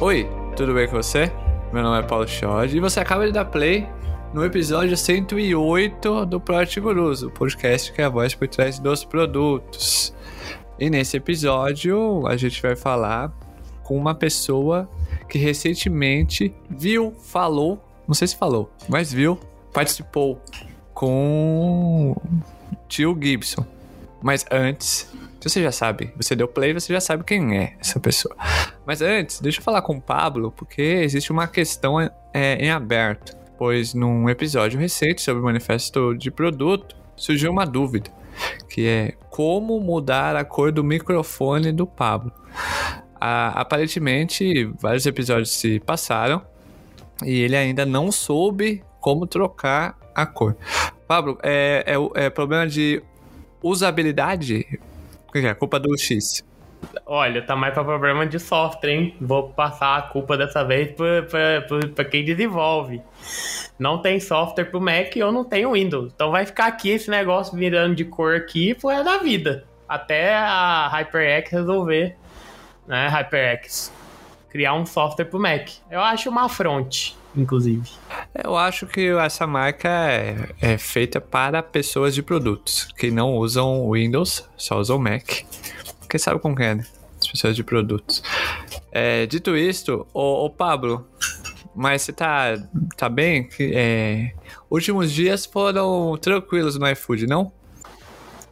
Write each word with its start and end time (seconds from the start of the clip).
Oi, 0.00 0.30
tudo 0.54 0.74
bem 0.74 0.86
com 0.86 0.94
você? 0.94 1.32
Meu 1.72 1.82
nome 1.82 1.98
é 1.98 2.06
Paulo 2.06 2.26
Schod 2.28 2.72
e 2.72 2.78
você 2.78 3.00
acaba 3.00 3.26
de 3.26 3.32
dar 3.32 3.46
play 3.46 3.84
no 4.32 4.44
episódio 4.44 4.96
108 4.96 6.24
do 6.24 6.40
Product 6.40 6.80
Gurus, 6.80 7.22
o 7.24 7.30
podcast 7.32 7.92
que 7.92 8.00
é 8.00 8.04
a 8.04 8.08
voz 8.08 8.32
por 8.32 8.46
trás 8.46 8.78
dos 8.78 9.04
produtos. 9.04 10.14
E 10.78 10.88
nesse 10.88 11.16
episódio 11.16 12.24
a 12.28 12.36
gente 12.36 12.62
vai 12.62 12.76
falar 12.76 13.36
com 13.82 13.96
uma 13.96 14.14
pessoa 14.14 14.88
que 15.28 15.36
recentemente 15.36 16.54
viu, 16.70 17.12
falou, 17.20 17.82
não 18.06 18.14
sei 18.14 18.28
se 18.28 18.36
falou, 18.36 18.70
mas 18.88 19.12
viu, 19.12 19.36
participou 19.72 20.40
com 20.94 22.14
tio 22.86 23.18
Gibson. 23.20 23.66
Mas 24.22 24.46
antes, 24.48 25.12
você 25.42 25.60
já 25.60 25.72
sabe, 25.72 26.12
você 26.16 26.36
deu 26.36 26.46
play, 26.46 26.72
você 26.72 26.92
já 26.92 27.00
sabe 27.00 27.24
quem 27.24 27.58
é 27.58 27.76
essa 27.80 27.98
pessoa. 27.98 28.36
Mas 28.88 29.02
antes, 29.02 29.38
deixa 29.38 29.60
eu 29.60 29.62
falar 29.62 29.82
com 29.82 29.98
o 29.98 30.00
Pablo, 30.00 30.50
porque 30.50 30.80
existe 30.80 31.30
uma 31.30 31.46
questão 31.46 32.00
é, 32.32 32.54
em 32.54 32.70
aberto. 32.70 33.36
Pois 33.58 33.92
num 33.92 34.30
episódio 34.30 34.80
recente 34.80 35.20
sobre 35.20 35.42
o 35.42 35.44
manifesto 35.44 36.14
de 36.14 36.30
produto, 36.30 36.96
surgiu 37.14 37.50
uma 37.50 37.66
dúvida, 37.66 38.10
que 38.66 38.86
é 38.86 39.12
como 39.28 39.78
mudar 39.78 40.34
a 40.36 40.42
cor 40.42 40.72
do 40.72 40.82
microfone 40.82 41.70
do 41.70 41.86
Pablo. 41.86 42.32
Ah, 43.20 43.60
aparentemente, 43.60 44.64
vários 44.80 45.04
episódios 45.04 45.50
se 45.50 45.78
passaram 45.80 46.40
e 47.22 47.42
ele 47.42 47.56
ainda 47.56 47.84
não 47.84 48.10
soube 48.10 48.82
como 49.00 49.26
trocar 49.26 49.98
a 50.14 50.24
cor. 50.24 50.56
Pablo, 51.06 51.38
é, 51.42 51.84
é, 51.86 52.24
é 52.24 52.30
problema 52.30 52.66
de 52.66 53.02
usabilidade? 53.62 54.66
É? 55.34 55.52
Culpa 55.52 55.78
do 55.78 55.94
X. 55.98 56.42
Olha, 57.04 57.42
tá 57.42 57.56
mais 57.56 57.74
pra 57.74 57.84
problema 57.84 58.26
de 58.26 58.38
software, 58.38 58.90
hein? 58.90 59.16
Vou 59.20 59.50
passar 59.50 59.96
a 59.96 60.02
culpa 60.02 60.36
dessa 60.36 60.64
vez 60.64 60.92
pra, 60.92 61.22
pra, 61.22 61.62
pra, 61.62 61.88
pra 61.88 62.04
quem 62.04 62.24
desenvolve. 62.24 63.00
Não 63.78 63.98
tem 63.98 64.20
software 64.20 64.66
pro 64.66 64.80
Mac 64.80 65.14
ou 65.22 65.32
não 65.32 65.44
tem 65.44 65.70
Windows. 65.70 66.12
Então 66.14 66.30
vai 66.30 66.46
ficar 66.46 66.66
aqui 66.66 66.90
esse 66.90 67.10
negócio 67.10 67.56
virando 67.56 67.94
de 67.94 68.04
cor 68.04 68.36
aqui 68.36 68.76
foi 68.78 69.02
da 69.02 69.18
vida. 69.18 69.64
Até 69.88 70.34
a 70.34 70.88
HyperX 70.88 71.50
resolver, 71.50 72.16
né? 72.86 73.08
HyperX. 73.08 73.92
Criar 74.50 74.74
um 74.74 74.84
software 74.86 75.26
pro 75.26 75.40
Mac. 75.40 75.68
Eu 75.90 76.00
acho 76.00 76.28
uma 76.28 76.44
afronte 76.44 77.16
inclusive. 77.36 77.88
Eu 78.34 78.56
acho 78.56 78.86
que 78.86 79.10
essa 79.10 79.46
marca 79.46 79.88
é, 79.88 80.48
é, 80.60 80.78
feita 80.78 81.20
para 81.20 81.62
pessoas 81.62 82.14
de 82.14 82.22
produtos 82.22 82.88
que 82.96 83.10
não 83.10 83.36
usam 83.36 83.90
Windows, 83.90 84.48
só 84.56 84.78
usam 84.78 84.98
Mac. 84.98 85.44
Porque 86.08 86.18
sabe 86.18 86.40
como 86.40 86.58
é, 86.58 86.74
né? 86.74 86.86
Pessoas 87.30 87.54
de 87.54 87.62
produtos. 87.62 88.22
É, 88.90 89.26
dito 89.26 89.54
isto, 89.54 90.06
o, 90.14 90.46
o, 90.46 90.48
Pablo, 90.48 91.06
mas 91.74 92.00
você 92.00 92.14
tá, 92.14 92.56
tá 92.96 93.10
bem? 93.10 93.46
É, 93.60 94.32
últimos 94.70 95.12
dias 95.12 95.44
foram 95.44 96.16
tranquilos 96.16 96.78
no 96.78 96.88
iFood, 96.88 97.26
não? 97.26 97.52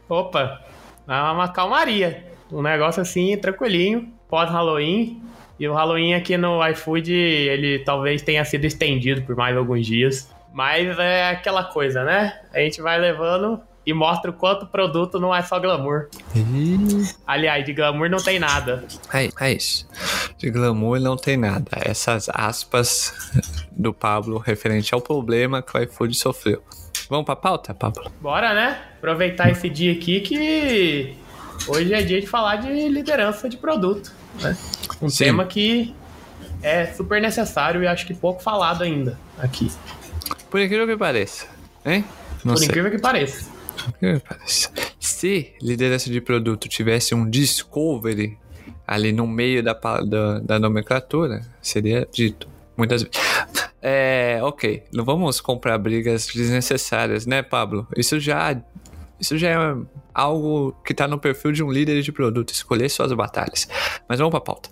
Opa, 0.06 0.62
uma 1.08 1.48
calmaria. 1.48 2.26
Um 2.52 2.60
negócio 2.60 3.00
assim, 3.00 3.34
tranquilinho, 3.38 4.12
pós-Halloween. 4.28 5.22
E 5.58 5.66
o 5.66 5.72
Halloween 5.72 6.12
aqui 6.12 6.36
no 6.36 6.62
iFood, 6.68 7.10
ele 7.10 7.78
talvez 7.78 8.20
tenha 8.20 8.44
sido 8.44 8.66
estendido 8.66 9.22
por 9.22 9.34
mais 9.34 9.56
alguns 9.56 9.86
dias. 9.86 10.30
Mas 10.52 10.98
é 10.98 11.30
aquela 11.30 11.64
coisa, 11.64 12.04
né? 12.04 12.38
A 12.52 12.58
gente 12.58 12.82
vai 12.82 12.98
levando 12.98 13.62
e 13.86 13.94
mostra 13.94 14.30
o 14.32 14.34
quanto 14.34 14.64
o 14.64 14.66
produto 14.66 15.20
não 15.20 15.32
é 15.32 15.40
só 15.42 15.60
glamour. 15.60 16.08
Aliás, 17.24 17.64
de 17.64 17.72
glamour 17.72 18.10
não 18.10 18.18
tem 18.18 18.38
nada. 18.40 18.84
É, 19.14 19.30
é 19.40 19.52
isso. 19.52 19.86
De 20.36 20.50
glamour 20.50 20.98
não 20.98 21.16
tem 21.16 21.36
nada. 21.36 21.70
Essas 21.72 22.28
aspas 22.34 23.14
do 23.70 23.94
Pablo 23.94 24.38
referente 24.38 24.92
ao 24.92 25.00
problema 25.00 25.62
que 25.62 25.76
o 25.78 25.82
iFood 25.82 26.14
sofreu. 26.16 26.62
Vamos 27.08 27.24
pra 27.24 27.36
pauta, 27.36 27.72
Pablo? 27.72 28.10
Bora, 28.20 28.52
né? 28.52 28.82
Aproveitar 28.98 29.50
esse 29.50 29.68
dia 29.68 29.92
aqui 29.92 30.20
que 30.20 31.16
hoje 31.68 31.94
é 31.94 32.02
dia 32.02 32.20
de 32.20 32.26
falar 32.26 32.56
de 32.56 32.88
liderança 32.88 33.48
de 33.48 33.56
produto. 33.56 34.12
Né? 34.40 34.56
Um 35.00 35.08
Sim. 35.08 35.24
tema 35.24 35.44
que 35.46 35.94
é 36.60 36.86
super 36.86 37.22
necessário 37.22 37.82
e 37.84 37.86
acho 37.86 38.04
que 38.04 38.14
pouco 38.14 38.42
falado 38.42 38.82
ainda 38.82 39.16
aqui. 39.38 39.70
Por 40.50 40.60
incrível 40.60 40.86
que 40.88 40.96
pareça, 40.96 41.46
hein? 41.84 42.04
Não 42.44 42.54
Por 42.54 42.58
sei. 42.58 42.66
incrível 42.68 42.90
que 42.90 42.98
pareça. 42.98 43.55
Se 45.00 45.54
liderança 45.62 46.10
de 46.10 46.20
produto 46.20 46.68
tivesse 46.68 47.14
um 47.14 47.28
discovery 47.28 48.38
ali 48.86 49.12
no 49.12 49.26
meio 49.26 49.62
da, 49.62 49.72
da, 49.72 50.38
da 50.40 50.58
nomenclatura, 50.58 51.42
seria 51.60 52.06
dito 52.12 52.48
muitas 52.76 53.02
vezes. 53.02 53.16
É, 53.88 54.40
ok, 54.42 54.82
não 54.92 55.04
vamos 55.04 55.40
comprar 55.40 55.78
brigas 55.78 56.26
desnecessárias, 56.26 57.24
né, 57.24 57.40
Pablo? 57.40 57.86
Isso 57.96 58.18
já, 58.18 58.60
isso 59.20 59.38
já 59.38 59.50
é 59.50 59.76
algo 60.12 60.72
que 60.84 60.92
está 60.92 61.06
no 61.06 61.20
perfil 61.20 61.52
de 61.52 61.62
um 61.62 61.70
líder 61.70 62.02
de 62.02 62.10
produto, 62.10 62.50
escolher 62.50 62.88
suas 62.88 63.12
batalhas. 63.12 63.68
Mas 64.08 64.18
vamos 64.18 64.32
para 64.32 64.38
a 64.38 64.42
pauta. 64.42 64.70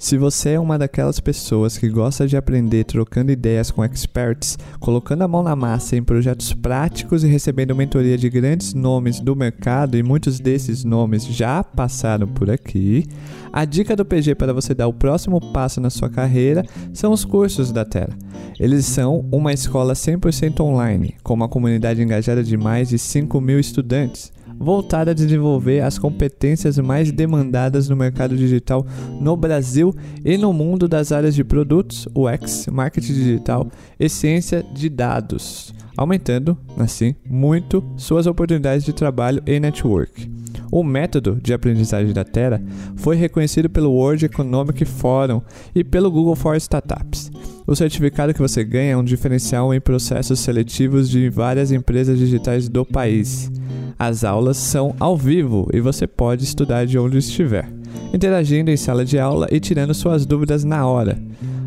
Se 0.00 0.16
você 0.16 0.52
é 0.52 0.58
uma 0.58 0.78
daquelas 0.78 1.20
pessoas 1.20 1.76
que 1.76 1.86
gosta 1.86 2.26
de 2.26 2.34
aprender 2.34 2.84
trocando 2.84 3.30
ideias 3.30 3.70
com 3.70 3.84
experts, 3.84 4.56
colocando 4.80 5.20
a 5.20 5.28
mão 5.28 5.42
na 5.42 5.54
massa 5.54 5.94
em 5.94 6.02
projetos 6.02 6.54
práticos 6.54 7.22
e 7.22 7.28
recebendo 7.28 7.76
mentoria 7.76 8.16
de 8.16 8.30
grandes 8.30 8.72
nomes 8.72 9.20
do 9.20 9.36
mercado, 9.36 9.98
e 9.98 10.02
muitos 10.02 10.40
desses 10.40 10.84
nomes 10.84 11.26
já 11.26 11.62
passaram 11.62 12.26
por 12.26 12.50
aqui, 12.50 13.06
a 13.52 13.66
dica 13.66 13.94
do 13.94 14.02
PG 14.02 14.36
para 14.36 14.54
você 14.54 14.72
dar 14.72 14.88
o 14.88 14.94
próximo 14.94 15.38
passo 15.52 15.82
na 15.82 15.90
sua 15.90 16.08
carreira 16.08 16.64
são 16.94 17.12
os 17.12 17.22
cursos 17.22 17.70
da 17.70 17.84
Terra. 17.84 18.16
Eles 18.58 18.86
são 18.86 19.28
uma 19.30 19.52
escola 19.52 19.92
100% 19.92 20.60
online, 20.60 21.14
com 21.22 21.34
uma 21.34 21.48
comunidade 21.48 22.02
engajada 22.02 22.42
de 22.42 22.56
mais 22.56 22.88
de 22.88 22.98
5 22.98 23.38
mil 23.38 23.60
estudantes 23.60 24.32
voltada 24.60 25.12
a 25.12 25.14
desenvolver 25.14 25.80
as 25.80 25.98
competências 25.98 26.78
mais 26.78 27.10
demandadas 27.10 27.88
no 27.88 27.96
mercado 27.96 28.36
digital 28.36 28.86
no 29.18 29.34
Brasil 29.34 29.94
e 30.22 30.36
no 30.36 30.52
mundo 30.52 30.86
das 30.86 31.10
áreas 31.10 31.34
de 31.34 31.42
produtos, 31.42 32.06
UX, 32.14 32.66
marketing 32.66 33.14
digital 33.14 33.68
e 33.98 34.06
ciência 34.06 34.62
de 34.74 34.90
dados, 34.90 35.72
aumentando, 35.96 36.58
assim, 36.76 37.14
muito 37.26 37.82
suas 37.96 38.26
oportunidades 38.26 38.84
de 38.84 38.92
trabalho 38.92 39.42
e 39.46 39.58
network. 39.58 40.30
O 40.70 40.84
método 40.84 41.40
de 41.42 41.54
aprendizagem 41.54 42.12
da 42.12 42.22
Terra 42.22 42.62
foi 42.96 43.16
reconhecido 43.16 43.70
pelo 43.70 43.90
World 43.90 44.26
Economic 44.26 44.84
Forum 44.84 45.40
e 45.74 45.82
pelo 45.82 46.10
Google 46.10 46.36
for 46.36 46.54
Startups. 46.56 47.30
O 47.66 47.76
certificado 47.76 48.34
que 48.34 48.40
você 48.40 48.64
ganha 48.64 48.92
é 48.92 48.96
um 48.96 49.04
diferencial 49.04 49.72
em 49.72 49.80
processos 49.80 50.40
seletivos 50.40 51.08
de 51.08 51.28
várias 51.28 51.70
empresas 51.70 52.18
digitais 52.18 52.68
do 52.68 52.84
país. 52.84 53.50
As 53.98 54.24
aulas 54.24 54.56
são 54.56 54.94
ao 54.98 55.16
vivo 55.16 55.68
e 55.72 55.80
você 55.80 56.06
pode 56.06 56.44
estudar 56.44 56.86
de 56.86 56.98
onde 56.98 57.18
estiver, 57.18 57.68
interagindo 58.14 58.70
em 58.70 58.76
sala 58.76 59.04
de 59.04 59.18
aula 59.18 59.46
e 59.50 59.60
tirando 59.60 59.94
suas 59.94 60.24
dúvidas 60.24 60.64
na 60.64 60.86
hora. 60.86 61.18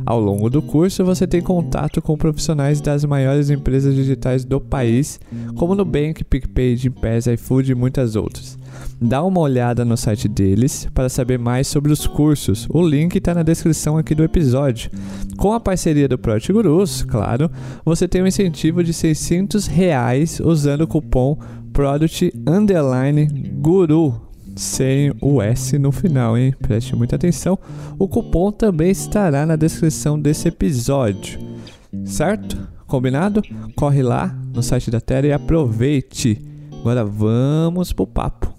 Ao 0.05 0.19
longo 0.19 0.49
do 0.49 0.61
curso, 0.61 1.03
você 1.05 1.25
tem 1.25 1.41
contato 1.41 2.01
com 2.01 2.17
profissionais 2.17 2.81
das 2.81 3.05
maiores 3.05 3.49
empresas 3.49 3.95
digitais 3.95 4.43
do 4.43 4.59
país, 4.59 5.19
como 5.55 5.75
Nubank, 5.75 6.23
PicPay, 6.23 6.75
Gympass, 6.75 7.27
iFood 7.27 7.71
e 7.71 7.75
muitas 7.75 8.15
outras. 8.15 8.57
Dá 9.01 9.23
uma 9.23 9.39
olhada 9.39 9.83
no 9.83 9.97
site 9.97 10.27
deles 10.27 10.87
para 10.93 11.09
saber 11.09 11.37
mais 11.37 11.67
sobre 11.67 11.91
os 11.91 12.07
cursos. 12.07 12.67
O 12.69 12.81
link 12.81 13.15
está 13.15 13.33
na 13.33 13.43
descrição 13.43 13.97
aqui 13.97 14.15
do 14.15 14.23
episódio. 14.23 14.89
Com 15.37 15.53
a 15.53 15.59
parceria 15.59 16.07
do 16.07 16.17
Product 16.17 16.51
Gurus, 16.53 17.03
claro, 17.03 17.49
você 17.83 18.07
tem 18.07 18.21
um 18.21 18.27
incentivo 18.27 18.83
de 18.83 18.93
600 18.93 19.67
reais 19.67 20.39
usando 20.39 20.81
o 20.81 20.87
cupom 20.87 21.37
Product 21.73 22.31
Underline 22.47 23.27
Guru 23.59 24.22
sem 24.55 25.13
o 25.21 25.41
S 25.41 25.77
no 25.77 25.91
final, 25.91 26.37
hein? 26.37 26.53
Preste 26.61 26.95
muita 26.95 27.15
atenção. 27.15 27.57
O 27.97 28.07
cupom 28.07 28.51
também 28.51 28.91
estará 28.91 29.45
na 29.45 29.55
descrição 29.55 30.19
desse 30.19 30.47
episódio. 30.47 31.39
Certo? 32.05 32.67
Combinado? 32.87 33.41
Corre 33.75 34.01
lá 34.01 34.27
no 34.53 34.61
site 34.61 34.91
da 34.91 35.01
Terra 35.01 35.27
e 35.27 35.33
aproveite. 35.33 36.41
Agora 36.71 37.03
vamos 37.03 37.93
pro 37.93 38.05
papo. 38.05 38.53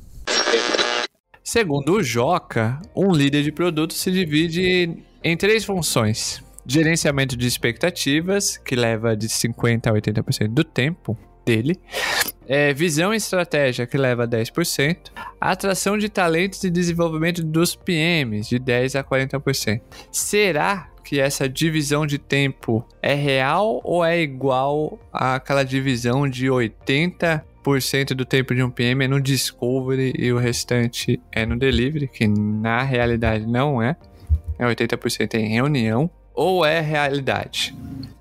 Segundo 1.43 1.95
o 1.95 2.03
Joca, 2.03 2.81
um 2.97 3.13
líder 3.13 3.43
de 3.43 3.53
produto 3.53 3.93
se 3.93 4.11
divide 4.11 4.97
em 5.23 5.37
três 5.37 5.65
funções: 5.65 6.43
gerenciamento 6.67 7.37
de 7.37 7.47
expectativas, 7.47 8.57
que 8.57 8.75
leva 8.75 9.17
de 9.17 9.29
50% 9.29 9.87
a 9.87 9.93
80% 9.93 10.49
do 10.49 10.65
tempo, 10.65 11.17
dele. 11.45 11.79
É, 12.47 12.73
visão 12.75 13.15
e 13.15 13.17
estratégia, 13.17 13.87
que 13.87 13.97
leva 13.97 14.27
10%. 14.27 15.11
Atração 15.41 15.97
de 15.97 16.09
talentos 16.09 16.63
e 16.65 16.71
desenvolvimento 16.71 17.43
dos 17.43 17.75
PMs, 17.75 18.49
de 18.49 18.59
10% 18.61 18.99
a 18.99 19.05
40%. 19.05 19.81
Será 20.11 20.91
que 21.05 21.21
essa 21.21 21.49
divisão 21.49 22.07
de 22.07 22.19
tempo 22.19 22.85
é 23.03 23.15
real 23.15 23.81
ou 23.85 24.05
é 24.05 24.21
igual 24.21 24.99
àquela 25.13 25.63
divisão 25.63 26.29
de 26.29 26.47
80% 26.47 28.15
do 28.15 28.25
tempo 28.25 28.55
de 28.55 28.63
um 28.63 28.71
PM 28.71 29.05
é 29.05 29.09
no 29.09 29.21
discovery 29.21 30.15
e 30.19 30.33
o 30.33 30.39
restante 30.39 31.21
é 31.31 31.45
no 31.45 31.59
delivery, 31.59 32.09
que 32.09 32.27
na 32.27 32.83
realidade 32.83 33.47
não 33.47 33.83
é. 33.83 33.97
É 34.59 34.65
80% 34.65 35.35
em 35.35 35.49
reunião 35.49 36.11
ou 36.33 36.65
é 36.65 36.81
realidade, 36.81 37.75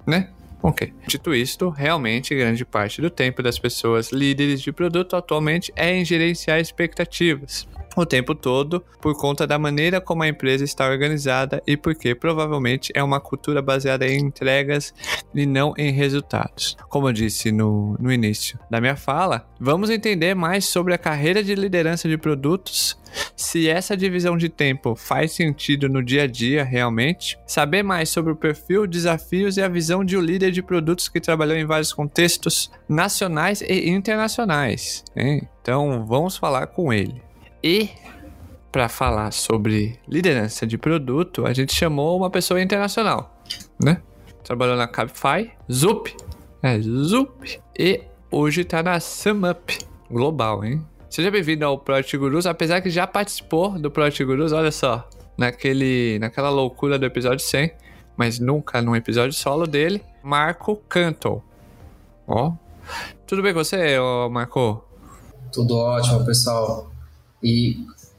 né? 0.06 0.30
Ok. 0.64 0.94
Dito 1.06 1.36
isto, 1.36 1.70
realmente 1.70 2.34
grande 2.34 2.64
parte 2.64 3.02
do 3.02 3.10
tempo 3.10 3.44
das 3.44 3.60
pessoas 3.60 4.14
líderes 4.14 4.62
de 4.62 4.72
produto 4.72 5.18
atualmente 5.18 5.74
é 5.76 5.94
em 5.94 6.06
gerenciar 6.06 6.58
expectativas 6.58 7.68
o 7.96 8.06
tempo 8.06 8.34
todo 8.34 8.84
por 9.02 9.16
conta 9.16 9.46
da 9.46 9.60
maneira 9.60 10.02
como 10.02 10.24
a 10.24 10.28
empresa 10.28 10.64
está 10.64 10.88
organizada 10.88 11.62
e 11.68 11.78
porque 11.78 12.16
provavelmente 12.16 12.92
é 12.96 13.04
uma 13.04 13.20
cultura 13.20 13.62
baseada 13.62 14.08
em 14.08 14.20
entregas 14.20 14.94
e 15.34 15.46
não 15.46 15.74
em 15.78 15.92
resultados. 15.92 16.78
Como 16.90 17.08
eu 17.08 17.14
disse 17.14 17.52
no, 17.52 17.96
no 18.00 18.12
início 18.12 18.60
da 18.70 18.82
minha 18.82 18.96
fala, 18.96 19.48
vamos 19.60 19.90
entender 19.90 20.34
mais 20.34 20.66
sobre 20.66 20.94
a 20.94 20.98
carreira 20.98 21.44
de 21.44 21.56
liderança 21.56 22.08
de 22.08 22.18
produtos 22.18 22.98
se 23.36 23.70
essa 23.70 23.96
divisão 23.96 24.38
de 24.38 24.50
tempo 24.50 24.96
faz 24.96 25.34
sentido 25.34 25.88
no 25.88 26.04
dia 26.04 26.24
a 26.24 26.28
dia 26.28 26.64
realmente, 26.64 27.38
saber 27.46 27.84
mais 27.84 28.10
sobre 28.10 28.32
o 28.32 28.36
perfil, 28.36 28.88
desafios 28.88 29.58
e 29.58 29.62
a 29.62 29.68
visão 29.68 30.04
de 30.04 30.18
um 30.18 30.22
líder 30.22 30.52
de 30.52 30.62
produtos 30.62 31.08
que 31.08 31.22
trabalhou 31.22 31.56
em 31.56 31.66
vários 31.66 31.94
contextos 31.94 32.72
nacionais 32.88 33.62
e 33.62 33.90
internacionais. 33.90 35.04
Hein? 35.16 35.48
Então 35.62 36.06
vamos 36.06 36.38
falar 36.38 36.68
com 36.68 36.92
ele. 36.92 37.22
E 37.64 37.90
para 38.70 38.90
falar 38.90 39.32
sobre 39.32 39.98
liderança 40.06 40.68
de 40.68 40.78
produto, 40.78 41.46
a 41.46 41.54
gente 41.54 41.74
chamou 41.74 42.18
uma 42.18 42.30
pessoa 42.30 42.62
internacional, 42.62 43.42
né? 43.82 44.02
Trabalhou 44.44 44.76
na 44.76 44.86
Cabify, 44.86 45.50
Zup, 45.72 46.14
é 46.62 46.82
Zup, 46.82 47.62
e 47.80 48.02
hoje 48.30 48.62
está 48.62 48.84
na 48.84 49.00
SumUp 49.00 49.78
Global, 50.12 50.66
hein? 50.66 50.86
Seja 51.10 51.32
bem-vindo 51.32 51.64
ao 51.64 51.78
Project 51.78 52.18
Gurus, 52.18 52.46
apesar 52.46 52.82
que 52.82 52.90
já 52.90 53.08
participou 53.08 53.80
do 53.80 53.90
Project 53.90 54.26
Gurus, 54.26 54.52
olha 54.52 54.72
só, 54.72 55.08
naquele, 55.38 56.20
naquela 56.20 56.50
loucura 56.50 57.00
do 57.00 57.06
episódio 57.06 57.46
100, 57.46 57.72
mas 58.18 58.40
nunca 58.40 58.82
num 58.82 58.94
episódio 58.94 59.32
solo 59.32 59.66
dele, 59.66 60.04
Marco 60.22 60.76
Canto. 60.90 61.42
Ó, 62.28 62.52
tudo 63.26 63.42
bem 63.42 63.54
com 63.54 63.64
você, 63.64 63.96
Marco? 64.30 64.84
Tudo 65.54 65.78
ótimo, 65.78 66.26
pessoal. 66.26 66.93
E 67.44 67.78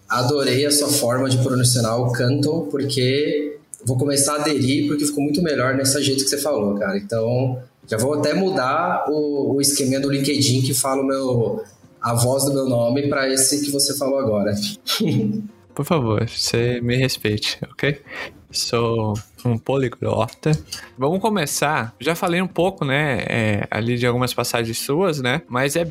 adorei 0.08 0.66
a 0.66 0.70
sua 0.70 0.88
forma 0.88 1.28
de 1.28 1.38
pronunciar 1.38 1.98
o 1.98 2.12
Canton, 2.12 2.68
porque 2.70 3.58
vou 3.84 3.96
começar 3.96 4.34
a 4.34 4.40
aderir, 4.40 4.86
porque 4.86 5.06
ficou 5.06 5.22
muito 5.22 5.42
melhor 5.42 5.74
nesse 5.74 6.02
jeito 6.02 6.24
que 6.24 6.30
você 6.30 6.38
falou, 6.38 6.74
cara. 6.74 6.96
Então, 6.98 7.58
já 7.86 7.96
vou 7.96 8.14
até 8.14 8.34
mudar 8.34 9.04
o, 9.08 9.54
o 9.54 9.60
esqueminha 9.60 10.00
do 10.00 10.10
LinkedIn 10.10 10.62
que 10.62 10.74
fala 10.74 11.02
o 11.02 11.06
meu, 11.06 11.62
a 12.00 12.14
voz 12.14 12.44
do 12.44 12.54
meu 12.54 12.66
nome 12.66 13.08
para 13.08 13.28
esse 13.28 13.64
que 13.64 13.70
você 13.70 13.96
falou 13.96 14.18
agora. 14.18 14.54
Por 15.74 15.84
favor, 15.84 16.28
você 16.28 16.80
me 16.80 16.96
respeite, 16.96 17.58
ok? 17.70 18.00
Sou 18.50 19.14
um 19.44 19.58
poliglota. 19.58 20.52
Vamos 20.96 21.18
começar. 21.18 21.92
Já 21.98 22.14
falei 22.14 22.40
um 22.40 22.46
pouco, 22.46 22.84
né, 22.84 23.24
é, 23.28 23.66
ali 23.68 23.98
de 23.98 24.06
algumas 24.06 24.32
passagens 24.32 24.78
suas, 24.78 25.20
né? 25.20 25.42
Mas 25.48 25.74
é 25.74 25.88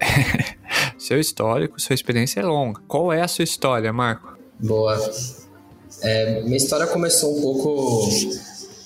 seu 0.98 1.20
histórico, 1.20 1.80
sua 1.80 1.94
experiência 1.94 2.40
é 2.40 2.42
longa. 2.42 2.80
Qual 2.88 3.12
é 3.12 3.22
a 3.22 3.28
sua 3.28 3.44
história, 3.44 3.92
Marco? 3.92 4.36
Boa. 4.58 4.98
É, 6.02 6.42
minha 6.42 6.56
história 6.56 6.86
começou 6.86 7.38
um 7.38 7.42
pouco 7.42 8.08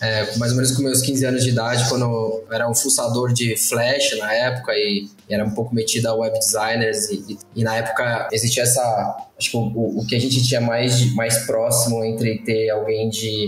é, 0.03 0.37
mais 0.37 0.51
ou 0.51 0.57
menos 0.57 0.73
com 0.73 0.83
meus 0.83 1.01
15 1.01 1.25
anos 1.25 1.45
de 1.45 1.51
idade, 1.51 1.89
quando 1.89 2.05
eu 2.05 2.45
era 2.51 2.69
um 2.69 2.75
fuçador 2.75 3.33
de 3.33 3.57
Flash 3.57 4.19
na 4.19 4.35
época 4.35 4.73
e, 4.73 5.09
era 5.31 5.45
um 5.45 5.53
pouco 5.53 5.75
metido 5.75 6.09
a 6.09 6.15
web 6.15 6.37
designers 6.39 7.09
e, 7.09 7.25
e, 7.33 7.39
e, 7.57 7.65
na 7.65 7.77
época 7.77 8.29
existia 8.33 8.65
essa, 8.65 9.17
acho 9.39 9.51
que 9.51 9.57
o, 9.57 10.01
o 10.01 10.07
que 10.07 10.17
a 10.17 10.21
gente 10.21 10.43
tinha 10.47 10.61
mais, 10.61 11.15
mais 11.15 11.47
próximo 11.47 12.05
entre 12.05 12.39
ter 12.39 12.69
alguém 12.71 13.09
de, 13.09 13.47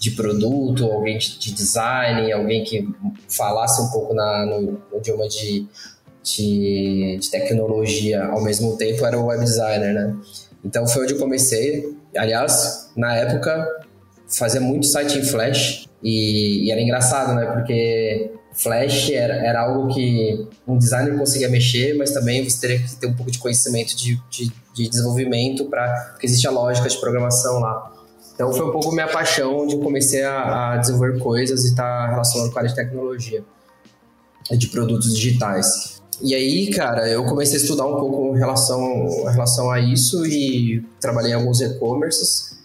de 0.00 0.10
produto, 0.10 0.84
alguém 0.84 1.16
de, 1.16 1.38
de 1.38 1.52
design, 1.52 2.32
alguém 2.32 2.64
que 2.64 2.86
falasse 3.28 3.80
um 3.80 3.88
pouco 3.90 4.12
na, 4.12 4.44
no, 4.44 4.82
no 4.90 4.98
idioma 4.98 5.28
de 5.28 5.66
de, 6.22 7.18
de 7.20 7.30
tecnologia 7.30 8.24
ao 8.24 8.42
mesmo 8.42 8.76
tempo 8.76 9.04
era 9.04 9.18
o 9.18 9.26
web 9.26 9.44
designer, 9.44 9.94
né? 9.94 10.16
Então 10.64 10.86
foi 10.86 11.04
onde 11.04 11.14
eu 11.14 11.18
comecei. 11.18 11.96
Aliás, 12.16 12.90
na 12.96 13.14
época 13.16 13.66
fazia 14.28 14.60
muito 14.60 14.86
site 14.86 15.18
em 15.18 15.22
Flash 15.22 15.88
e, 16.02 16.66
e 16.66 16.70
era 16.70 16.80
engraçado, 16.80 17.34
né? 17.34 17.46
Porque 17.46 18.30
Flash 18.54 19.10
era, 19.10 19.34
era 19.34 19.62
algo 19.62 19.92
que 19.94 20.46
um 20.66 20.76
designer 20.76 21.16
conseguia 21.16 21.48
mexer, 21.48 21.96
mas 21.96 22.10
também 22.10 22.48
você 22.48 22.60
teria 22.60 22.78
que 22.78 22.96
ter 22.96 23.06
um 23.06 23.14
pouco 23.14 23.30
de 23.30 23.38
conhecimento 23.38 23.96
de, 23.96 24.20
de, 24.30 24.52
de 24.74 24.88
desenvolvimento 24.88 25.64
para 25.66 26.10
porque 26.12 26.26
existe 26.26 26.46
a 26.46 26.50
lógica 26.50 26.88
de 26.88 26.98
programação 26.98 27.58
lá. 27.60 27.92
Então 28.34 28.52
foi 28.52 28.66
um 28.66 28.72
pouco 28.72 28.92
minha 28.92 29.08
paixão 29.08 29.66
de 29.66 29.76
comecei 29.78 30.22
a, 30.24 30.72
a 30.72 30.76
desenvolver 30.76 31.18
coisas 31.18 31.64
e 31.64 31.68
estar 31.68 32.06
tá 32.06 32.10
relacionado 32.10 32.50
com 32.50 32.58
a 32.58 32.60
área 32.60 32.70
de 32.70 32.76
tecnologia, 32.76 33.44
de 34.50 34.68
produtos 34.68 35.14
digitais. 35.14 36.01
E 36.22 36.36
aí, 36.36 36.70
cara, 36.70 37.08
eu 37.08 37.24
comecei 37.24 37.58
a 37.58 37.60
estudar 37.60 37.84
um 37.84 37.96
pouco 37.96 38.36
em 38.36 38.38
relação, 38.38 38.80
em 39.08 39.32
relação 39.32 39.70
a 39.72 39.80
isso 39.80 40.24
e 40.24 40.80
trabalhei 41.00 41.32
em 41.32 41.34
alguns 41.34 41.60
e-commerces. 41.60 42.56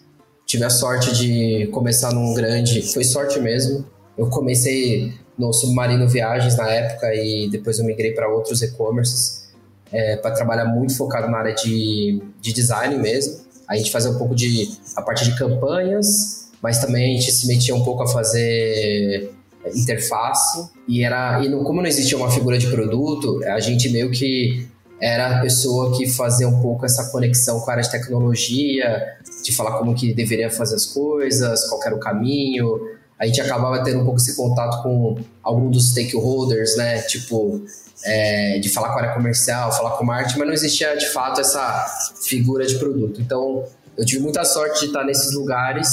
Tive 0.46 0.64
a 0.64 0.70
sorte 0.70 1.12
de 1.16 1.66
começar 1.74 2.14
num 2.14 2.36
grande, 2.36 2.84
foi 2.94 3.04
sorte 3.04 3.40
mesmo. 3.40 3.84
Eu 4.16 4.30
comecei 4.30 5.12
no 5.36 5.52
Submarino 5.52 6.08
Viagens 6.08 6.56
na 6.56 6.70
época 6.70 7.14
e 7.16 7.50
depois 7.50 7.80
eu 7.80 7.86
migrei 7.86 8.12
para 8.12 8.30
outros 8.30 8.62
e-commerces 8.62 9.48
é, 9.92 10.18
para 10.18 10.36
trabalhar 10.36 10.66
muito 10.66 10.96
focado 10.96 11.28
na 11.28 11.40
área 11.40 11.56
de, 11.56 12.22
de 12.40 12.54
design 12.54 12.96
mesmo. 12.98 13.40
A 13.68 13.76
gente 13.76 13.92
fazia 13.92 14.12
um 14.12 14.18
pouco 14.20 14.36
de 14.36 14.70
a 14.96 15.02
parte 15.02 15.26
de 15.26 15.36
campanhas, 15.36 16.48
mas 16.62 16.80
também 16.80 17.18
a 17.18 17.20
gente 17.20 17.32
se 17.32 17.48
metia 17.48 17.74
um 17.74 17.84
pouco 17.84 18.04
a 18.04 18.08
fazer 18.08 19.32
interface 19.76 20.70
e 20.88 21.04
era 21.04 21.44
e 21.44 21.50
não, 21.50 21.64
como 21.64 21.82
não 21.82 21.88
existia 21.88 22.18
uma 22.18 22.32
figura 22.32 22.58
de 22.58 22.68
produto, 22.68 23.42
a 23.46 23.60
gente 23.60 23.90
meio 23.90 24.12
que 24.12 24.68
era 25.00 25.38
a 25.38 25.42
pessoa 25.42 25.96
que 25.96 26.10
fazia 26.10 26.48
um 26.48 26.60
pouco 26.60 26.86
essa 26.86 27.12
conexão 27.12 27.60
com 27.60 27.70
a 27.70 27.74
área 27.74 27.84
de 27.84 27.92
tecnologia, 27.92 29.16
de 29.44 29.56
falar 29.56 29.78
como 29.78 29.94
que 29.94 30.14
deveria 30.14 30.50
fazer 30.50 30.76
as 30.76 30.86
coisas, 30.86 31.70
qual 31.70 31.82
era 31.84 31.96
o 31.96 32.00
caminho. 32.00 32.80
A 33.20 33.26
gente 33.26 33.42
acabava 33.42 33.84
tendo 33.84 34.02
um 34.02 34.06
pouco 34.06 34.20
esse 34.20 34.36
contato 34.36 34.82
com 34.82 35.18
algum 35.44 35.70
dos 35.70 35.92
stakeholders, 35.92 36.76
né? 36.78 37.02
Tipo, 37.04 37.64
é, 38.04 38.60
de 38.60 38.70
falar 38.70 38.90
com 38.90 39.00
a 39.00 39.02
área 39.04 39.14
comercial, 39.14 39.72
falar 39.72 39.92
com 39.92 40.04
o 40.04 40.08
marketing, 40.08 40.40
mas 40.40 40.48
não 40.48 40.54
existia 40.54 40.96
de 40.96 41.08
fato 41.08 41.42
essa 41.42 41.86
figura 42.24 42.66
de 42.66 42.78
produto. 42.78 43.22
Então, 43.22 43.64
eu 43.98 44.06
tive 44.06 44.22
muita 44.22 44.46
sorte 44.46 44.82
de 44.82 44.86
estar 44.88 45.04
nesses 45.04 45.34
lugares 45.34 45.90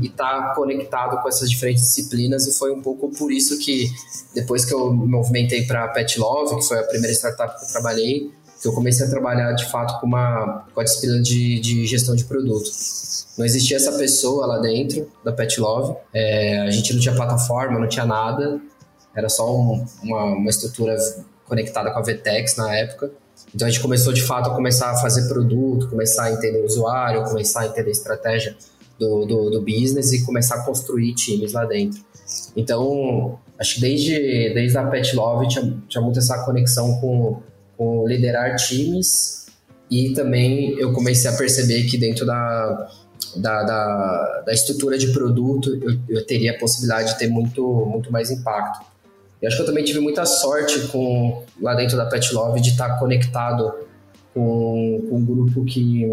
e 0.00 0.06
estar 0.06 0.54
conectado 0.54 1.20
com 1.20 1.28
essas 1.28 1.50
diferentes 1.50 1.82
disciplinas 1.82 2.46
e 2.46 2.56
foi 2.56 2.72
um 2.72 2.80
pouco 2.80 3.10
por 3.10 3.32
isso 3.32 3.58
que 3.58 3.90
depois 4.34 4.64
que 4.64 4.72
eu 4.72 4.92
me 4.92 5.06
movimentei 5.06 5.66
para 5.66 5.88
Pet 5.88 6.20
Love, 6.20 6.56
que 6.56 6.62
foi 6.62 6.78
a 6.78 6.84
primeira 6.84 7.12
startup 7.12 7.58
que 7.58 7.64
eu 7.64 7.68
trabalhei, 7.68 8.30
que 8.62 8.68
eu 8.68 8.72
comecei 8.72 9.06
a 9.06 9.10
trabalhar 9.10 9.52
de 9.52 9.68
fato 9.70 10.00
com 10.00 10.06
uma 10.06 10.66
com 10.72 10.80
a 10.80 10.84
disciplina 10.84 11.20
de, 11.20 11.58
de 11.58 11.86
gestão 11.86 12.14
de 12.14 12.24
produto. 12.24 12.70
Não 13.36 13.44
existia 13.44 13.76
essa 13.76 13.92
pessoa 13.92 14.46
lá 14.46 14.58
dentro 14.58 15.10
da 15.24 15.32
Pet 15.32 15.60
Love, 15.60 15.96
é, 16.14 16.60
a 16.60 16.70
gente 16.70 16.92
não 16.92 17.00
tinha 17.00 17.14
plataforma, 17.14 17.78
não 17.78 17.88
tinha 17.88 18.06
nada, 18.06 18.60
era 19.14 19.28
só 19.28 19.52
um, 19.52 19.84
uma, 20.02 20.24
uma 20.24 20.50
estrutura 20.50 20.96
conectada 21.44 21.90
com 21.90 21.98
a 21.98 22.02
Vtex 22.02 22.56
na 22.56 22.72
época. 22.76 23.10
Então 23.54 23.66
a 23.66 23.70
gente 23.70 23.80
começou 23.80 24.12
de 24.12 24.22
fato 24.22 24.50
a 24.50 24.54
começar 24.54 24.90
a 24.90 24.96
fazer 24.96 25.28
produto, 25.28 25.88
começar 25.88 26.24
a 26.24 26.32
entender 26.32 26.60
o 26.60 26.66
usuário, 26.66 27.24
começar 27.24 27.62
a 27.62 27.66
entender 27.66 27.88
a 27.88 27.92
estratégia 27.92 28.56
do, 28.98 29.24
do, 29.24 29.50
do 29.50 29.60
business 29.62 30.12
e 30.12 30.24
começar 30.24 30.56
a 30.56 30.62
construir 30.64 31.14
times 31.14 31.52
lá 31.52 31.64
dentro. 31.64 32.00
Então, 32.56 33.38
acho 33.58 33.76
que 33.76 33.80
desde, 33.80 34.14
desde 34.54 34.76
a 34.76 34.86
Pet 34.86 35.14
Love 35.16 35.48
tinha, 35.48 35.76
tinha 35.88 36.02
muito 36.02 36.18
essa 36.18 36.44
conexão 36.44 37.00
com, 37.00 37.40
com 37.76 38.06
liderar 38.06 38.56
times 38.56 39.46
e 39.90 40.12
também 40.12 40.78
eu 40.78 40.92
comecei 40.92 41.30
a 41.30 41.36
perceber 41.36 41.84
que 41.84 41.96
dentro 41.96 42.26
da, 42.26 42.90
da, 43.36 43.62
da, 43.62 44.42
da 44.46 44.52
estrutura 44.52 44.98
de 44.98 45.08
produto 45.12 45.74
eu, 45.80 45.98
eu 46.08 46.26
teria 46.26 46.52
a 46.52 46.58
possibilidade 46.58 47.12
de 47.12 47.18
ter 47.18 47.28
muito, 47.28 47.62
muito 47.86 48.12
mais 48.12 48.30
impacto. 48.30 48.86
E 49.40 49.46
acho 49.46 49.56
que 49.56 49.62
eu 49.62 49.66
também 49.66 49.84
tive 49.84 50.00
muita 50.00 50.26
sorte 50.26 50.88
com 50.88 51.42
lá 51.60 51.74
dentro 51.74 51.96
da 51.96 52.06
Pet 52.06 52.34
Love 52.34 52.60
de 52.60 52.70
estar 52.70 52.98
conectado 52.98 53.72
com, 54.34 55.06
com 55.08 55.16
um 55.16 55.24
grupo 55.24 55.64
que 55.64 56.06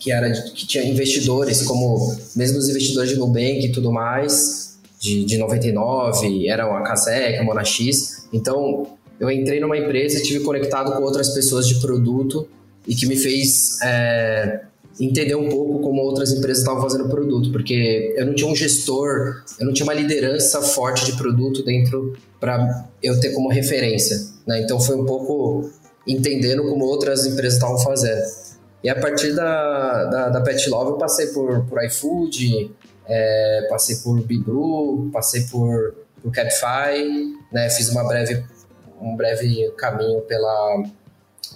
que 0.00 0.12
era 0.12 0.30
que 0.30 0.66
tinha 0.66 0.84
investidores 0.84 1.62
como 1.62 2.14
mesmo 2.36 2.58
os 2.58 2.68
investidores 2.68 3.10
de 3.10 3.16
Nubank 3.16 3.64
e 3.64 3.72
tudo 3.72 3.90
mais 3.90 4.78
de, 5.00 5.24
de 5.24 5.38
99 5.38 6.46
eram 6.46 6.76
a 6.76 6.82
Casec, 6.82 7.38
a 7.38 7.42
Monax 7.42 8.26
então 8.32 8.86
eu 9.18 9.30
entrei 9.30 9.60
numa 9.60 9.76
empresa 9.76 10.18
e 10.18 10.22
tive 10.22 10.44
conectado 10.44 10.92
com 10.92 11.02
outras 11.02 11.30
pessoas 11.30 11.66
de 11.66 11.80
produto 11.80 12.46
e 12.86 12.94
que 12.94 13.06
me 13.06 13.16
fez 13.16 13.80
é, 13.82 14.60
entender 15.00 15.34
um 15.36 15.48
pouco 15.48 15.80
como 15.80 16.02
outras 16.02 16.32
empresas 16.32 16.58
estavam 16.58 16.82
fazendo 16.82 17.08
produto, 17.08 17.52
porque 17.52 18.14
eu 18.16 18.26
não 18.26 18.34
tinha 18.34 18.50
um 18.50 18.56
gestor, 18.56 19.42
eu 19.58 19.66
não 19.66 19.72
tinha 19.72 19.84
uma 19.84 19.94
liderança 19.94 20.60
forte 20.60 21.04
de 21.06 21.16
produto 21.16 21.62
dentro 21.62 22.16
para 22.40 22.88
eu 23.02 23.18
ter 23.20 23.30
como 23.30 23.48
referência, 23.48 24.20
né? 24.46 24.60
Então 24.60 24.80
foi 24.80 24.96
um 24.96 25.06
pouco 25.06 25.70
entendendo 26.06 26.64
como 26.64 26.84
outras 26.84 27.26
empresas 27.26 27.54
estavam 27.54 27.78
fazendo. 27.78 28.22
E 28.82 28.88
a 28.88 28.98
partir 28.98 29.34
da, 29.34 30.04
da, 30.04 30.28
da 30.30 30.40
Pet 30.40 30.68
Love 30.68 30.92
eu 30.92 30.98
passei 30.98 31.28
por, 31.28 31.64
por 31.66 31.84
iFood, 31.84 32.70
é, 33.06 33.66
passei 33.68 33.96
por 33.96 34.20
Biblu, 34.20 35.10
passei 35.12 35.42
por, 35.42 35.94
por 36.22 36.32
Cabify, 36.32 37.34
né? 37.52 37.70
Fiz 37.70 37.88
uma 37.90 38.06
breve, 38.06 38.44
um 39.00 39.16
breve 39.16 39.70
caminho 39.76 40.22
pela, 40.22 40.82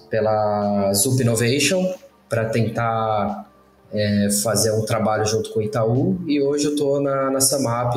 pela 0.09 0.93
Zup 0.95 1.21
Innovation 1.21 1.93
para 2.33 2.47
tentar 2.47 3.47
é, 3.93 4.31
fazer 4.43 4.73
um 4.73 4.87
trabalho 4.87 5.27
junto 5.27 5.51
com 5.51 5.61
o 5.61 5.63
Itaú 5.63 6.19
e 6.27 6.41
hoje 6.41 6.65
eu 6.65 6.71
estou 6.71 6.99
na, 6.99 7.31
na 7.31 7.43
Samap 7.43 7.95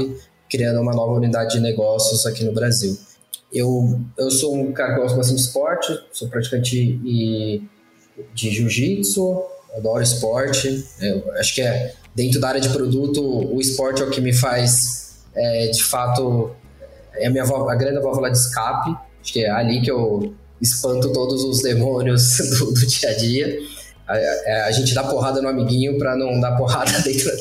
criando 0.50 0.82
uma 0.82 0.92
nova 0.92 1.14
unidade 1.14 1.54
de 1.54 1.62
negócios 1.62 2.26
aqui 2.26 2.44
no 2.44 2.52
Brasil. 2.52 2.98
Eu, 3.54 3.98
eu 4.18 4.30
sou 4.30 4.54
um 4.54 4.74
cara 4.74 4.94
que 4.94 5.00
gosta 5.00 5.16
bastante 5.16 5.38
de 5.38 5.42
esporte, 5.44 5.98
sou 6.12 6.28
praticante 6.28 6.98
de, 6.98 7.64
de 8.34 8.50
jiu-jitsu, 8.52 9.42
adoro 9.74 10.04
esporte. 10.04 10.86
Eu 11.00 11.32
acho 11.36 11.56
que 11.56 11.62
é 11.62 11.94
dentro 12.14 12.42
da 12.42 12.50
área 12.50 12.60
de 12.60 12.68
produto, 12.68 13.24
o 13.24 13.62
esporte 13.62 14.02
é 14.02 14.06
o 14.06 14.10
que 14.10 14.20
me 14.20 14.34
faz, 14.34 15.24
é, 15.34 15.68
de 15.68 15.82
fato, 15.82 16.52
é 17.14 17.28
a 17.28 17.30
minha 17.30 17.46
a 17.46 17.76
grande 17.76 18.02
válvula 18.02 18.30
de 18.30 18.38
escape. 18.38 18.98
Acho 19.22 19.32
que 19.32 19.46
é 19.46 19.50
ali 19.50 19.82
que 19.82 19.90
eu 19.90 20.36
espanto 20.62 21.14
todos 21.14 21.42
os 21.46 21.62
demônios 21.62 22.38
do, 22.60 22.74
do 22.74 22.86
dia 22.86 23.10
a 23.12 23.14
dia. 23.14 23.75
A, 24.08 24.14
a, 24.14 24.66
a, 24.68 24.72
gente 24.72 24.94
dá 24.94 25.04
porrada 25.04 25.42
no 25.42 25.48
amiguinho 25.48 25.98
para 25.98 26.16
não 26.16 26.40
dar 26.40 26.56
porrada 26.56 26.92
dentro, 27.02 27.32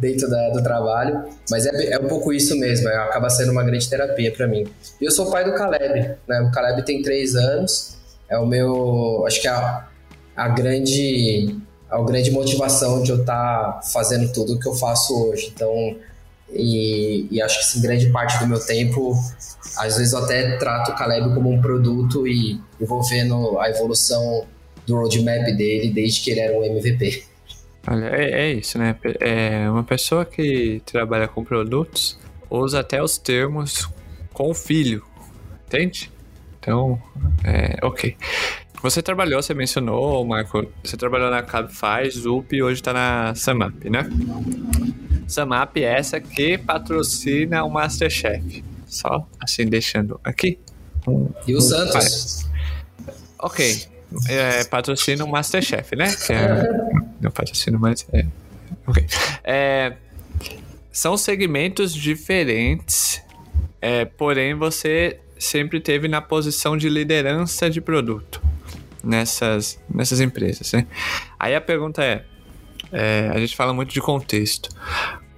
dentro 0.00 0.30
da, 0.30 0.50
do 0.50 0.62
trabalho, 0.62 1.24
mas 1.50 1.66
é, 1.66 1.92
é 1.92 1.98
um 1.98 2.06
pouco 2.06 2.32
isso 2.32 2.56
mesmo, 2.56 2.88
é, 2.88 2.96
acaba 2.96 3.28
sendo 3.28 3.50
uma 3.50 3.64
grande 3.64 3.88
terapia 3.88 4.30
para 4.32 4.46
mim. 4.46 4.66
E 5.00 5.04
eu 5.04 5.10
sou 5.10 5.30
pai 5.30 5.44
do 5.44 5.54
Caleb, 5.54 6.16
né? 6.28 6.40
O 6.42 6.52
Caleb 6.52 6.84
tem 6.84 7.02
três 7.02 7.34
anos, 7.34 7.96
é 8.28 8.38
o 8.38 8.46
meu, 8.46 9.24
acho 9.26 9.40
que 9.40 9.48
a, 9.48 9.88
a 10.36 10.48
grande, 10.48 11.56
a 11.90 12.00
grande 12.02 12.30
motivação 12.30 13.02
de 13.02 13.10
eu 13.10 13.20
estar 13.20 13.72
tá 13.72 13.80
fazendo 13.92 14.32
tudo 14.32 14.54
o 14.54 14.60
que 14.60 14.68
eu 14.68 14.74
faço 14.74 15.28
hoje. 15.28 15.52
Então, 15.54 15.96
e, 16.50 17.26
e, 17.30 17.42
acho 17.42 17.58
que 17.58 17.64
assim, 17.64 17.80
grande 17.80 18.10
parte 18.10 18.38
do 18.38 18.46
meu 18.46 18.60
tempo, 18.60 19.14
às 19.76 19.96
vezes 19.96 20.12
eu 20.12 20.20
até 20.20 20.56
trato 20.58 20.92
o 20.92 20.94
Caleb 20.94 21.34
como 21.34 21.50
um 21.50 21.60
produto 21.60 22.26
e 22.26 22.60
eu 22.78 22.86
vou 22.86 23.02
vendo 23.02 23.58
a 23.58 23.70
evolução 23.70 24.46
do 24.86 24.96
roadmap 24.96 25.44
dele 25.56 25.90
desde 25.90 26.20
que 26.20 26.30
ele 26.30 26.40
era 26.40 26.58
um 26.58 26.64
MVP. 26.64 27.24
Olha, 27.86 28.06
é, 28.06 28.48
é 28.48 28.52
isso, 28.52 28.78
né? 28.78 28.96
É 29.20 29.68
uma 29.68 29.82
pessoa 29.82 30.24
que 30.24 30.80
trabalha 30.86 31.26
com 31.26 31.44
produtos 31.44 32.18
usa 32.48 32.80
até 32.80 33.02
os 33.02 33.16
termos 33.16 33.88
com 34.32 34.50
o 34.50 34.54
filho, 34.54 35.02
entende? 35.66 36.10
Então, 36.58 37.00
é, 37.44 37.78
ok. 37.84 38.16
Você 38.82 39.00
trabalhou, 39.00 39.42
você 39.42 39.54
mencionou, 39.54 40.24
Marco, 40.24 40.66
você 40.82 40.96
trabalhou 40.96 41.30
na 41.30 41.42
Cabify, 41.42 42.10
Zup 42.10 42.54
e 42.54 42.62
hoje 42.62 42.80
está 42.80 42.92
na 42.92 43.34
Samap, 43.34 43.84
né? 43.84 44.08
Samap 45.26 45.76
é 45.76 45.82
essa 45.82 46.20
que 46.20 46.58
patrocina 46.58 47.64
o 47.64 47.70
Masterchef. 47.70 48.62
Só 48.86 49.26
assim, 49.40 49.66
deixando 49.66 50.20
aqui. 50.22 50.58
E 51.46 51.54
o 51.54 51.60
Santos? 51.60 52.46
Ok, 53.38 53.86
é, 54.28 54.64
patrocina 54.64 55.24
o 55.24 55.28
Masterchef, 55.28 55.96
né? 55.96 56.14
Que 56.14 56.32
é, 56.32 56.62
não 57.20 57.30
patrocina 57.30 57.78
mais. 57.78 58.06
É, 58.12 58.26
ok. 58.86 59.06
É, 59.44 59.92
são 60.90 61.16
segmentos 61.16 61.94
diferentes, 61.94 63.22
é, 63.80 64.04
porém 64.04 64.54
você 64.54 65.18
sempre 65.38 65.80
teve 65.80 66.06
na 66.08 66.20
posição 66.20 66.76
de 66.76 66.88
liderança 66.88 67.68
de 67.68 67.80
produto 67.80 68.40
nessas, 69.02 69.80
nessas 69.92 70.20
empresas, 70.20 70.72
né? 70.72 70.86
Aí 71.38 71.54
a 71.54 71.60
pergunta 71.60 72.04
é, 72.04 72.24
é, 72.92 73.30
a 73.34 73.38
gente 73.38 73.56
fala 73.56 73.72
muito 73.72 73.92
de 73.92 74.00
contexto 74.00 74.68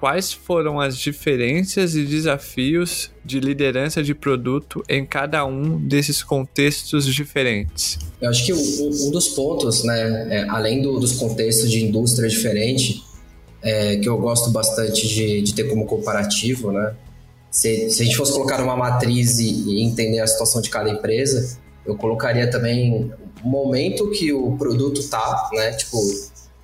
quais 0.05 0.35
foram 0.35 0.79
as 0.79 0.99
diferenças 0.99 1.95
e 1.95 2.05
desafios 2.05 3.11
de 3.25 3.41
liderança 3.41 4.03
de 4.03 4.15
produto 4.15 4.85
em 4.87 5.07
cada 5.07 5.47
um 5.47 5.79
desses 5.81 6.23
contextos 6.23 7.07
diferentes? 7.07 7.99
Eu 8.21 8.29
acho 8.29 8.45
que 8.45 8.53
um, 8.53 9.11
dos 9.11 9.29
pontos, 9.29 9.83
né, 9.83 10.29
é, 10.31 10.49
além 10.51 10.83
do, 10.83 11.01
dos 11.01 11.13
contextos 11.13 11.71
de 11.71 11.83
indústria 11.83 12.29
diferente, 12.29 13.03
é, 13.63 13.97
que 13.97 14.07
eu 14.07 14.19
gosto 14.19 14.51
bastante 14.51 15.09
de, 15.09 15.41
de, 15.41 15.55
ter 15.55 15.71
como 15.71 15.87
comparativo, 15.87 16.71
né? 16.71 16.95
Se, 17.51 17.89
se, 17.89 18.03
a 18.03 18.05
gente 18.05 18.19
fosse 18.19 18.33
colocar 18.35 18.63
uma 18.63 18.77
matriz 18.77 19.39
e, 19.39 19.83
entender 19.83 20.21
a 20.21 20.27
situação 20.27 20.61
de 20.61 20.69
cada 20.69 20.91
empresa, 20.91 21.57
eu 21.87 21.97
colocaria 21.97 22.51
também 22.51 23.11
o 23.43 23.49
momento 23.49 24.11
que 24.11 24.35
o 24.35 24.55
produto 24.59 25.03
tá, 25.09 25.49
né? 25.55 25.73
Tipo, 25.73 25.97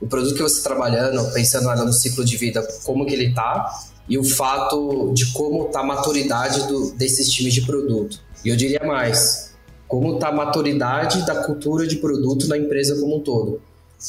o 0.01 0.07
produto 0.07 0.35
que 0.35 0.43
você 0.43 0.59
está 0.59 0.71
trabalhando, 0.71 1.33
pensando 1.33 1.85
no 1.85 1.93
ciclo 1.93 2.25
de 2.25 2.37
vida, 2.37 2.67
como 2.85 3.05
que 3.05 3.15
ele 3.15 3.27
está 3.29 3.71
e 4.09 4.19
o 4.19 4.25
fato 4.25 5.13
de 5.15 5.33
como 5.33 5.67
está 5.67 5.81
a 5.81 5.85
maturidade 5.85 6.67
do, 6.67 6.93
desses 6.93 7.29
times 7.29 7.55
de 7.55 7.63
produto. 7.63 8.19
E 8.45 8.49
eu 8.49 8.57
diria 8.57 8.81
mais, 8.85 9.55
como 9.87 10.15
está 10.15 10.29
a 10.29 10.33
maturidade 10.33 11.25
da 11.27 11.45
cultura 11.45 11.87
de 11.87 11.97
produto 11.97 12.49
na 12.49 12.57
empresa 12.57 12.99
como 12.99 13.19
um 13.19 13.21
todo. 13.21 13.61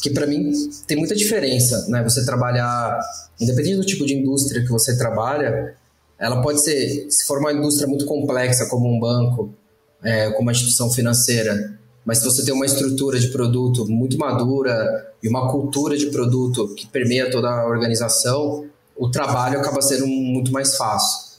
Que 0.01 0.09
para 0.09 0.25
mim 0.25 0.51
tem 0.87 0.97
muita 0.97 1.15
diferença, 1.15 1.85
né? 1.89 2.01
Você 2.03 2.25
trabalhar, 2.25 2.99
independente 3.39 3.75
do 3.75 3.85
tipo 3.85 4.05
de 4.05 4.15
indústria 4.15 4.61
que 4.61 4.69
você 4.69 4.97
trabalha, 4.97 5.75
ela 6.17 6.41
pode 6.41 6.63
ser, 6.63 7.07
se 7.09 7.25
for 7.25 7.39
uma 7.39 7.51
indústria 7.51 7.87
muito 7.87 8.05
complexa 8.05 8.67
como 8.67 8.87
um 8.87 8.99
banco, 8.99 9.53
é, 10.01 10.29
como 10.29 10.43
uma 10.43 10.51
instituição 10.51 10.89
financeira, 10.89 11.77
mas 12.05 12.19
se 12.19 12.25
você 12.25 12.43
tem 12.43 12.53
uma 12.53 12.65
estrutura 12.65 13.19
de 13.19 13.27
produto 13.27 13.85
muito 13.87 14.17
madura 14.17 15.13
e 15.21 15.27
uma 15.27 15.51
cultura 15.51 15.95
de 15.95 16.07
produto 16.07 16.73
que 16.75 16.87
permeia 16.87 17.29
toda 17.29 17.49
a 17.49 17.67
organização, 17.67 18.65
o 18.97 19.09
trabalho 19.09 19.59
acaba 19.59 19.81
sendo 19.81 20.07
muito 20.07 20.51
mais 20.51 20.75
fácil. 20.75 21.31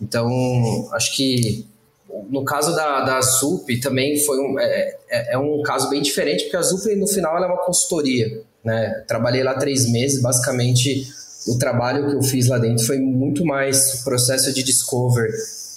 Então, 0.00 0.88
acho 0.92 1.14
que 1.16 1.66
no 2.28 2.44
caso 2.44 2.74
da, 2.74 3.04
da 3.04 3.20
ZUP 3.20 3.80
também 3.80 4.18
foi 4.18 4.38
um, 4.38 4.58
é, 4.58 4.96
é, 5.08 5.34
é, 5.34 5.38
um 5.38 5.62
caso 5.62 5.88
bem 5.88 6.02
diferente, 6.02 6.44
porque 6.44 6.56
a 6.56 6.62
ZUP 6.62 6.94
no 6.96 7.06
final 7.06 7.42
é 7.42 7.46
uma 7.46 7.64
consultoria. 7.64 8.42
Né? 8.62 9.04
Trabalhei 9.08 9.42
lá 9.42 9.54
três 9.54 9.90
meses, 9.90 10.20
basicamente 10.20 11.08
o 11.46 11.58
trabalho 11.58 12.08
que 12.08 12.16
eu 12.16 12.22
fiz 12.22 12.48
lá 12.48 12.58
dentro 12.58 12.84
foi 12.86 12.98
muito 12.98 13.44
mais 13.44 14.02
processo 14.04 14.52
de 14.52 14.62
discover, 14.62 15.30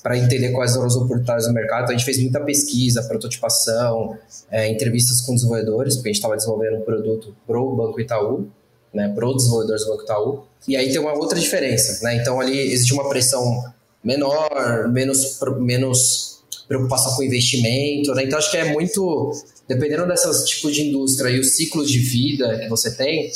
para 0.05 0.19
entender 0.19 0.51
quais 0.51 0.75
eram 0.75 0.85
as 0.85 0.95
oportunidades 0.95 1.47
do 1.47 1.53
mercado. 1.53 1.85
Então, 1.85 1.95
a 1.95 1.97
gente 1.97 2.05
fez 2.05 2.21
muita 2.21 2.39
pesquisa, 2.41 3.01
prototipação, 3.01 4.15
é, 4.51 4.69
entrevistas 4.69 5.19
com 5.21 5.33
desenvolvedores, 5.33 5.95
porque 5.95 6.09
a 6.09 6.11
gente 6.11 6.19
estava 6.19 6.35
desenvolvendo 6.35 6.77
um 6.77 6.81
produto 6.81 7.35
para 7.47 7.59
o 7.59 7.75
Banco 7.75 7.99
Itaú, 7.99 8.47
né, 8.93 9.11
para 9.15 9.27
os 9.27 9.37
desenvolvedores 9.37 9.83
do 9.83 9.89
Banco 9.89 10.03
Itaú. 10.03 10.43
E 10.67 10.77
aí 10.77 10.91
tem 10.91 10.99
uma 10.99 11.17
outra 11.17 11.39
diferença, 11.39 12.03
né? 12.03 12.17
Então 12.17 12.39
ali 12.39 12.55
existe 12.55 12.93
uma 12.93 13.09
pressão 13.09 13.63
menor, 14.03 14.87
menos, 14.91 15.39
menos 15.57 16.43
preocupação 16.67 17.15
com 17.15 17.23
investimento, 17.23 18.13
né? 18.13 18.25
Então 18.25 18.37
acho 18.37 18.51
que 18.51 18.57
é 18.57 18.71
muito, 18.71 19.31
dependendo 19.67 20.07
dessas 20.07 20.47
tipos 20.47 20.75
de 20.75 20.83
indústria 20.83 21.31
e 21.31 21.39
o 21.39 21.43
ciclo 21.43 21.83
de 21.83 21.97
vida 21.97 22.59
que 22.59 22.69
você 22.69 22.95
tem, 22.95 23.31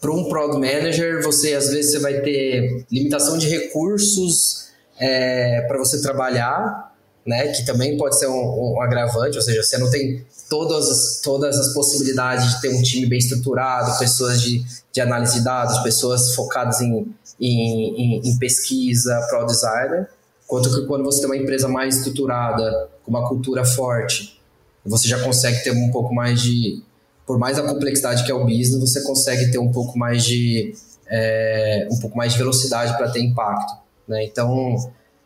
para 0.00 0.12
um 0.12 0.28
product 0.28 0.58
manager 0.58 1.22
você 1.22 1.54
às 1.54 1.70
vezes 1.70 1.92
você 1.92 2.00
vai 2.00 2.20
ter 2.22 2.84
limitação 2.90 3.38
de 3.38 3.46
recursos 3.46 4.67
é, 4.98 5.62
para 5.62 5.78
você 5.78 6.00
trabalhar, 6.00 6.92
né? 7.26 7.48
Que 7.48 7.64
também 7.64 7.96
pode 7.96 8.18
ser 8.18 8.26
um, 8.28 8.74
um, 8.74 8.82
agravante, 8.82 9.36
ou 9.36 9.42
seja, 9.42 9.62
você 9.62 9.78
não 9.78 9.90
tem 9.90 10.24
todas 10.48 10.88
as, 10.88 11.20
todas 11.22 11.58
as 11.58 11.74
possibilidades 11.74 12.54
de 12.54 12.60
ter 12.60 12.74
um 12.74 12.82
time 12.82 13.06
bem 13.06 13.18
estruturado, 13.18 13.98
pessoas 13.98 14.40
de, 14.40 14.64
de 14.92 15.00
análise 15.00 15.34
de 15.34 15.44
dados, 15.44 15.78
pessoas 15.80 16.34
focadas 16.34 16.80
em, 16.80 17.14
em, 17.40 18.20
em, 18.20 18.20
em 18.24 18.38
pesquisa, 18.38 19.20
pro 19.28 19.44
designer, 19.44 20.08
quanto 20.46 20.74
que 20.74 20.86
quando 20.86 21.04
você 21.04 21.20
tem 21.20 21.26
uma 21.26 21.36
empresa 21.36 21.68
mais 21.68 21.96
estruturada, 21.96 22.88
com 23.04 23.10
uma 23.10 23.28
cultura 23.28 23.64
forte, 23.64 24.40
você 24.84 25.06
já 25.06 25.22
consegue 25.22 25.62
ter 25.62 25.70
um 25.70 25.90
pouco 25.90 26.14
mais 26.14 26.40
de, 26.40 26.82
por 27.26 27.38
mais 27.38 27.58
a 27.58 27.62
complexidade 27.62 28.24
que 28.24 28.30
é 28.30 28.34
o 28.34 28.44
business, 28.44 28.80
você 28.80 29.02
consegue 29.02 29.50
ter 29.50 29.58
um 29.58 29.70
pouco 29.70 29.98
mais 29.98 30.24
de 30.24 30.74
é, 31.06 31.88
um 31.90 31.98
pouco 32.00 32.16
mais 32.16 32.32
de 32.32 32.38
velocidade 32.38 32.96
para 32.96 33.10
ter 33.10 33.20
impacto. 33.20 33.87
Né? 34.08 34.24
Então, 34.24 34.74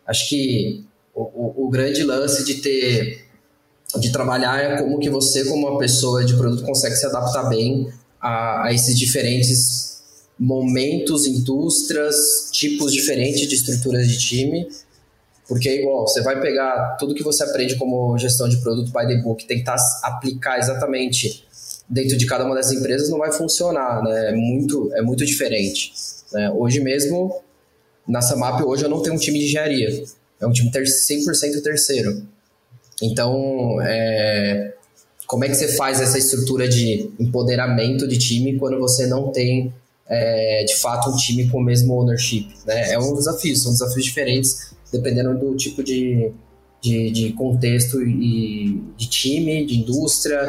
acho 0.05 0.29
que 0.29 0.85
o, 1.15 1.21
o, 1.21 1.65
o, 1.65 1.69
grande 1.69 2.03
lance 2.03 2.43
de 2.43 2.55
ter 2.55 3.25
de 3.99 4.11
trabalhar 4.11 4.59
é 4.59 4.81
como 4.81 4.99
que 4.99 5.09
você, 5.09 5.45
como 5.45 5.67
uma 5.67 5.79
pessoa 5.79 6.25
de 6.25 6.35
produto, 6.35 6.63
consegue 6.63 6.95
se 6.95 7.05
adaptar 7.05 7.47
bem 7.47 7.87
a, 8.19 8.65
a 8.65 8.73
esses 8.73 8.97
diferentes 8.97 10.01
momentos, 10.39 11.27
indústrias, 11.27 12.49
tipos 12.51 12.91
diferentes 12.91 13.47
de 13.47 13.55
estruturas 13.55 14.07
de 14.07 14.17
time, 14.17 14.67
porque 15.47 15.69
é 15.69 15.81
igual, 15.81 16.07
você 16.07 16.21
vai 16.21 16.41
pegar 16.41 16.97
tudo 16.97 17.13
que 17.13 17.23
você 17.23 17.43
aprende 17.43 17.75
como 17.75 18.17
gestão 18.17 18.49
de 18.49 18.57
produto 18.57 18.91
by 18.91 19.07
the 19.07 19.21
book, 19.21 19.45
tentar 19.45 19.75
aplicar 20.03 20.57
exatamente 20.57 21.45
dentro 21.87 22.17
de 22.17 22.25
cada 22.25 22.45
uma 22.45 22.55
dessas 22.55 22.73
empresas, 22.73 23.09
não 23.09 23.19
vai 23.19 23.31
funcionar, 23.31 24.01
né? 24.01 24.29
É 24.29 24.33
muito, 24.33 24.91
é 24.95 25.01
muito 25.01 25.25
diferente. 25.25 25.91
Né? 26.31 26.49
Hoje 26.51 26.79
mesmo, 26.79 27.41
na 28.07 28.21
Samap 28.21 28.61
hoje 28.61 28.83
eu 28.83 28.89
não 28.89 29.01
tenho 29.01 29.15
um 29.15 29.19
time 29.19 29.39
de 29.39 29.45
engenharia. 29.45 30.03
É 30.39 30.47
um 30.47 30.51
time 30.51 30.69
ter 30.71 30.83
100% 30.83 31.61
terceiro. 31.63 32.25
Então, 33.01 33.81
é, 33.81 34.73
como 35.25 35.45
é 35.45 35.49
que 35.49 35.55
você 35.55 35.69
faz 35.69 36.01
essa 36.01 36.17
estrutura 36.17 36.67
de 36.67 37.11
empoderamento 37.19 38.07
de 38.07 38.17
time 38.17 38.57
quando 38.57 38.79
você 38.79 39.07
não 39.07 39.31
tem 39.31 39.73
é, 40.07 40.63
de 40.65 40.75
fato 40.75 41.09
um 41.09 41.15
time 41.15 41.49
com 41.49 41.59
o 41.59 41.63
mesmo 41.63 41.93
ownership? 41.93 42.49
Né? 42.65 42.91
É 42.91 42.99
um 42.99 43.13
desafio, 43.13 43.55
são 43.55 43.71
desafios 43.71 44.05
diferentes 44.05 44.73
dependendo 44.91 45.37
do 45.39 45.55
tipo 45.55 45.83
de, 45.83 46.31
de, 46.79 47.09
de 47.09 47.33
contexto 47.33 48.01
e 48.01 48.83
de 48.95 49.09
time, 49.09 49.65
de 49.65 49.79
indústria, 49.79 50.39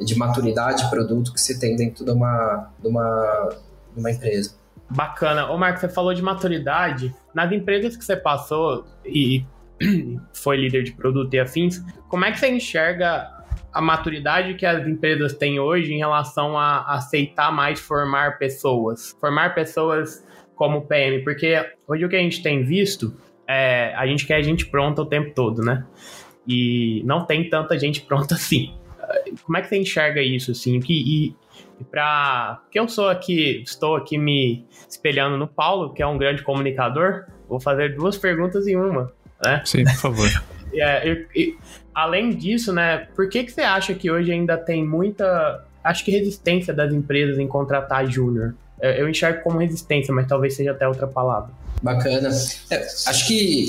de 0.00 0.14
maturidade 0.16 0.82
de 0.82 0.90
produto 0.90 1.32
que 1.32 1.40
você 1.40 1.56
tem 1.56 1.76
dentro 1.76 2.04
de 2.04 2.10
uma, 2.10 2.72
de 2.82 2.88
uma, 2.88 3.56
de 3.94 4.00
uma 4.00 4.10
empresa. 4.10 4.54
Bacana. 4.94 5.50
Ô, 5.50 5.56
Marco, 5.56 5.80
você 5.80 5.88
falou 5.88 6.12
de 6.14 6.22
maturidade. 6.22 7.14
Nas 7.34 7.50
empresas 7.50 7.96
que 7.96 8.04
você 8.04 8.16
passou 8.16 8.84
e 9.04 9.44
foi 10.34 10.56
líder 10.56 10.82
de 10.82 10.92
produto 10.92 11.32
e 11.34 11.40
afins, 11.40 11.82
como 12.08 12.24
é 12.24 12.32
que 12.32 12.38
você 12.38 12.50
enxerga 12.50 13.28
a 13.72 13.80
maturidade 13.80 14.54
que 14.54 14.66
as 14.66 14.86
empresas 14.86 15.32
têm 15.34 15.58
hoje 15.58 15.92
em 15.94 15.98
relação 15.98 16.58
a 16.58 16.94
aceitar 16.94 17.50
mais 17.50 17.80
formar 17.80 18.38
pessoas? 18.38 19.16
Formar 19.20 19.54
pessoas 19.54 20.26
como 20.54 20.82
PM, 20.82 21.24
porque 21.24 21.54
hoje 21.88 22.04
o 22.04 22.08
que 22.08 22.16
a 22.16 22.20
gente 22.20 22.42
tem 22.42 22.62
visto 22.62 23.16
é 23.48 23.94
a 23.96 24.06
gente 24.06 24.26
quer 24.26 24.42
gente 24.42 24.66
pronta 24.66 25.02
o 25.02 25.06
tempo 25.06 25.32
todo, 25.34 25.62
né? 25.62 25.84
E 26.46 27.02
não 27.04 27.24
tem 27.24 27.48
tanta 27.48 27.78
gente 27.78 28.02
pronta 28.02 28.34
assim. 28.34 28.74
Como 29.44 29.56
é 29.56 29.62
que 29.62 29.68
você 29.68 29.78
enxerga 29.78 30.22
isso, 30.22 30.52
assim? 30.52 30.80
E, 30.88 31.34
e 31.82 31.84
para 31.84 32.62
que 32.70 32.78
eu 32.78 32.88
sou 32.88 33.08
aqui, 33.08 33.62
estou 33.66 33.96
aqui 33.96 34.16
me 34.16 34.64
espelhando 34.88 35.36
no 35.36 35.48
Paulo, 35.48 35.92
que 35.92 36.02
é 36.02 36.06
um 36.06 36.16
grande 36.16 36.42
comunicador, 36.42 37.24
vou 37.48 37.60
fazer 37.60 37.96
duas 37.96 38.16
perguntas 38.16 38.66
em 38.66 38.76
uma, 38.76 39.12
né? 39.44 39.62
Sim, 39.64 39.84
por 39.84 39.96
favor. 39.96 40.28
é, 40.72 41.08
eu, 41.08 41.26
eu, 41.34 41.54
além 41.94 42.30
disso, 42.30 42.72
né, 42.72 43.08
por 43.14 43.28
que, 43.28 43.44
que 43.44 43.52
você 43.52 43.62
acha 43.62 43.94
que 43.94 44.10
hoje 44.10 44.30
ainda 44.30 44.56
tem 44.56 44.86
muita, 44.86 45.64
acho 45.82 46.04
que 46.04 46.10
resistência 46.10 46.72
das 46.72 46.92
empresas 46.94 47.38
em 47.38 47.48
contratar 47.48 48.06
júnior? 48.06 48.54
É, 48.80 49.00
eu 49.00 49.08
enxergo 49.08 49.42
como 49.42 49.58
resistência, 49.58 50.14
mas 50.14 50.26
talvez 50.26 50.54
seja 50.54 50.70
até 50.70 50.86
outra 50.86 51.06
palavra. 51.06 51.50
Bacana. 51.82 52.30
É, 52.70 52.76
acho 53.06 53.26
que, 53.26 53.66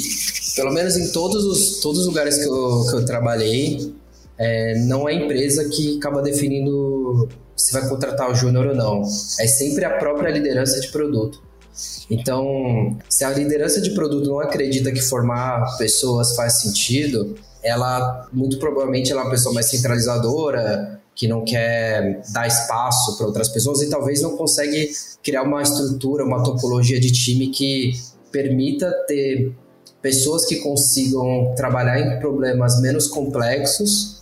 pelo 0.55 0.71
menos 0.71 0.95
em 0.97 1.11
todos 1.11 1.43
os, 1.45 1.81
todos 1.81 2.01
os 2.01 2.07
lugares 2.07 2.37
que 2.37 2.47
eu, 2.47 2.85
que 2.89 2.95
eu 2.95 3.05
trabalhei, 3.05 3.93
é, 4.37 4.79
não 4.85 5.07
é 5.07 5.13
a 5.13 5.15
empresa 5.15 5.69
que 5.69 5.97
acaba 5.97 6.21
definindo 6.21 7.29
se 7.63 7.71
vai 7.71 7.87
contratar 7.87 8.29
o 8.29 8.35
júnior 8.35 8.67
ou 8.67 8.75
não. 8.75 9.01
É 9.39 9.47
sempre 9.47 9.85
a 9.85 9.91
própria 9.91 10.29
liderança 10.29 10.81
de 10.81 10.89
produto. 10.89 11.41
Então, 12.09 12.97
se 13.07 13.23
a 13.23 13.29
liderança 13.29 13.79
de 13.79 13.91
produto 13.91 14.27
não 14.27 14.41
acredita 14.41 14.91
que 14.91 14.99
formar 14.99 15.77
pessoas 15.77 16.35
faz 16.35 16.59
sentido, 16.59 17.35
ela 17.63 18.27
muito 18.33 18.59
provavelmente 18.59 19.13
ela 19.13 19.21
é 19.21 19.23
uma 19.23 19.31
pessoa 19.31 19.55
mais 19.55 19.69
centralizadora, 19.69 21.01
que 21.15 21.25
não 21.25 21.45
quer 21.45 22.21
dar 22.33 22.47
espaço 22.47 23.17
para 23.17 23.27
outras 23.27 23.47
pessoas 23.47 23.81
e 23.81 23.89
talvez 23.89 24.21
não 24.21 24.35
consegue 24.35 24.91
criar 25.23 25.43
uma 25.43 25.61
estrutura, 25.61 26.25
uma 26.25 26.43
topologia 26.43 26.99
de 26.99 27.13
time 27.13 27.47
que 27.47 27.93
permita 28.29 28.91
ter 29.07 29.53
pessoas 30.01 30.45
que 30.45 30.57
consigam 30.57 31.53
trabalhar 31.55 31.97
em 31.97 32.19
problemas 32.19 32.81
menos 32.81 33.07
complexos, 33.07 34.21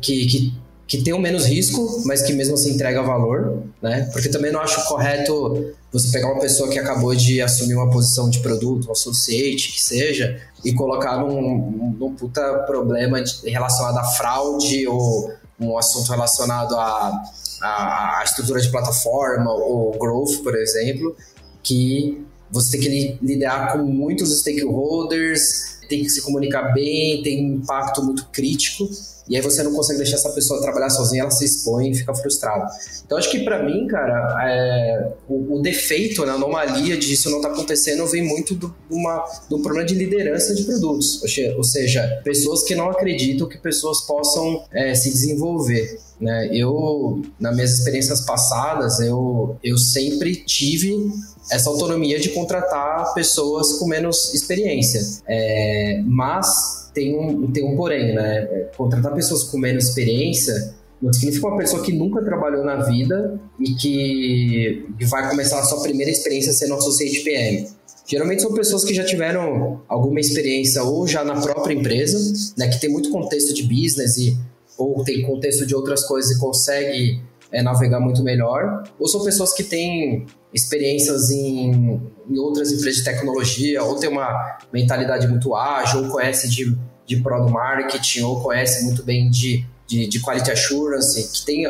que, 0.00 0.26
que 0.26 0.65
que 0.86 1.02
tenham 1.02 1.18
menos 1.18 1.46
risco, 1.46 2.02
mas 2.04 2.22
que 2.22 2.32
mesmo 2.32 2.54
assim 2.54 2.70
entrega 2.70 3.02
valor, 3.02 3.64
né? 3.82 4.08
Porque 4.12 4.28
também 4.28 4.52
não 4.52 4.60
acho 4.60 4.86
correto 4.86 5.74
você 5.92 6.10
pegar 6.12 6.32
uma 6.32 6.40
pessoa 6.40 6.68
que 6.68 6.78
acabou 6.78 7.14
de 7.14 7.42
assumir 7.42 7.74
uma 7.74 7.90
posição 7.90 8.30
de 8.30 8.38
produto, 8.38 8.88
um 8.88 8.92
associate, 8.92 9.72
que 9.72 9.82
seja, 9.82 10.40
e 10.64 10.72
colocar 10.72 11.18
num, 11.18 11.94
num 11.98 12.14
puta 12.14 12.40
problema 12.66 13.20
de, 13.20 13.50
relacionado 13.50 13.98
à 13.98 14.04
fraude 14.04 14.86
ou 14.86 15.32
um 15.58 15.76
assunto 15.76 16.08
relacionado 16.10 16.76
à, 16.76 17.24
à, 17.62 18.20
à 18.20 18.22
estrutura 18.24 18.60
de 18.60 18.70
plataforma 18.70 19.52
ou 19.52 19.90
growth, 19.98 20.42
por 20.44 20.54
exemplo, 20.54 21.16
que 21.64 22.24
você 22.48 22.78
tem 22.78 22.80
que 22.80 23.18
lidar 23.20 23.72
com 23.72 23.78
muitos 23.78 24.38
stakeholders, 24.38 25.80
tem 25.88 26.02
que 26.02 26.10
se 26.10 26.22
comunicar 26.22 26.72
bem, 26.72 27.22
tem 27.24 27.44
um 27.44 27.54
impacto 27.56 28.04
muito 28.04 28.26
crítico 28.26 28.88
e 29.28 29.36
aí 29.36 29.42
você 29.42 29.62
não 29.62 29.72
consegue 29.72 29.98
deixar 29.98 30.16
essa 30.16 30.30
pessoa 30.30 30.60
trabalhar 30.60 30.90
sozinha, 30.90 31.22
ela 31.22 31.30
se 31.30 31.44
expõe 31.44 31.90
e 31.90 31.94
fica 31.94 32.14
frustrada. 32.14 32.66
Então 33.04 33.18
acho 33.18 33.30
que 33.30 33.40
para 33.40 33.62
mim, 33.62 33.86
cara, 33.86 34.36
é, 34.48 35.12
o, 35.28 35.58
o, 35.58 35.62
defeito, 35.62 36.24
né, 36.24 36.32
a 36.32 36.34
anomalia 36.34 36.96
de 36.96 37.12
isso 37.12 37.30
não 37.30 37.40
tá 37.40 37.48
acontecendo 37.48 38.06
vem 38.06 38.22
muito 38.22 38.54
do, 38.54 38.74
uma, 38.90 39.24
do 39.48 39.60
problema 39.60 39.86
de 39.86 39.94
liderança 39.94 40.54
de 40.54 40.64
produtos. 40.64 41.22
Ou 41.56 41.64
seja, 41.64 42.20
pessoas 42.22 42.62
que 42.62 42.74
não 42.74 42.90
acreditam 42.90 43.48
que 43.48 43.58
pessoas 43.58 44.00
possam 44.02 44.64
é, 44.72 44.94
se 44.94 45.10
desenvolver. 45.10 45.98
Né? 46.20 46.48
Eu, 46.52 47.22
nas 47.38 47.54
minhas 47.54 47.72
experiências 47.72 48.20
passadas, 48.22 49.00
eu, 49.00 49.56
eu 49.62 49.76
sempre 49.76 50.36
tive 50.36 51.10
essa 51.50 51.70
autonomia 51.70 52.18
de 52.18 52.30
contratar 52.30 53.12
pessoas 53.14 53.74
com 53.74 53.86
menos 53.86 54.34
experiência. 54.34 55.00
É, 55.28 56.00
mas 56.04 56.85
tem 56.96 57.14
um, 57.14 57.52
tem 57.52 57.62
um 57.62 57.76
porém, 57.76 58.14
né? 58.14 58.38
É, 58.38 58.70
contratar 58.74 59.14
pessoas 59.14 59.44
com 59.44 59.58
menos 59.58 59.84
experiência 59.84 60.74
não 61.00 61.12
significa 61.12 61.46
uma 61.46 61.58
pessoa 61.58 61.82
que 61.82 61.92
nunca 61.92 62.24
trabalhou 62.24 62.64
na 62.64 62.76
vida 62.84 63.38
e 63.60 63.74
que, 63.74 64.86
vai 65.02 65.28
começar 65.28 65.60
a 65.60 65.62
sua 65.62 65.82
primeira 65.82 66.10
experiência 66.10 66.54
sendo 66.54 66.72
associate 66.72 67.22
PM. 67.22 67.68
Geralmente 68.06 68.40
são 68.40 68.54
pessoas 68.54 68.82
que 68.82 68.94
já 68.94 69.04
tiveram 69.04 69.82
alguma 69.86 70.18
experiência 70.20 70.82
ou 70.82 71.06
já 71.06 71.22
na 71.22 71.38
própria 71.38 71.74
empresa, 71.74 72.32
né, 72.56 72.68
que 72.68 72.80
tem 72.80 72.88
muito 72.88 73.10
contexto 73.10 73.52
de 73.52 73.64
business 73.64 74.16
e 74.16 74.38
ou 74.78 75.04
tem 75.04 75.22
contexto 75.22 75.66
de 75.66 75.74
outras 75.74 76.02
coisas 76.06 76.30
e 76.34 76.40
consegue 76.40 77.20
é, 77.52 77.62
navegar 77.62 78.00
muito 78.00 78.22
melhor, 78.22 78.84
ou 78.98 79.06
são 79.06 79.22
pessoas 79.22 79.52
que 79.52 79.64
têm 79.64 80.26
experiências 80.52 81.30
em, 81.30 82.00
em 82.28 82.38
outras 82.38 82.72
empresas 82.72 82.96
de 82.96 83.04
tecnologia, 83.04 83.82
ou 83.82 83.96
tem 83.96 84.08
uma 84.08 84.58
mentalidade 84.72 85.28
muito 85.28 85.54
ágil, 85.54 86.04
ou 86.04 86.10
conhece 86.10 86.48
de, 86.48 86.76
de 87.06 87.16
product 87.18 87.52
marketing, 87.52 88.22
ou 88.22 88.40
conhece 88.42 88.84
muito 88.84 89.02
bem 89.02 89.30
de, 89.30 89.64
de, 89.86 90.06
de 90.06 90.20
quality 90.20 90.50
assurance, 90.50 91.22
que 91.32 91.44
tem, 91.44 91.64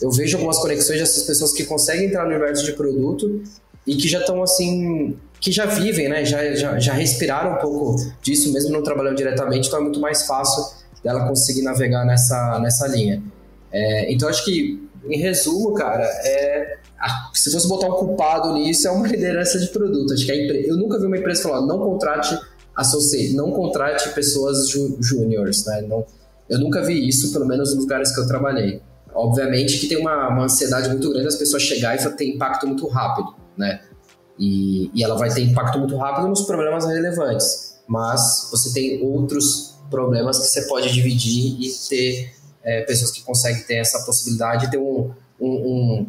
eu 0.00 0.10
vejo 0.10 0.36
algumas 0.36 0.58
conexões 0.58 0.98
dessas 1.00 1.24
pessoas 1.24 1.52
que 1.52 1.64
conseguem 1.64 2.06
entrar 2.06 2.24
no 2.24 2.30
universo 2.30 2.64
de 2.64 2.72
produto 2.72 3.42
e 3.86 3.96
que 3.96 4.06
já 4.08 4.20
estão 4.20 4.42
assim, 4.42 5.16
que 5.40 5.50
já 5.50 5.66
vivem, 5.66 6.08
né, 6.08 6.24
já, 6.24 6.54
já, 6.54 6.78
já 6.78 6.92
respiraram 6.92 7.54
um 7.54 7.58
pouco 7.58 7.96
disso, 8.22 8.52
mesmo 8.52 8.70
não 8.70 8.82
trabalhando 8.82 9.16
diretamente, 9.16 9.68
então 9.68 9.80
é 9.80 9.82
muito 9.82 10.00
mais 10.00 10.26
fácil 10.26 10.62
dela 11.02 11.26
conseguir 11.26 11.62
navegar 11.62 12.04
nessa, 12.04 12.58
nessa 12.60 12.86
linha. 12.86 13.22
É, 13.70 14.12
então 14.12 14.28
acho 14.28 14.44
que, 14.44 14.87
em 15.04 15.18
resumo, 15.18 15.74
cara, 15.74 16.04
é 16.04 16.78
se 17.32 17.52
fosse 17.52 17.68
botar 17.68 17.88
um 17.88 17.92
culpado 17.92 18.52
nisso, 18.54 18.88
é 18.88 18.90
uma 18.90 19.06
liderança 19.08 19.58
de 19.58 19.68
produto. 19.68 20.12
Acho 20.12 20.26
que 20.26 20.32
eu 20.32 20.76
nunca 20.76 20.98
vi 20.98 21.06
uma 21.06 21.16
empresa 21.16 21.42
falar, 21.42 21.64
não 21.64 21.78
contrate 21.78 22.38
associate, 22.74 23.34
não 23.34 23.50
contrate 23.50 24.08
pessoas 24.10 24.68
júniores, 24.68 25.64
né? 25.66 25.82
Não, 25.82 26.04
eu 26.48 26.58
nunca 26.58 26.82
vi 26.82 27.08
isso, 27.08 27.32
pelo 27.32 27.46
menos 27.46 27.74
nos 27.74 27.84
lugares 27.84 28.14
que 28.14 28.20
eu 28.20 28.26
trabalhei. 28.26 28.80
Obviamente 29.14 29.78
que 29.78 29.88
tem 29.88 29.98
uma, 29.98 30.28
uma 30.28 30.44
ansiedade 30.44 30.88
muito 30.88 31.10
grande 31.10 31.26
as 31.26 31.36
pessoas 31.36 31.62
chegar 31.62 31.96
e 31.96 32.10
ter 32.16 32.28
impacto 32.28 32.66
muito 32.66 32.86
rápido, 32.86 33.34
né? 33.56 33.80
E, 34.38 34.90
e 34.94 35.02
ela 35.02 35.16
vai 35.16 35.28
ter 35.32 35.42
impacto 35.42 35.78
muito 35.78 35.96
rápido 35.96 36.28
nos 36.28 36.42
problemas 36.42 36.86
relevantes. 36.86 37.80
Mas 37.88 38.48
você 38.50 38.72
tem 38.72 39.02
outros 39.02 39.76
problemas 39.90 40.38
que 40.38 40.46
você 40.46 40.62
pode 40.68 40.92
dividir 40.92 41.60
e 41.60 41.72
ter 41.88 42.37
é, 42.62 42.82
pessoas 42.82 43.10
que 43.10 43.22
conseguem 43.22 43.62
ter 43.62 43.76
essa 43.76 44.04
possibilidade 44.04 44.66
de 44.66 44.72
ter 44.72 44.78
um, 44.78 45.10
um, 45.40 45.50
um 45.50 46.06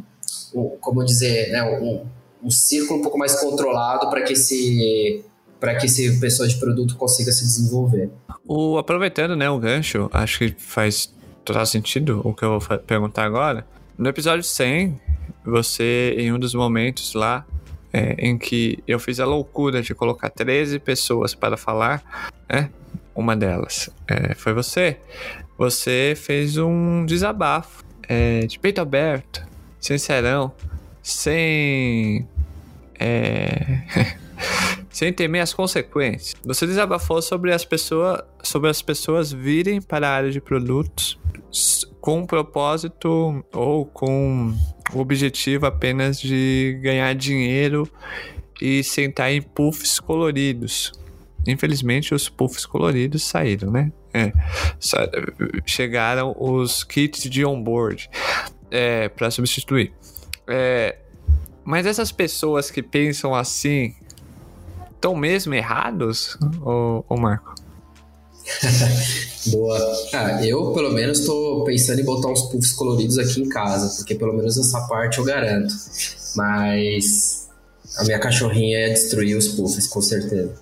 um, 0.53 0.77
como 0.79 1.03
dizer, 1.03 1.51
né, 1.51 1.63
um, 1.63 2.05
um 2.43 2.49
círculo 2.49 2.99
um 2.99 3.01
pouco 3.01 3.17
mais 3.17 3.39
controlado 3.39 4.09
para 4.09 4.21
que 4.21 4.33
esse 4.33 5.23
para 5.59 5.75
que 5.75 5.87
esse 5.87 6.17
pessoa 6.21 6.47
de 6.47 6.55
produto 6.55 6.95
consiga 6.95 7.33
se 7.33 7.43
desenvolver. 7.43 8.09
O, 8.47 8.77
aproveitando 8.77 9.35
né, 9.35 9.49
o 9.49 9.59
gancho, 9.59 10.09
acho 10.13 10.39
que 10.39 10.55
faz 10.57 11.13
total 11.43 11.65
sentido 11.65 12.21
o 12.23 12.33
que 12.33 12.43
eu 12.43 12.57
vou 12.57 12.79
perguntar 12.79 13.25
agora. 13.25 13.67
No 13.97 14.07
episódio 14.07 14.41
100, 14.41 14.97
você, 15.43 16.15
em 16.17 16.31
um 16.31 16.39
dos 16.39 16.53
momentos 16.53 17.13
lá, 17.13 17.45
é, 17.91 18.15
em 18.25 18.37
que 18.37 18.81
eu 18.87 18.97
fiz 18.99 19.19
a 19.19 19.25
loucura 19.25 19.81
de 19.81 19.93
colocar 19.93 20.29
13 20.29 20.79
pessoas 20.79 21.35
para 21.35 21.57
falar, 21.57 22.31
né? 22.49 22.69
Uma 23.13 23.35
delas 23.35 23.89
é, 24.07 24.33
foi 24.35 24.53
você. 24.53 24.97
Você 25.59 26.15
fez 26.15 26.57
um 26.57 27.05
desabafo 27.05 27.83
é, 28.07 28.39
de 28.47 28.57
peito 28.57 28.81
aberto 28.81 29.47
sincerão, 29.79 30.51
sem. 31.01 32.27
É, 32.99 33.81
sem 34.89 35.13
temer 35.13 35.41
as 35.41 35.53
consequências. 35.53 36.35
Você 36.43 36.65
desabafou 36.65 37.21
sobre 37.21 37.53
as 37.53 37.63
pessoas, 37.63 38.21
sobre 38.43 38.69
as 38.69 38.81
pessoas 38.81 39.31
virem 39.31 39.81
para 39.81 40.07
a 40.07 40.11
área 40.11 40.31
de 40.31 40.41
produtos 40.41 41.17
com 42.01 42.19
um 42.19 42.25
propósito 42.25 43.43
ou 43.53 43.85
com 43.85 44.53
o 44.93 44.99
objetivo 44.99 45.65
apenas 45.65 46.19
de 46.19 46.79
ganhar 46.81 47.13
dinheiro 47.15 47.89
e 48.61 48.83
sentar 48.83 49.31
em 49.31 49.41
puffs 49.41 49.99
coloridos. 49.99 50.91
Infelizmente, 51.47 52.13
os 52.13 52.27
puffs 52.27 52.65
coloridos 52.65 53.23
saíram, 53.23 53.71
né? 53.71 53.91
É, 54.13 54.31
chegaram 55.65 56.35
os 56.39 56.83
kits 56.83 57.29
de 57.29 57.45
onboard 57.45 58.09
é, 58.71 59.09
para 59.09 59.29
substituir. 59.29 59.93
É, 60.47 60.97
mas 61.63 61.85
essas 61.85 62.11
pessoas 62.11 62.71
que 62.71 62.81
pensam 62.81 63.35
assim 63.35 63.93
estão 64.91 65.15
mesmo 65.15 65.53
errados, 65.53 66.37
ô 66.61 67.15
Marco? 67.15 67.53
Boa. 69.47 69.77
Ah, 70.13 70.45
eu, 70.45 70.73
pelo 70.73 70.91
menos, 70.91 71.19
estou 71.19 71.63
pensando 71.63 72.01
em 72.01 72.03
botar 72.03 72.29
uns 72.29 72.43
puffs 72.43 72.73
coloridos 72.73 73.17
aqui 73.17 73.41
em 73.41 73.49
casa, 73.49 73.95
porque 73.97 74.15
pelo 74.15 74.33
menos 74.33 74.57
essa 74.57 74.81
parte 74.87 75.19
eu 75.19 75.23
garanto. 75.23 75.73
Mas 76.35 77.49
a 77.97 78.03
minha 78.03 78.19
cachorrinha 78.19 78.87
ia 78.87 78.93
destruir 78.93 79.37
os 79.37 79.49
puffs, 79.49 79.87
com 79.87 80.01
certeza. 80.01 80.55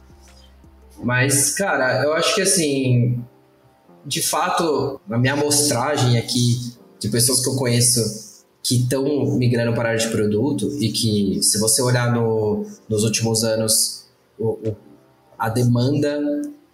Mas, 1.04 1.52
cara, 1.52 2.04
eu 2.04 2.14
acho 2.14 2.36
que 2.36 2.42
assim, 2.42 3.24
de 4.06 4.22
fato, 4.22 5.00
a 5.10 5.18
minha 5.18 5.34
amostragem 5.34 6.18
aqui 6.18 6.74
de 7.00 7.10
pessoas 7.10 7.44
que 7.44 7.50
eu 7.50 7.56
conheço 7.56 8.28
que 8.64 8.76
estão 8.76 9.04
migrando 9.38 9.74
para 9.74 9.90
a 9.90 9.92
área 9.94 10.06
de 10.06 10.12
produto 10.12 10.70
e 10.82 10.92
que, 10.92 11.42
se 11.42 11.58
você 11.58 11.82
olhar 11.82 12.14
no, 12.14 12.66
nos 12.90 13.04
últimos 13.04 13.44
anos, 13.44 14.06
o, 14.38 14.50
o, 14.50 14.76
a 15.38 15.48
demanda 15.50 16.20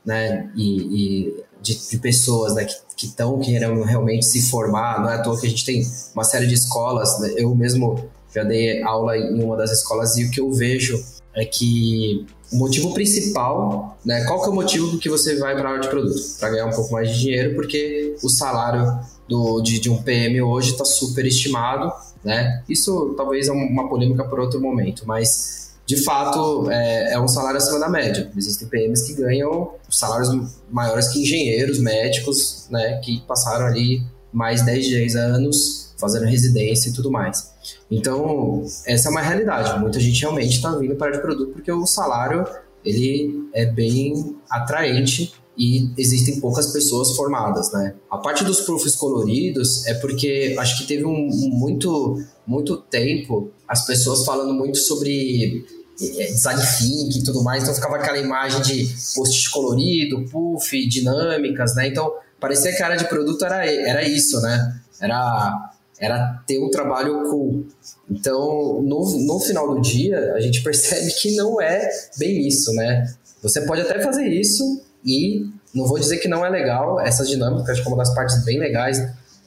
né, 0.04 0.52
e, 0.56 1.28
e 1.28 1.44
de, 1.62 1.90
de, 1.90 1.98
pessoas 2.00 2.56
né, 2.56 2.66
que 2.98 3.06
estão 3.06 3.40
querendo 3.40 3.84
realmente 3.84 4.26
se 4.26 4.50
formar, 4.50 5.02
não 5.02 5.10
é 5.10 5.16
à 5.16 5.22
toa 5.22 5.40
que 5.40 5.46
a 5.46 5.50
gente 5.50 5.64
tem 5.64 5.86
uma 6.16 6.24
série 6.24 6.48
de 6.48 6.56
escolas, 6.56 7.20
né, 7.20 7.34
eu 7.38 7.54
mesmo 7.56 8.10
já 8.34 8.44
dei 8.44 8.82
aula 8.82 9.16
em 9.16 9.44
uma 9.44 9.56
das 9.56 9.72
escolas 9.72 10.18
e 10.18 10.26
o 10.26 10.32
que 10.32 10.42
eu 10.42 10.52
vejo 10.52 11.00
é 11.36 11.46
que 11.46 12.26
o 12.54 12.58
motivo 12.58 12.94
principal, 12.94 13.98
né? 14.06 14.24
Qual 14.26 14.40
que 14.42 14.48
é 14.48 14.50
o 14.50 14.54
motivo 14.54 14.98
que 15.00 15.10
você 15.10 15.36
vai 15.38 15.56
para 15.56 15.70
a 15.70 15.72
área 15.72 15.82
de 15.82 15.90
produto? 15.90 16.22
Para 16.40 16.50
ganhar 16.52 16.68
um 16.68 16.72
pouco 16.72 16.94
mais 16.94 17.10
de 17.10 17.20
dinheiro, 17.20 17.56
porque 17.56 18.16
o 18.22 18.30
salário 18.30 19.00
do, 19.28 19.60
de, 19.62 19.80
de 19.80 19.90
um 19.90 20.02
PM 20.02 20.40
hoje 20.42 20.72
está 20.72 20.86
super 20.86 21.26
estimado, 21.26 21.92
né? 22.24 22.64
Isso 22.70 23.14
talvez 23.18 23.48
é 23.48 23.52
uma 23.52 23.90
polêmica 23.90 24.24
por 24.24 24.40
outro 24.40 24.62
momento, 24.62 25.04
mas 25.06 25.74
de 25.86 25.98
fato 25.98 26.70
é, 26.70 27.14
é, 27.14 27.20
um 27.20 27.28
salário 27.28 27.58
acima 27.58 27.80
da 27.80 27.90
média. 27.90 28.32
Existem 28.38 28.68
PMs 28.68 29.08
que 29.08 29.14
ganham 29.16 29.72
salários 29.90 30.30
maiores 30.70 31.08
que 31.10 31.22
engenheiros, 31.22 31.80
médicos, 31.80 32.68
né? 32.70 33.00
Que 33.04 33.22
passaram 33.28 33.66
ali 33.66 34.04
mais 34.32 34.62
10, 34.62 34.90
10 34.90 35.16
anos 35.16 35.94
fazendo 35.98 36.26
residência 36.26 36.90
e 36.90 36.94
tudo 36.94 37.10
mais. 37.10 37.53
Então, 37.90 38.66
essa 38.86 39.10
é 39.10 39.12
uma 39.12 39.22
realidade. 39.22 39.80
Muita 39.80 40.00
gente 40.00 40.20
realmente 40.22 40.56
está 40.56 40.76
vindo 40.76 40.96
para 40.96 41.12
de 41.12 41.20
produto 41.20 41.54
porque 41.54 41.72
o 41.72 41.86
salário 41.86 42.46
ele 42.84 43.50
é 43.54 43.66
bem 43.66 44.36
atraente 44.50 45.34
e 45.58 45.92
existem 45.98 46.40
poucas 46.40 46.72
pessoas 46.72 47.16
formadas, 47.16 47.72
né? 47.72 47.96
A 48.10 48.18
parte 48.18 48.44
dos 48.44 48.62
proofs 48.62 48.96
coloridos 48.96 49.86
é 49.86 49.94
porque 49.96 50.56
acho 50.58 50.80
que 50.80 50.88
teve 50.88 51.06
um, 51.06 51.30
um 51.30 51.50
muito 51.50 52.22
muito 52.46 52.78
tempo 52.78 53.52
as 53.68 53.86
pessoas 53.86 54.26
falando 54.26 54.54
muito 54.54 54.78
sobre 54.78 55.66
é, 56.02 56.26
design 56.26 56.62
thinking 56.78 57.20
e 57.20 57.24
tudo 57.24 57.44
mais, 57.44 57.64
então 57.64 57.76
ficava 57.76 57.98
aquela 57.98 58.18
imagem 58.18 58.62
de 58.62 58.94
post 59.16 59.50
colorido, 59.52 60.26
puff, 60.26 60.88
dinâmicas, 60.88 61.76
né? 61.76 61.88
Então 61.88 62.12
parecia 62.40 62.76
que 62.76 62.82
a 62.82 62.88
área 62.88 62.98
de 62.98 63.06
produto 63.06 63.46
era, 63.46 63.66
era 63.66 64.04
isso, 64.08 64.42
né? 64.42 64.82
Era 65.00 65.73
era 66.04 66.44
ter 66.46 66.60
um 66.60 66.70
trabalho 66.70 67.30
cool. 67.30 67.66
Então, 68.12 68.82
no, 68.82 69.26
no 69.26 69.40
final 69.40 69.74
do 69.74 69.82
dia, 69.82 70.34
a 70.34 70.42
gente 70.42 70.62
percebe 70.62 71.10
que 71.14 71.34
não 71.36 71.62
é 71.62 71.90
bem 72.18 72.46
isso, 72.46 72.74
né? 72.74 73.10
Você 73.42 73.62
pode 73.62 73.82
até 73.82 74.02
fazer 74.02 74.26
isso 74.28 74.84
e 75.06 75.50
não 75.74 75.88
vou 75.88 75.98
dizer 75.98 76.18
que 76.18 76.28
não 76.28 76.46
é 76.46 76.50
legal, 76.50 77.00
essas 77.00 77.30
dinâmicas, 77.30 77.70
acho 77.70 77.82
que 77.82 77.88
é 77.88 77.92
uma 77.92 77.98
das 77.98 78.14
partes 78.14 78.44
bem 78.44 78.60
legais 78.60 79.02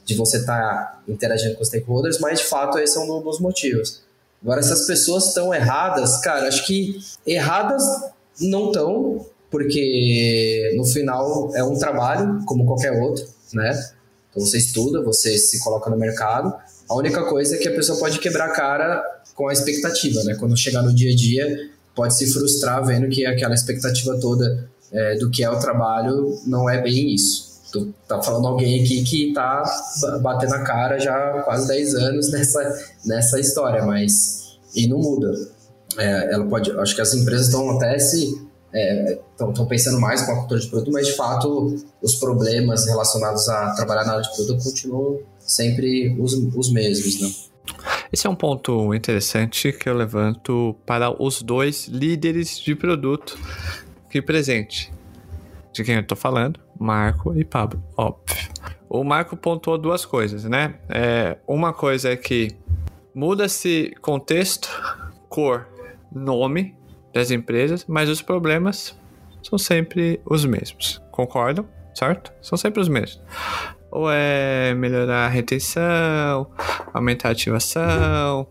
de 0.05 0.15
você 0.15 0.39
estar 0.39 0.59
tá 0.59 1.03
interagindo 1.07 1.55
com 1.57 1.63
os 1.63 1.69
stakeholders, 1.69 2.19
mas 2.21 2.41
de 2.41 2.47
fato 2.47 2.79
esse 2.79 2.97
é 2.97 3.01
um 3.01 3.21
dos 3.21 3.39
motivos. 3.39 4.03
Agora, 4.43 4.63
se 4.63 4.73
as 4.73 4.87
pessoas 4.87 5.29
estão 5.29 5.53
erradas, 5.53 6.21
cara, 6.21 6.49
acho 6.49 6.67
que 6.67 6.99
erradas 7.27 7.83
não 8.41 8.69
estão, 8.69 9.27
porque 9.51 10.73
no 10.77 10.85
final 10.85 11.55
é 11.55 11.63
um 11.63 11.79
trabalho 11.79 12.43
como 12.47 12.65
qualquer 12.65 12.93
outro, 12.93 13.27
né? 13.53 13.73
Então 14.37 14.45
você 14.45 14.59
estuda, 14.59 15.03
você 15.03 15.39
se 15.39 15.59
coloca 15.65 15.89
no 15.89 15.97
mercado. 15.97 16.55
A 16.89 16.95
única 16.95 17.25
coisa 17.25 17.57
é 17.57 17.59
que 17.59 17.69
a 17.69 17.75
pessoa 17.75 17.99
pode 17.99 18.19
quebrar 18.19 18.49
a 18.49 18.53
cara 18.53 19.03
com 19.35 19.49
a 19.49 19.53
expectativa, 19.53 20.23
né? 20.25 20.35
Quando 20.35 20.55
chegar 20.55 20.83
no 20.83 20.95
dia 20.95 21.11
a 21.11 21.17
dia, 21.17 21.71
pode 21.95 22.15
se 22.15 22.31
frustrar 22.31 22.85
vendo 22.85 23.09
que 23.09 23.25
aquela 23.25 23.55
expectativa 23.55 24.19
toda 24.21 24.69
é, 24.93 25.17
do 25.17 25.31
que 25.31 25.43
é 25.43 25.51
o 25.51 25.59
trabalho 25.59 26.39
não 26.47 26.69
é 26.69 26.83
bem 26.83 27.15
isso. 27.15 27.47
Tu 27.73 27.95
tá 28.07 28.23
falando 28.23 28.47
alguém 28.47 28.83
aqui 28.83 29.03
que 29.03 29.33
tá 29.33 29.63
batendo 30.23 30.55
a 30.55 30.61
cara 30.61 30.99
já 30.99 31.15
há 31.15 31.43
quase 31.43 31.67
10 31.67 31.95
anos 31.95 32.31
nessa, 32.33 32.85
nessa 33.07 33.41
história, 33.41 33.85
mas 33.85 34.59
e 34.75 34.87
não 34.87 34.99
muda. 34.99 35.33
É, 35.97 36.35
ela 36.35 36.47
pode, 36.47 36.71
acho 36.73 36.95
que 36.95 37.01
as 37.01 37.15
empresas 37.15 37.47
estão 37.47 37.71
até 37.71 37.99
se 37.99 38.46
estão 38.77 39.65
é, 39.65 39.69
pensando 39.69 40.01
mais 40.01 40.23
com 40.23 40.33
a 40.33 40.37
cultura 40.37 40.61
de 40.61 40.69
produto, 40.69 40.93
mas 40.93 41.07
de 41.07 41.15
fato 41.15 41.77
os 42.03 42.15
problemas 42.17 42.87
relacionados 42.87 43.49
a 43.49 43.73
trabalhar 43.75 44.05
na 44.05 44.13
área 44.13 44.23
de 44.23 44.35
produto 44.35 44.63
continuam 44.63 45.21
sempre 45.39 46.17
os, 46.19 46.33
os 46.33 46.73
mesmos, 46.73 47.21
né? 47.21 47.31
Esse 48.13 48.27
é 48.27 48.31
um 48.31 48.37
ponto 48.37 48.95
interessante 48.95 49.73
que 49.73 49.89
eu 49.89 49.95
levanto 49.95 50.77
para 50.87 51.11
os 51.23 51.43
dois 51.43 51.89
líderes 51.89 52.59
de 52.59 52.75
produto 52.75 53.37
aqui 54.07 54.23
presente. 54.23 54.93
De 55.73 55.83
quem 55.83 55.97
eu 55.97 56.01
estou 56.01 56.17
falando? 56.17 56.61
Marco 56.79 57.37
e 57.39 57.45
Pablo, 57.45 57.83
óbvio. 57.97 58.49
O 58.89 59.03
Marco 59.03 59.37
pontuou 59.37 59.77
duas 59.77 60.05
coisas, 60.05 60.45
né? 60.45 60.77
É, 60.89 61.37
uma 61.47 61.73
coisa 61.73 62.11
é 62.11 62.17
que 62.17 62.55
muda-se 63.15 63.93
contexto, 64.01 64.69
cor, 65.29 65.67
nome 66.13 66.76
das 67.17 67.31
empresas, 67.31 67.87
mas 67.89 68.11
os 68.11 68.21
problemas 68.21 68.95
são 69.43 69.59
sempre 69.59 70.21
os 70.25 70.45
mesmos. 70.45 71.03
Concordam? 71.11 71.67
Certo? 71.95 72.31
São 72.43 72.59
sempre 72.59 72.83
os 72.83 72.89
mesmos. 72.89 73.23
Ou 73.91 74.11
é 74.13 74.75
melhorar 74.75 75.25
a 75.25 75.29
retenção, 75.29 76.47
aumentar 76.93 77.31
a 77.31 77.33
ativação, 77.33 78.47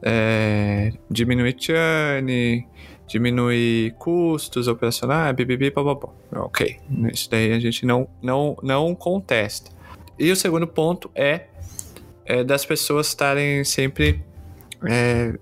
é, 0.00 0.92
diminuir 1.10 1.56
churn, 1.58 2.64
diminuir 3.08 3.94
custos 3.98 4.68
operacionais, 4.68 5.34
bibibi, 5.34 5.72
papapá. 5.72 6.08
Ok, 6.36 6.76
isso 7.12 7.28
daí 7.28 7.52
a 7.52 7.58
gente 7.58 7.84
não, 7.84 8.06
não, 8.22 8.56
não 8.62 8.94
contesta. 8.94 9.72
E 10.16 10.30
o 10.30 10.36
segundo 10.36 10.68
ponto 10.68 11.10
é, 11.16 11.46
é 12.24 12.44
das 12.44 12.64
pessoas 12.64 13.08
estarem 13.08 13.64
sempre 13.64 14.22
é, 14.88 15.36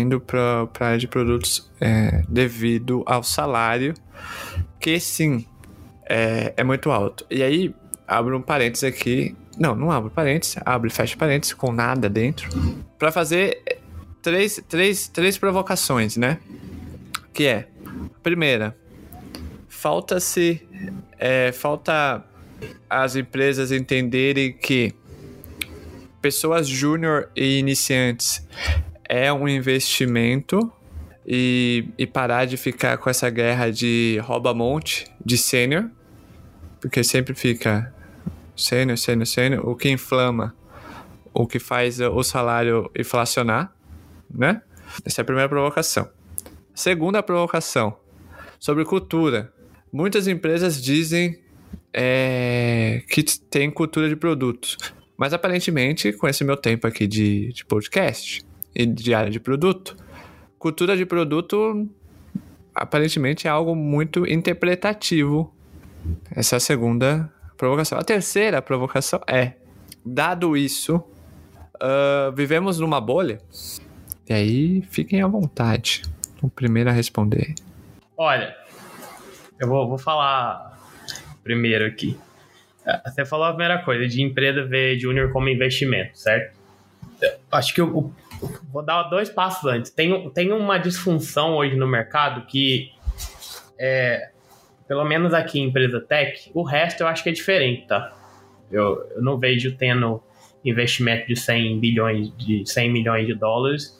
indo 0.00 0.20
para 0.20 0.68
a 0.80 0.84
área 0.84 0.98
de 0.98 1.08
produtos 1.08 1.70
é, 1.80 2.22
devido 2.28 3.02
ao 3.06 3.22
salário, 3.22 3.94
que 4.80 4.98
sim, 4.98 5.46
é, 6.08 6.54
é 6.56 6.64
muito 6.64 6.90
alto. 6.90 7.26
E 7.30 7.42
aí, 7.42 7.74
abro 8.06 8.36
um 8.36 8.42
parênteses 8.42 8.84
aqui. 8.84 9.36
Não, 9.58 9.74
não 9.74 9.90
abro 9.90 10.10
parênteses, 10.10 10.56
abro 10.64 10.88
e 10.88 10.92
fecho 10.92 11.18
parênteses 11.18 11.52
com 11.52 11.72
nada 11.72 12.08
dentro. 12.08 12.48
Para 12.98 13.12
fazer 13.12 13.62
três, 14.22 14.62
três, 14.68 15.08
três 15.08 15.36
provocações, 15.36 16.16
né? 16.16 16.38
Que 17.32 17.46
é, 17.46 17.68
primeira, 18.22 18.76
falta-se. 19.68 20.62
É, 21.20 21.50
falta 21.50 22.24
as 22.88 23.16
empresas 23.16 23.72
entenderem 23.72 24.52
que 24.52 24.94
pessoas 26.22 26.68
júnior 26.68 27.30
e 27.34 27.58
iniciantes 27.58 28.46
é 29.08 29.32
um 29.32 29.48
investimento 29.48 30.70
e, 31.26 31.88
e 31.96 32.06
parar 32.06 32.44
de 32.44 32.56
ficar 32.56 32.98
com 32.98 33.08
essa 33.08 33.30
guerra 33.30 33.70
de 33.70 34.20
rouba-monte 34.22 35.06
de 35.24 35.38
sênior, 35.38 35.90
porque 36.80 37.02
sempre 37.02 37.34
fica 37.34 37.92
sênior, 38.56 38.98
sênior, 38.98 39.26
sênior, 39.26 39.68
o 39.68 39.74
que 39.74 39.90
inflama, 39.90 40.54
o 41.32 41.46
que 41.46 41.58
faz 41.58 42.00
o 42.00 42.22
salário 42.22 42.90
inflacionar, 42.96 43.72
né? 44.30 44.62
Essa 45.04 45.20
é 45.20 45.22
a 45.22 45.24
primeira 45.24 45.48
provocação. 45.48 46.08
Segunda 46.74 47.22
provocação, 47.22 47.96
sobre 48.58 48.84
cultura. 48.84 49.52
Muitas 49.92 50.28
empresas 50.28 50.82
dizem 50.82 51.40
é, 51.92 53.02
que 53.08 53.22
tem 53.22 53.70
cultura 53.70 54.08
de 54.08 54.16
produtos, 54.16 54.76
mas 55.16 55.32
aparentemente, 55.32 56.12
com 56.12 56.28
esse 56.28 56.44
meu 56.44 56.56
tempo 56.56 56.86
aqui 56.86 57.06
de, 57.06 57.52
de 57.52 57.64
podcast, 57.64 58.47
de 58.86 59.14
área 59.14 59.30
de 59.30 59.40
produto. 59.40 59.96
Cultura 60.58 60.96
de 60.96 61.06
produto 61.06 61.88
aparentemente 62.74 63.46
é 63.46 63.50
algo 63.50 63.74
muito 63.74 64.26
interpretativo. 64.26 65.52
Essa 66.30 66.56
é 66.56 66.58
a 66.58 66.60
segunda 66.60 67.32
provocação. 67.56 67.98
A 67.98 68.04
terceira 68.04 68.62
provocação 68.62 69.20
é: 69.26 69.54
dado 70.04 70.56
isso, 70.56 70.96
uh, 70.96 72.32
vivemos 72.34 72.78
numa 72.78 73.00
bolha? 73.00 73.40
E 74.28 74.32
aí, 74.32 74.82
fiquem 74.82 75.22
à 75.22 75.26
vontade. 75.26 76.02
O 76.42 76.48
primeiro 76.48 76.90
a 76.90 76.92
responder. 76.92 77.54
Olha, 78.16 78.54
eu 79.58 79.66
vou, 79.66 79.88
vou 79.88 79.98
falar 79.98 80.78
primeiro 81.42 81.86
aqui. 81.86 82.16
É, 82.86 83.10
você 83.10 83.24
falou 83.24 83.46
a 83.46 83.50
primeira 83.50 83.82
coisa, 83.82 84.06
de 84.06 84.22
empresa 84.22 84.64
ver 84.64 84.98
Júnior 84.98 85.32
como 85.32 85.48
investimento, 85.48 86.18
certo? 86.18 86.56
Acho 87.50 87.74
que 87.74 87.80
eu, 87.80 88.12
vou 88.72 88.82
dar 88.82 89.04
dois 89.04 89.28
passos 89.28 89.64
antes. 89.64 89.90
Tem, 89.90 90.30
tem 90.30 90.52
uma 90.52 90.78
disfunção 90.78 91.56
hoje 91.56 91.76
no 91.76 91.86
mercado 91.86 92.46
que, 92.46 92.92
é, 93.78 94.30
pelo 94.86 95.04
menos 95.04 95.34
aqui 95.34 95.58
em 95.60 95.64
empresa 95.64 96.00
tech, 96.00 96.50
o 96.54 96.62
resto 96.62 97.02
eu 97.02 97.06
acho 97.06 97.22
que 97.22 97.30
é 97.30 97.32
diferente, 97.32 97.86
tá? 97.86 98.14
Eu, 98.70 99.08
eu 99.14 99.22
não 99.22 99.38
vejo 99.38 99.76
tendo 99.76 100.22
investimento 100.64 101.26
de 101.26 101.36
100 101.36 101.78
bilhões, 101.78 102.36
de 102.36 102.64
100 102.66 102.92
milhões 102.92 103.26
de 103.26 103.34
dólares 103.34 103.98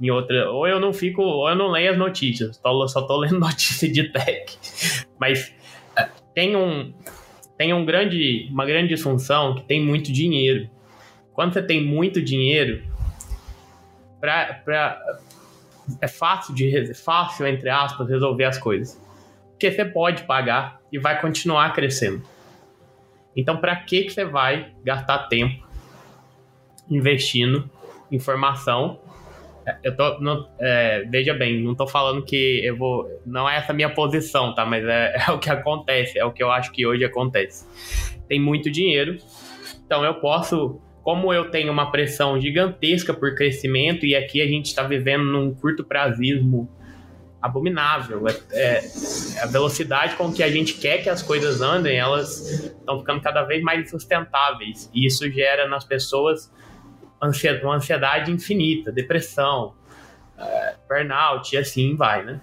em 0.00 0.10
outra. 0.10 0.50
Ou 0.50 0.66
eu 0.66 0.78
não 0.78 0.92
fico, 0.92 1.22
ou 1.22 1.48
eu 1.48 1.56
não 1.56 1.68
leio 1.68 1.92
as 1.92 1.98
notícias, 1.98 2.58
tô, 2.58 2.88
só 2.88 3.02
tô 3.02 3.16
lendo 3.18 3.38
notícia 3.40 3.90
de 3.90 4.04
tech. 4.04 5.06
Mas 5.18 5.52
é, 5.96 6.08
tem 6.34 6.56
um. 6.56 6.92
Tem 7.56 7.72
um 7.72 7.86
grande, 7.86 8.48
uma 8.50 8.66
grande 8.66 8.88
disfunção 8.88 9.54
que 9.54 9.62
tem 9.62 9.80
muito 9.80 10.12
dinheiro. 10.12 10.68
Quando 11.32 11.54
você 11.54 11.62
tem 11.62 11.82
muito 11.82 12.20
dinheiro, 12.20 12.82
pra, 14.26 14.54
pra, 14.64 15.00
é 16.00 16.08
fácil 16.08 16.52
de 16.52 16.92
fácil 16.94 17.46
entre 17.46 17.70
aspas 17.70 18.08
resolver 18.08 18.44
as 18.44 18.58
coisas. 18.58 19.00
Porque 19.52 19.70
você 19.70 19.84
pode 19.84 20.24
pagar 20.24 20.80
e 20.92 20.98
vai 20.98 21.20
continuar 21.20 21.72
crescendo. 21.72 22.22
Então 23.36 23.58
para 23.58 23.76
que 23.76 24.02
que 24.02 24.10
você 24.10 24.24
vai 24.24 24.72
gastar 24.84 25.28
tempo 25.28 25.64
investindo 26.90 27.70
em 28.10 28.18
formação 28.18 29.00
eu 29.82 29.96
tô 29.96 30.20
não, 30.20 30.48
é, 30.60 31.04
veja 31.10 31.34
bem 31.34 31.60
não 31.60 31.74
tô 31.74 31.88
falando 31.88 32.24
que 32.24 32.64
eu 32.64 32.76
vou 32.76 33.08
não 33.26 33.50
é 33.50 33.56
essa 33.56 33.72
minha 33.72 33.92
posição 33.92 34.54
tá? 34.54 34.64
Mas 34.64 34.84
é, 34.84 35.16
é 35.26 35.32
o 35.32 35.38
que 35.38 35.50
acontece 35.50 36.18
é 36.18 36.24
o 36.24 36.32
que 36.32 36.42
eu 36.42 36.50
acho 36.50 36.72
que 36.72 36.86
hoje 36.86 37.04
acontece. 37.04 37.66
Tem 38.28 38.40
muito 38.40 38.70
dinheiro 38.70 39.18
então 39.84 40.04
eu 40.04 40.14
posso 40.14 40.80
como 41.06 41.32
eu 41.32 41.52
tenho 41.52 41.70
uma 41.70 41.92
pressão 41.92 42.40
gigantesca 42.40 43.14
por 43.14 43.36
crescimento 43.36 44.04
e 44.04 44.16
aqui 44.16 44.42
a 44.42 44.46
gente 44.48 44.66
está 44.66 44.82
vivendo 44.82 45.22
num 45.22 45.54
curto 45.54 45.84
prazismo 45.84 46.68
abominável. 47.40 48.26
É, 48.26 48.34
é, 48.50 48.90
a 49.40 49.46
velocidade 49.46 50.16
com 50.16 50.32
que 50.32 50.42
a 50.42 50.50
gente 50.50 50.74
quer 50.74 51.04
que 51.04 51.08
as 51.08 51.22
coisas 51.22 51.60
andem, 51.60 51.96
elas 51.96 52.50
estão 52.50 52.98
ficando 52.98 53.20
cada 53.20 53.44
vez 53.44 53.62
mais 53.62 53.88
sustentáveis. 53.88 54.90
E 54.92 55.06
isso 55.06 55.30
gera 55.30 55.68
nas 55.68 55.84
pessoas 55.84 56.52
ansiedade, 57.22 57.64
uma 57.64 57.76
ansiedade 57.76 58.32
infinita, 58.32 58.90
depressão, 58.90 59.76
é, 60.36 60.74
burnout 60.88 61.54
e 61.54 61.58
assim 61.58 61.94
vai, 61.94 62.24
né? 62.24 62.40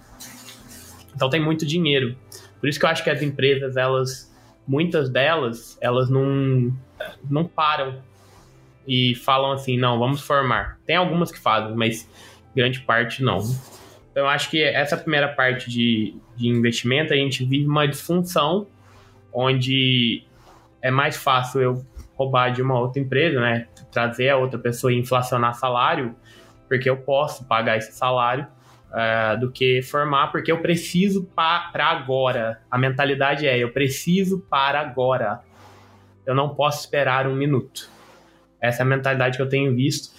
Então 1.14 1.30
tem 1.30 1.44
muito 1.44 1.66
dinheiro. 1.66 2.16
Por 2.62 2.70
isso 2.70 2.80
que 2.80 2.86
eu 2.86 2.90
acho 2.90 3.04
que 3.04 3.10
as 3.10 3.22
empresas, 3.22 3.76
elas, 3.76 4.34
muitas 4.66 5.10
delas, 5.10 5.78
elas 5.82 6.10
não, 6.10 6.74
não 7.30 7.44
param 7.44 8.02
e 8.88 9.16
falam 9.16 9.52
assim, 9.52 9.78
não, 9.78 10.00
vamos 10.00 10.22
formar. 10.22 10.80
Tem 10.86 10.96
algumas 10.96 11.32
que 11.32 11.40
fazem, 11.40 11.76
mas 11.76 12.10
grande 12.56 12.82
parte 12.82 13.24
não. 13.24 13.38
Então, 14.12 14.24
eu 14.24 14.28
acho 14.28 14.50
que 14.50 14.62
essa 14.62 14.96
primeira 14.96 15.28
parte 15.28 15.70
de, 15.70 16.16
de 16.36 16.48
investimento, 16.48 17.14
a 17.14 17.16
gente 17.16 17.44
vive 17.46 17.66
uma 17.66 17.88
disfunção 17.88 18.68
onde 19.32 20.24
é 20.82 20.92
mais 20.92 21.18
fácil 21.18 21.62
eu 21.62 21.86
roubar 22.16 22.50
de 22.50 22.62
uma 22.62 22.80
outra 22.80 23.02
empresa, 23.02 23.40
né? 23.40 23.68
Trazer 23.92 24.30
a 24.30 24.38
outra 24.38 24.60
pessoa 24.60 24.94
e 24.94 24.98
inflacionar 24.98 25.56
salário, 25.56 26.16
porque 26.68 26.90
eu 26.90 26.98
posso 26.98 27.46
pagar 27.46 27.78
esse 27.78 27.92
salário, 27.94 28.48
uh, 28.94 29.40
do 29.40 29.52
que 29.52 29.82
formar, 29.82 30.28
porque 30.32 30.52
eu 30.52 30.62
preciso 30.62 31.24
para 31.36 31.86
agora. 31.86 32.62
A 32.70 32.78
mentalidade 32.78 33.48
é: 33.48 33.58
eu 33.58 33.72
preciso 33.72 34.40
para 34.50 34.80
agora. 34.80 35.42
Eu 36.26 36.36
não 36.36 36.56
posso 36.56 36.82
esperar 36.82 37.28
um 37.28 37.36
minuto. 37.36 37.90
Essa 38.64 38.82
é 38.82 38.84
a 38.84 38.88
mentalidade 38.88 39.36
que 39.36 39.44
eu 39.44 39.50
tenho 39.50 39.76
visto. 39.76 40.16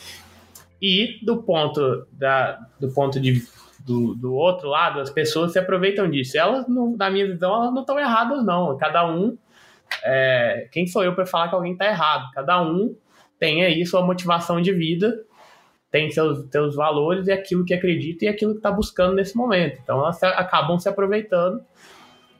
E 0.80 1.18
do 1.24 1.42
ponto, 1.42 2.07
da, 2.12 2.61
do, 2.78 2.92
ponto 2.92 3.18
de, 3.18 3.42
do, 3.80 4.14
do 4.14 4.35
outro 4.35 4.68
lado, 4.68 5.00
as 5.00 5.09
pessoas 5.09 5.52
se 5.52 5.59
aproveitam 5.59 6.11
disso. 6.11 6.37
Elas, 6.37 6.68
não, 6.68 6.94
na 6.94 7.09
minha 7.09 7.26
visão, 7.26 7.54
elas 7.54 7.72
não 7.72 7.80
estão 7.80 7.98
erradas, 7.98 8.44
não. 8.44 8.76
Cada 8.76 9.11
um. 9.11 9.38
É, 10.04 10.68
quem 10.70 10.87
sou 10.87 11.02
eu 11.02 11.14
para 11.14 11.24
falar 11.24 11.48
que 11.48 11.54
alguém 11.54 11.72
está 11.72 11.87
errado? 11.87 12.30
Cada 12.35 12.61
um 12.61 12.94
tem 13.38 13.64
aí 13.64 13.87
sua 13.87 14.04
motivação 14.04 14.61
de 14.61 14.72
vida, 14.74 15.24
tem 15.90 16.11
seus, 16.11 16.46
seus 16.50 16.74
valores 16.74 17.28
e 17.28 17.33
aquilo 17.33 17.64
que 17.64 17.72
acredita 17.72 18.26
e 18.26 18.28
aquilo 18.28 18.52
que 18.52 18.59
está 18.59 18.70
buscando 18.70 19.14
nesse 19.14 19.35
momento. 19.35 19.80
Então 19.83 20.00
elas 20.00 20.22
acabam 20.22 20.78
se 20.78 20.88
aproveitando. 20.88 21.64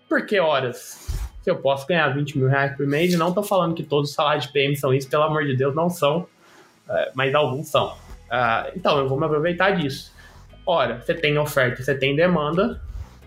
Porque 0.06 0.38
horas 0.38 1.03
se 1.44 1.50
eu 1.50 1.57
posso 1.57 1.87
ganhar 1.87 2.09
20 2.09 2.38
mil 2.38 2.48
reais 2.48 2.74
por 2.74 2.87
mês, 2.87 3.12
e 3.12 3.18
não 3.18 3.28
estou 3.28 3.44
falando 3.44 3.74
que 3.74 3.83
todos 3.83 4.09
os 4.09 4.16
salários 4.16 4.46
de 4.46 4.52
PM 4.52 4.74
são 4.74 4.94
isso, 4.94 5.11
pelo 5.11 5.24
amor 5.24 5.44
de 5.44 5.54
Deus, 5.54 5.74
não 5.74 5.90
são, 5.90 6.26
é, 6.88 7.12
mas 7.14 7.35
alguns 7.35 7.68
são. 7.68 7.88
Uh, 7.92 8.72
então, 8.74 8.98
eu 8.98 9.07
vou 9.07 9.18
me 9.18 9.26
aproveitar 9.26 9.72
disso. 9.72 10.11
Ora, 10.64 11.02
você 11.02 11.12
tem 11.12 11.37
oferta, 11.37 11.83
você 11.83 11.94
tem 11.94 12.16
demanda, 12.16 12.80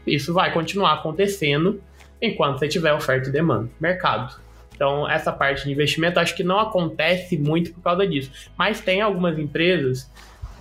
isso 0.06 0.34
vai 0.34 0.52
continuar 0.52 0.94
acontecendo 0.94 1.80
enquanto 2.20 2.58
você 2.58 2.68
tiver 2.68 2.92
oferta 2.92 3.30
e 3.30 3.32
demanda. 3.32 3.70
Mercado. 3.80 4.36
Então, 4.74 5.08
essa 5.08 5.32
parte 5.32 5.66
de 5.66 5.72
investimento 5.72 6.20
acho 6.20 6.36
que 6.36 6.44
não 6.44 6.60
acontece 6.60 7.38
muito 7.38 7.72
por 7.72 7.84
causa 7.84 8.08
disso. 8.08 8.32
Mas 8.58 8.82
tem 8.82 9.00
algumas 9.00 9.38
empresas 9.38 10.12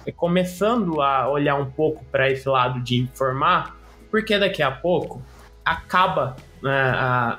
é, 0.04 0.12
começando 0.12 1.00
a 1.00 1.26
olhar 1.26 1.54
um 1.54 1.70
pouco 1.70 2.04
para 2.12 2.30
esse 2.30 2.46
lado 2.46 2.80
de 2.80 2.98
informar, 2.98 3.74
porque 4.10 4.38
daqui 4.38 4.62
a 4.62 4.70
pouco 4.70 5.22
acaba 5.64 6.36
a, 6.64 7.38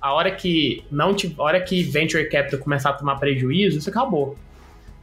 a 0.00 0.12
hora 0.12 0.30
que 0.30 0.84
não 0.90 1.14
a 1.38 1.42
hora 1.42 1.60
que 1.60 1.82
venture 1.82 2.28
capital 2.28 2.60
começar 2.60 2.90
a 2.90 2.92
tomar 2.92 3.16
prejuízo, 3.16 3.78
isso 3.78 3.90
acabou. 3.90 4.36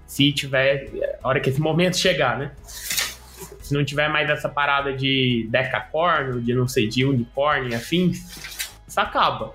Se 0.08 0.32
tiver, 0.32 0.92
a 1.24 1.28
hora 1.28 1.40
que 1.40 1.50
esse 1.50 1.60
momento 1.60 1.98
chegar, 1.98 2.38
né? 2.38 2.52
Se 2.64 3.74
não 3.74 3.84
tiver 3.84 4.08
mais 4.08 4.30
essa 4.30 4.48
parada 4.48 4.94
de 4.94 5.48
decacorn, 5.50 6.42
de 6.42 6.54
não 6.54 6.68
sei, 6.68 6.88
de 6.88 7.04
unicórnio 7.04 7.72
e 7.72 7.76
afins, 7.76 8.78
isso 8.88 9.00
acaba. 9.00 9.54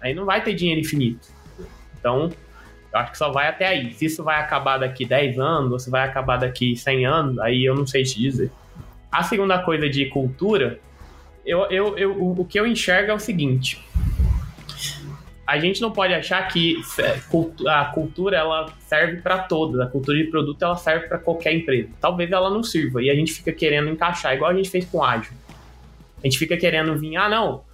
Aí 0.00 0.14
não 0.14 0.24
vai 0.24 0.42
ter 0.42 0.54
dinheiro 0.54 0.80
infinito. 0.80 1.28
Então, 1.98 2.30
eu 2.92 2.98
acho 2.98 3.12
que 3.12 3.18
só 3.18 3.30
vai 3.30 3.48
até 3.48 3.66
aí. 3.66 3.92
Se 3.92 4.06
isso 4.06 4.22
vai 4.22 4.40
acabar 4.40 4.78
daqui 4.78 5.04
10 5.04 5.38
anos, 5.38 5.72
ou 5.72 5.78
se 5.78 5.90
vai 5.90 6.02
acabar 6.02 6.36
daqui 6.38 6.76
100 6.76 7.06
anos, 7.06 7.38
aí 7.40 7.64
eu 7.64 7.74
não 7.74 7.86
sei 7.86 8.04
te 8.04 8.18
dizer. 8.18 8.50
A 9.10 9.22
segunda 9.22 9.58
coisa 9.58 9.88
de 9.88 10.06
cultura, 10.06 10.78
eu, 11.44 11.66
eu, 11.70 11.98
eu, 11.98 12.30
o 12.30 12.44
que 12.44 12.58
eu 12.58 12.66
enxergo 12.66 13.10
é 13.10 13.14
o 13.14 13.18
seguinte: 13.18 13.82
a 15.46 15.58
gente 15.58 15.80
não 15.80 15.90
pode 15.90 16.14
achar 16.14 16.46
que 16.46 16.80
a 17.66 17.86
cultura 17.86 18.36
ela 18.36 18.72
serve 18.86 19.20
para 19.20 19.38
todas, 19.38 19.80
a 19.80 19.86
cultura 19.86 20.16
de 20.16 20.30
produto 20.30 20.62
ela 20.62 20.76
serve 20.76 21.08
para 21.08 21.18
qualquer 21.18 21.52
empresa. 21.54 21.88
Talvez 22.00 22.30
ela 22.30 22.48
não 22.48 22.62
sirva 22.62 23.02
e 23.02 23.10
a 23.10 23.14
gente 23.14 23.32
fica 23.32 23.52
querendo 23.52 23.88
encaixar, 23.90 24.34
igual 24.34 24.50
a 24.50 24.54
gente 24.54 24.70
fez 24.70 24.84
com 24.84 24.98
o 24.98 25.04
ágil. 25.04 25.32
A 26.22 26.26
gente 26.26 26.38
fica 26.38 26.56
querendo 26.56 26.96
vir, 26.96 27.16
ah, 27.16 27.28
não, 27.28 27.64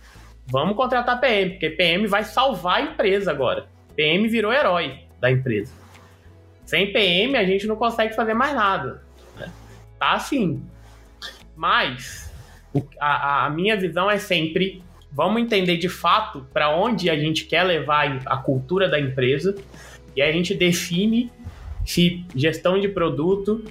vamos 0.46 0.74
contratar 0.74 1.20
PM, 1.20 1.50
porque 1.50 1.68
PM 1.68 2.06
vai 2.06 2.24
salvar 2.24 2.76
a 2.76 2.80
empresa 2.80 3.30
agora. 3.30 3.66
PM 3.94 4.26
virou 4.26 4.52
herói 4.52 5.00
da 5.20 5.30
empresa. 5.30 5.72
Sem 6.64 6.92
PM 6.92 7.36
a 7.36 7.44
gente 7.44 7.66
não 7.66 7.76
consegue 7.76 8.14
fazer 8.14 8.32
mais 8.32 8.54
nada. 8.54 9.02
Né? 9.36 9.52
Tá 9.98 10.12
assim. 10.12 10.62
Mas 11.54 12.25
a, 12.98 13.46
a 13.46 13.50
minha 13.50 13.76
visão 13.76 14.10
é 14.10 14.18
sempre 14.18 14.82
vamos 15.12 15.40
entender 15.40 15.76
de 15.76 15.88
fato 15.88 16.46
para 16.52 16.76
onde 16.76 17.08
a 17.08 17.18
gente 17.18 17.44
quer 17.44 17.62
levar 17.62 18.20
a 18.26 18.36
cultura 18.36 18.88
da 18.88 19.00
empresa 19.00 19.54
e 20.14 20.22
aí 20.22 20.30
a 20.30 20.32
gente 20.32 20.54
define 20.54 21.30
se 21.84 22.24
gestão 22.34 22.78
de 22.80 22.88
produto 22.88 23.64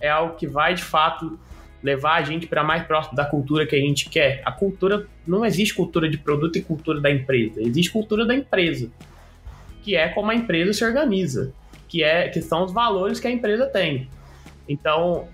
é 0.00 0.08
algo 0.08 0.36
que 0.36 0.46
vai 0.46 0.74
de 0.74 0.82
fato 0.82 1.38
levar 1.82 2.14
a 2.14 2.22
gente 2.22 2.46
para 2.46 2.64
mais 2.64 2.84
próximo 2.84 3.16
da 3.16 3.24
cultura 3.24 3.66
que 3.66 3.76
a 3.76 3.78
gente 3.78 4.08
quer. 4.08 4.42
A 4.44 4.52
cultura 4.52 5.06
não 5.26 5.44
existe 5.44 5.74
cultura 5.74 6.08
de 6.08 6.18
produto 6.18 6.56
e 6.56 6.62
cultura 6.62 7.00
da 7.00 7.10
empresa, 7.10 7.60
existe 7.60 7.92
cultura 7.92 8.24
da 8.24 8.34
empresa, 8.34 8.90
que 9.82 9.94
é 9.94 10.08
como 10.08 10.30
a 10.30 10.34
empresa 10.34 10.72
se 10.72 10.84
organiza, 10.84 11.52
que 11.88 12.02
é 12.02 12.28
que 12.28 12.40
são 12.42 12.64
os 12.64 12.72
valores 12.72 13.20
que 13.20 13.28
a 13.28 13.30
empresa 13.30 13.66
tem. 13.66 14.08
Então, 14.68 15.28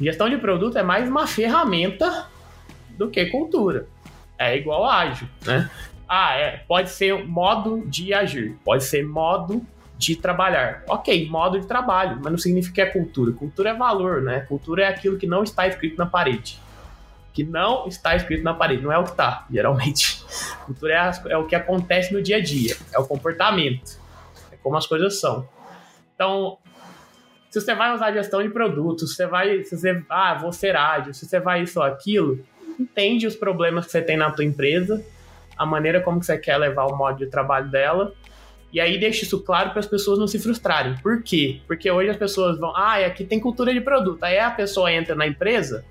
gestão 0.00 0.28
de 0.28 0.38
produto 0.38 0.78
é 0.78 0.82
mais 0.82 1.08
uma 1.08 1.26
ferramenta 1.26 2.28
do 3.00 3.10
que 3.10 3.24
cultura. 3.26 3.86
É 4.38 4.54
igual 4.56 4.84
ágil, 4.84 5.26
né? 5.46 5.70
Ah, 6.06 6.34
é, 6.34 6.58
pode 6.68 6.90
ser 6.90 7.24
modo 7.26 7.82
de 7.86 8.12
agir, 8.12 8.58
pode 8.62 8.84
ser 8.84 9.06
modo 9.06 9.66
de 9.96 10.16
trabalhar. 10.16 10.84
Ok, 10.86 11.26
modo 11.30 11.58
de 11.58 11.66
trabalho, 11.66 12.20
mas 12.22 12.30
não 12.30 12.38
significa 12.38 12.74
que 12.74 12.80
é 12.82 12.86
cultura. 12.86 13.32
Cultura 13.32 13.70
é 13.70 13.74
valor, 13.74 14.20
né? 14.20 14.40
Cultura 14.40 14.82
é 14.84 14.86
aquilo 14.86 15.16
que 15.16 15.26
não 15.26 15.42
está 15.42 15.66
escrito 15.66 15.96
na 15.96 16.04
parede. 16.04 16.60
Que 17.32 17.42
não 17.42 17.86
está 17.86 18.14
escrito 18.14 18.42
na 18.42 18.52
parede, 18.52 18.82
não 18.82 18.92
é 18.92 18.98
o 18.98 19.04
que 19.04 19.10
está, 19.10 19.46
geralmente. 19.50 20.22
Cultura 20.66 20.94
é, 20.94 21.32
é 21.32 21.36
o 21.38 21.46
que 21.46 21.54
acontece 21.54 22.12
no 22.12 22.20
dia 22.20 22.36
a 22.36 22.42
dia, 22.42 22.76
é 22.92 22.98
o 22.98 23.06
comportamento, 23.06 23.98
é 24.52 24.56
como 24.56 24.76
as 24.76 24.86
coisas 24.86 25.18
são. 25.18 25.48
Então, 26.14 26.58
se 27.48 27.60
você 27.60 27.74
vai 27.74 27.94
usar 27.94 28.12
gestão 28.12 28.42
de 28.42 28.50
produtos, 28.50 29.10
se 29.10 29.16
você 29.16 29.26
vai, 29.26 29.64
se 29.64 29.76
você, 29.76 30.04
ah, 30.10 30.34
vou 30.34 30.52
ser 30.52 30.76
ágil, 30.76 31.14
se 31.14 31.26
você 31.26 31.40
vai 31.40 31.62
isso 31.62 31.78
ou 31.78 31.86
aquilo, 31.86 32.44
entende 32.80 33.26
os 33.26 33.36
problemas 33.36 33.86
que 33.86 33.92
você 33.92 34.02
tem 34.02 34.16
na 34.16 34.30
tua 34.30 34.44
empresa, 34.44 35.04
a 35.56 35.66
maneira 35.66 36.00
como 36.00 36.20
que 36.20 36.26
você 36.26 36.38
quer 36.38 36.56
levar 36.56 36.86
o 36.86 36.96
modo 36.96 37.18
de 37.18 37.26
trabalho 37.26 37.70
dela. 37.70 38.12
E 38.72 38.80
aí 38.80 38.98
deixa 38.98 39.24
isso 39.24 39.40
claro 39.42 39.70
para 39.70 39.80
as 39.80 39.86
pessoas 39.86 40.18
não 40.18 40.26
se 40.26 40.38
frustrarem. 40.38 40.94
Por 41.02 41.22
quê? 41.22 41.60
Porque 41.66 41.90
hoje 41.90 42.10
as 42.10 42.16
pessoas 42.16 42.58
vão, 42.58 42.74
ah, 42.76 42.96
aqui 43.04 43.24
tem 43.24 43.40
cultura 43.40 43.72
de 43.72 43.80
produto. 43.80 44.22
Aí 44.22 44.38
a 44.38 44.50
pessoa 44.50 44.92
entra 44.92 45.14
na 45.14 45.26
empresa, 45.26 45.84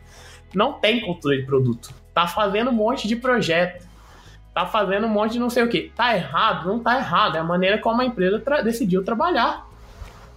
não 0.56 0.74
tem 0.74 1.02
cultura 1.02 1.38
de 1.38 1.46
produto. 1.46 1.94
Tá 2.14 2.26
fazendo 2.26 2.70
um 2.70 2.74
monte 2.74 3.08
de 3.08 3.16
projeto. 3.16 3.88
Tá 4.54 4.66
fazendo 4.66 5.06
um 5.06 5.10
monte 5.10 5.34
de 5.34 5.40
não 5.40 5.50
sei 5.50 5.64
o 5.64 5.70
que. 5.70 5.92
Tá 5.96 6.16
errado? 6.16 6.68
Não 6.68 6.80
tá 6.80 6.98
errado. 6.98 7.36
É 7.36 7.40
a 7.40 7.44
maneira 7.44 7.78
como 7.78 8.02
a 8.02 8.06
empresa 8.06 8.40
tra 8.40 8.62
decidiu 8.62 9.04
trabalhar. 9.04 9.68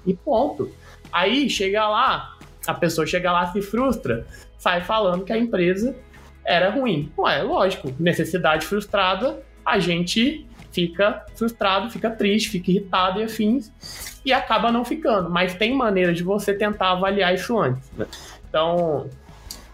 E 0.05 0.13
ponto. 0.13 0.71
Aí 1.13 1.49
chega 1.49 1.89
lá, 1.89 2.37
a 2.67 2.75
pessoa 2.75 3.07
chega 3.07 3.33
lá, 3.33 3.47
se 3.53 3.63
frustra, 3.63 4.27
sai 4.59 4.81
falando 4.81 5.25
que 5.25 5.33
a 5.33 5.39
empresa 5.39 5.95
era 6.45 6.71
ruim. 6.71 7.11
Ué, 7.17 7.43
lógico, 7.43 7.93
necessidade 7.99 8.67
frustrada, 8.67 9.43
a 9.65 9.79
gente 9.79 10.47
fica 10.73 11.25
frustrado, 11.35 11.91
fica 11.91 12.11
triste, 12.11 12.51
fica 12.51 12.71
irritado 12.71 13.21
e 13.21 13.25
afins, 13.25 13.71
e 14.25 14.33
acaba 14.33 14.73
não 14.73 14.85
ficando. 14.85 15.31
Mas 15.31 15.55
tem 15.55 15.75
maneira 15.75 16.13
de 16.13 16.23
você 16.23 16.55
tentar 16.55 16.93
avaliar 16.93 17.35
isso 17.35 17.59
antes. 17.59 17.91
Então, 18.49 19.09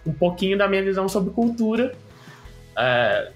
um 0.07 0.13
pouquinho 0.13 0.57
da 0.57 0.69
minha 0.69 0.83
visão 0.83 1.09
sobre 1.09 1.31
cultura. 1.33 1.95
É, 2.77 3.31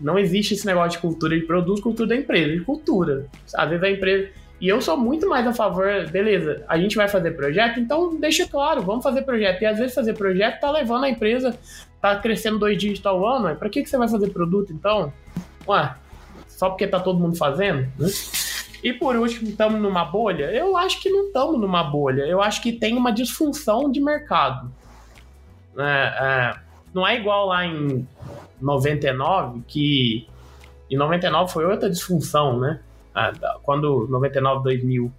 não 0.00 0.18
existe 0.18 0.54
esse 0.54 0.66
negócio 0.66 0.92
de 0.92 0.98
cultura 0.98 1.38
de 1.38 1.44
produto, 1.46 1.82
cultura 1.82 2.08
da 2.08 2.16
empresa, 2.16 2.52
de 2.52 2.60
cultura. 2.60 3.26
Às 3.54 3.68
vezes 3.68 3.84
a 3.84 3.90
empresa. 3.90 4.28
E 4.60 4.68
eu 4.68 4.80
sou 4.82 4.96
muito 4.96 5.26
mais 5.28 5.46
a 5.46 5.54
favor, 5.54 6.06
beleza, 6.10 6.62
a 6.68 6.78
gente 6.78 6.94
vai 6.94 7.08
fazer 7.08 7.30
projeto, 7.30 7.80
então 7.80 8.14
deixa 8.16 8.46
claro, 8.46 8.82
vamos 8.82 9.02
fazer 9.02 9.22
projeto. 9.22 9.62
E 9.62 9.66
às 9.66 9.78
vezes 9.78 9.94
fazer 9.94 10.12
projeto 10.12 10.60
tá 10.60 10.70
levando 10.70 11.04
a 11.04 11.08
empresa, 11.08 11.58
tá 12.00 12.16
crescendo 12.16 12.58
dois 12.58 12.76
dígitos 12.76 13.06
ao 13.06 13.26
ano, 13.26 13.56
para 13.56 13.70
que, 13.70 13.82
que 13.82 13.88
você 13.88 13.96
vai 13.96 14.08
fazer 14.08 14.28
produto 14.30 14.70
então? 14.72 15.12
Ué, 15.66 15.94
só 16.46 16.68
porque 16.68 16.86
tá 16.86 17.00
todo 17.00 17.18
mundo 17.18 17.36
fazendo, 17.36 17.88
né? 17.98 18.08
E 18.82 18.92
por 18.92 19.16
último, 19.16 19.48
estamos 19.48 19.80
numa 19.80 20.04
bolha? 20.04 20.50
Eu 20.50 20.76
acho 20.76 21.00
que 21.00 21.10
não 21.10 21.26
estamos 21.26 21.60
numa 21.60 21.82
bolha. 21.82 22.22
Eu 22.22 22.40
acho 22.40 22.62
que 22.62 22.72
tem 22.72 22.96
uma 22.96 23.12
disfunção 23.12 23.90
de 23.90 24.00
mercado. 24.00 24.70
É, 25.78 25.82
é, 25.82 26.54
não 26.92 27.06
é 27.06 27.16
igual 27.16 27.46
lá 27.46 27.64
em 27.64 28.06
99, 28.60 29.62
que 29.66 30.26
em 30.90 30.96
99 30.96 31.52
foi 31.52 31.66
outra 31.66 31.90
disfunção, 31.90 32.58
né? 32.58 32.80
Ah, 33.14 33.32
quando 33.62 34.06
99, 34.08 34.62
2000, 34.62 35.12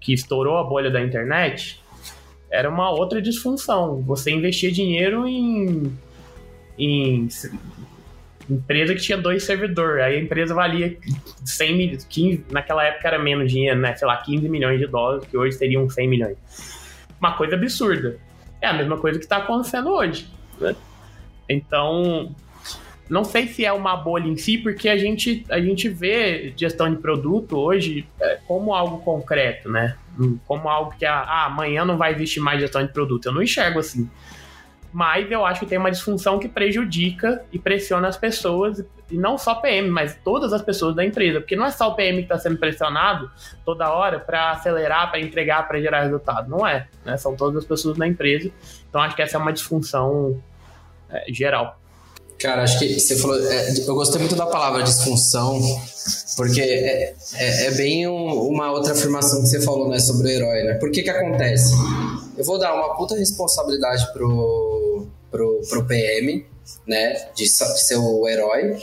que 0.00 0.12
estourou 0.12 0.58
a 0.58 0.64
bolha 0.64 0.90
da 0.90 1.00
internet, 1.00 1.82
era 2.50 2.68
uma 2.68 2.90
outra 2.90 3.20
disfunção. 3.20 4.02
Você 4.02 4.30
investia 4.30 4.70
dinheiro 4.70 5.26
em, 5.26 5.92
em 6.78 7.28
empresa 8.48 8.94
que 8.94 9.00
tinha 9.00 9.18
dois 9.18 9.44
servidores. 9.44 10.02
Aí 10.02 10.16
a 10.16 10.20
empresa 10.20 10.54
valia 10.54 10.96
100 11.44 11.76
milhões, 11.76 12.04
15, 12.04 12.44
naquela 12.50 12.84
época 12.84 13.08
era 13.08 13.18
menos 13.18 13.50
dinheiro, 13.50 13.78
né? 13.80 13.94
Sei 13.96 14.06
lá, 14.06 14.16
15 14.16 14.48
milhões 14.48 14.78
de 14.78 14.86
dólares, 14.86 15.26
que 15.28 15.36
hoje 15.36 15.56
seriam 15.56 15.88
100 15.88 16.08
milhões. 16.08 16.36
Uma 17.20 17.36
coisa 17.36 17.56
absurda. 17.56 18.18
É 18.60 18.68
a 18.68 18.72
mesma 18.72 18.98
coisa 18.98 19.18
que 19.18 19.24
está 19.24 19.38
acontecendo 19.38 19.90
hoje. 19.90 20.28
Né? 20.60 20.74
Então, 21.48 22.34
não 23.08 23.24
sei 23.24 23.46
se 23.46 23.64
é 23.64 23.72
uma 23.72 23.96
bolha 23.96 24.26
em 24.26 24.36
si, 24.36 24.58
porque 24.58 24.88
a 24.88 24.96
gente, 24.96 25.44
a 25.48 25.60
gente 25.60 25.88
vê 25.88 26.52
gestão 26.56 26.90
de 26.90 26.96
produto 26.96 27.56
hoje 27.56 28.06
é, 28.20 28.38
como 28.46 28.74
algo 28.74 28.98
concreto, 28.98 29.70
né? 29.70 29.96
Como 30.46 30.68
algo 30.68 30.94
que 30.98 31.04
ah, 31.04 31.44
amanhã 31.44 31.84
não 31.84 31.96
vai 31.96 32.14
existir 32.14 32.40
mais 32.40 32.60
gestão 32.60 32.84
de 32.84 32.92
produto. 32.92 33.26
Eu 33.26 33.32
não 33.32 33.42
enxergo 33.42 33.78
assim. 33.78 34.10
Mas 34.92 35.30
eu 35.30 35.44
acho 35.44 35.60
que 35.60 35.66
tem 35.66 35.78
uma 35.78 35.90
disfunção 35.90 36.38
que 36.38 36.48
prejudica 36.48 37.44
e 37.52 37.58
pressiona 37.58 38.08
as 38.08 38.16
pessoas, 38.16 38.82
e 39.10 39.16
não 39.16 39.36
só 39.36 39.56
PM, 39.56 39.90
mas 39.90 40.18
todas 40.24 40.52
as 40.52 40.62
pessoas 40.62 40.96
da 40.96 41.04
empresa, 41.04 41.38
porque 41.38 41.54
não 41.54 41.66
é 41.66 41.70
só 41.70 41.88
o 41.88 41.94
PM 41.94 42.18
que 42.18 42.24
está 42.24 42.38
sendo 42.38 42.56
pressionado 42.56 43.30
toda 43.64 43.92
hora 43.92 44.18
para 44.18 44.52
acelerar, 44.52 45.10
para 45.10 45.20
entregar, 45.20 45.68
para 45.68 45.80
gerar 45.80 46.02
resultado. 46.02 46.48
Não 46.48 46.66
é, 46.66 46.88
né? 47.04 47.16
São 47.18 47.36
todas 47.36 47.58
as 47.58 47.64
pessoas 47.64 47.98
da 47.98 48.06
empresa. 48.06 48.50
Então 48.88 49.00
acho 49.00 49.14
que 49.14 49.22
essa 49.22 49.36
é 49.36 49.40
uma 49.40 49.52
disfunção 49.52 50.42
é, 51.10 51.26
geral. 51.28 51.78
Cara, 52.38 52.62
acho 52.62 52.78
que 52.78 53.00
você 53.00 53.16
falou. 53.16 53.38
É, 53.50 53.74
eu 53.86 53.94
gostei 53.94 54.20
muito 54.20 54.36
da 54.36 54.46
palavra 54.46 54.82
disfunção, 54.82 55.58
porque 56.36 56.60
é, 56.60 57.14
é, 57.34 57.66
é 57.66 57.70
bem 57.72 58.06
um, 58.06 58.48
uma 58.48 58.70
outra 58.70 58.92
afirmação 58.92 59.42
que 59.42 59.48
você 59.48 59.60
falou 59.62 59.88
né, 59.88 59.98
sobre 59.98 60.28
o 60.28 60.30
herói, 60.30 60.64
né? 60.64 60.74
Por 60.74 60.90
que 60.90 61.02
que 61.02 61.10
acontece? 61.10 61.72
Eu 62.36 62.44
vou 62.44 62.58
dar 62.58 62.74
uma 62.74 62.94
puta 62.94 63.16
responsabilidade 63.16 64.12
pro, 64.12 65.06
pro, 65.30 65.62
pro 65.68 65.86
PM, 65.86 66.44
né? 66.86 67.30
De, 67.34 67.48
ser 67.48 67.96
o 67.96 68.28
herói. 68.28 68.76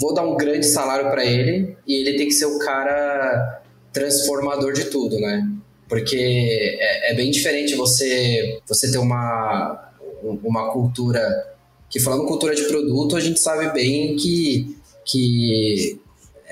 Vou 0.00 0.12
dar 0.12 0.22
um 0.22 0.36
grande 0.36 0.66
salário 0.66 1.08
para 1.10 1.24
ele 1.24 1.76
e 1.86 1.94
ele 1.94 2.18
tem 2.18 2.26
que 2.26 2.34
ser 2.34 2.46
o 2.46 2.58
cara 2.58 3.62
transformador 3.92 4.72
de 4.72 4.86
tudo, 4.86 5.20
né? 5.20 5.48
Porque 5.88 6.16
é, 6.80 7.12
é 7.12 7.14
bem 7.14 7.30
diferente 7.30 7.76
você, 7.76 8.60
você 8.66 8.90
ter 8.90 8.98
uma, 8.98 9.92
uma 10.42 10.72
cultura 10.72 11.51
que 11.92 12.00
falando 12.00 12.24
cultura 12.24 12.54
de 12.54 12.62
produto, 12.62 13.14
a 13.14 13.20
gente 13.20 13.38
sabe 13.38 13.70
bem 13.70 14.16
que, 14.16 14.78
que 15.04 16.00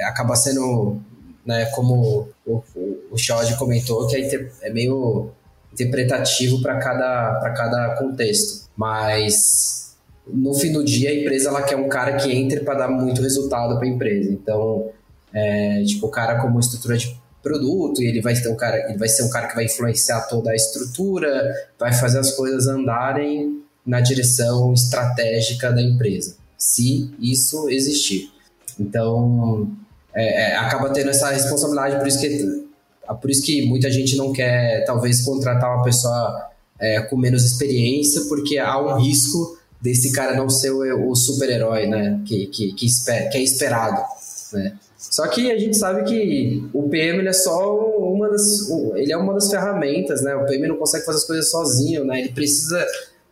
acaba 0.00 0.36
sendo, 0.36 1.00
né, 1.46 1.64
como 1.74 2.28
o, 2.46 2.62
o 3.10 3.16
Shod 3.16 3.56
comentou, 3.56 4.06
que 4.06 4.16
é, 4.16 4.50
é 4.60 4.70
meio 4.70 5.30
interpretativo 5.72 6.60
para 6.60 6.78
cada, 6.78 7.54
cada 7.56 7.96
contexto. 7.96 8.68
Mas 8.76 9.96
no 10.26 10.52
fim 10.52 10.72
do 10.72 10.84
dia, 10.84 11.08
a 11.08 11.14
empresa 11.14 11.48
ela 11.48 11.62
quer 11.62 11.76
um 11.76 11.88
cara 11.88 12.18
que 12.18 12.30
entre 12.30 12.60
para 12.60 12.74
dar 12.74 12.88
muito 12.88 13.22
resultado 13.22 13.78
para 13.78 13.86
a 13.86 13.90
empresa. 13.90 14.30
Então, 14.30 14.90
é, 15.32 15.82
tipo, 15.84 16.06
o 16.06 16.10
cara 16.10 16.38
como 16.38 16.60
estrutura 16.60 16.98
de 16.98 17.18
produto, 17.42 18.02
ele 18.02 18.20
vai 18.20 18.34
ter 18.34 18.50
um 18.50 18.56
cara, 18.56 18.90
ele 18.90 18.98
vai 18.98 19.08
ser 19.08 19.22
um 19.22 19.30
cara 19.30 19.48
que 19.48 19.54
vai 19.54 19.64
influenciar 19.64 20.20
toda 20.28 20.50
a 20.50 20.54
estrutura, 20.54 21.50
vai 21.78 21.94
fazer 21.94 22.18
as 22.18 22.32
coisas 22.32 22.66
andarem 22.66 23.62
na 23.90 24.00
direção 24.00 24.72
estratégica 24.72 25.72
da 25.72 25.82
empresa, 25.82 26.36
se 26.56 27.10
isso 27.18 27.68
existir. 27.68 28.30
Então, 28.78 29.68
é, 30.14 30.52
é, 30.52 30.56
acaba 30.56 30.90
tendo 30.90 31.10
essa 31.10 31.28
responsabilidade, 31.30 31.98
por 31.98 32.06
isso 32.06 32.20
que 32.20 32.70
por 33.20 33.28
isso 33.28 33.42
que 33.42 33.66
muita 33.66 33.90
gente 33.90 34.16
não 34.16 34.32
quer, 34.32 34.84
talvez, 34.84 35.20
contratar 35.22 35.74
uma 35.74 35.82
pessoa 35.82 36.48
é, 36.78 37.00
com 37.00 37.16
menos 37.16 37.44
experiência, 37.44 38.20
porque 38.28 38.56
há 38.56 38.78
um 38.80 39.00
risco 39.00 39.58
desse 39.82 40.12
cara 40.12 40.36
não 40.36 40.48
ser 40.48 40.70
o, 40.70 41.10
o 41.10 41.16
super-herói, 41.16 41.88
né? 41.88 42.20
Que, 42.24 42.46
que, 42.46 42.72
que, 42.72 42.86
que 42.86 43.36
é 43.38 43.42
esperado, 43.42 44.00
né? 44.52 44.76
Só 44.96 45.26
que 45.26 45.50
a 45.50 45.58
gente 45.58 45.76
sabe 45.76 46.04
que 46.04 46.68
o 46.72 46.88
PM 46.88 47.26
é 47.26 47.32
só 47.32 47.76
uma 47.98 48.28
das, 48.28 48.70
ele 48.94 49.12
é 49.12 49.16
uma 49.16 49.34
das 49.34 49.50
ferramentas, 49.50 50.22
né? 50.22 50.36
O 50.36 50.46
PM 50.46 50.68
não 50.68 50.76
consegue 50.76 51.04
fazer 51.04 51.18
as 51.18 51.24
coisas 51.24 51.50
sozinho, 51.50 52.04
né? 52.04 52.20
Ele 52.20 52.28
precisa 52.28 52.86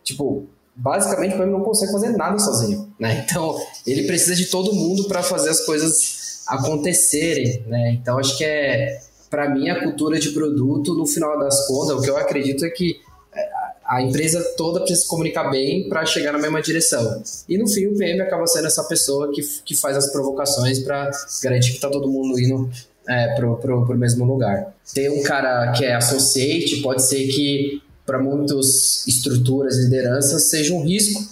Tipo, 0.09 0.47
basicamente 0.75 1.35
o 1.35 1.37
PM 1.37 1.51
não 1.51 1.61
consegue 1.61 1.91
fazer 1.91 2.09
nada 2.09 2.39
sozinho, 2.39 2.91
né? 2.99 3.23
Então, 3.25 3.55
ele 3.85 4.07
precisa 4.07 4.35
de 4.35 4.47
todo 4.47 4.73
mundo 4.73 5.07
para 5.07 5.21
fazer 5.21 5.49
as 5.49 5.63
coisas 5.65 6.43
acontecerem, 6.47 7.63
né? 7.67 7.91
Então, 7.91 8.17
acho 8.17 8.35
que 8.37 8.43
é, 8.43 8.99
para 9.29 9.49
mim, 9.49 9.69
a 9.69 9.83
cultura 9.83 10.19
de 10.19 10.31
produto, 10.31 10.95
no 10.95 11.05
final 11.05 11.37
das 11.37 11.67
contas, 11.67 11.97
o 11.97 12.01
que 12.01 12.09
eu 12.09 12.17
acredito 12.17 12.65
é 12.65 12.69
que 12.71 12.99
é, 13.35 13.49
a 13.85 14.01
empresa 14.01 14.43
toda 14.57 14.79
precisa 14.79 15.01
se 15.01 15.07
comunicar 15.07 15.51
bem 15.51 15.87
para 15.87 16.03
chegar 16.07 16.31
na 16.31 16.39
mesma 16.39 16.59
direção. 16.59 17.21
E 17.47 17.55
no 17.55 17.67
fim, 17.67 17.85
o 17.85 17.95
PM 17.95 18.19
acaba 18.21 18.47
sendo 18.47 18.65
essa 18.65 18.83
pessoa 18.85 19.31
que, 19.31 19.41
que 19.63 19.75
faz 19.75 19.95
as 19.95 20.11
provocações 20.11 20.79
para 20.79 21.11
garantir 21.43 21.69
que 21.69 21.75
está 21.75 21.89
todo 21.89 22.09
mundo 22.09 22.39
indo 22.39 22.67
é, 23.07 23.35
pro, 23.35 23.57
pro, 23.57 23.85
pro 23.85 23.97
mesmo 23.97 24.25
lugar. 24.25 24.73
Tem 24.91 25.09
um 25.09 25.21
cara 25.21 25.71
que 25.73 25.85
é 25.85 25.93
associate, 25.93 26.81
pode 26.81 27.03
ser 27.03 27.27
que 27.27 27.81
para 28.09 28.17
muitas 28.17 29.05
estruturas 29.07 29.77
lideranças 29.77 30.49
seja 30.49 30.73
um 30.73 30.81
risco 30.83 31.23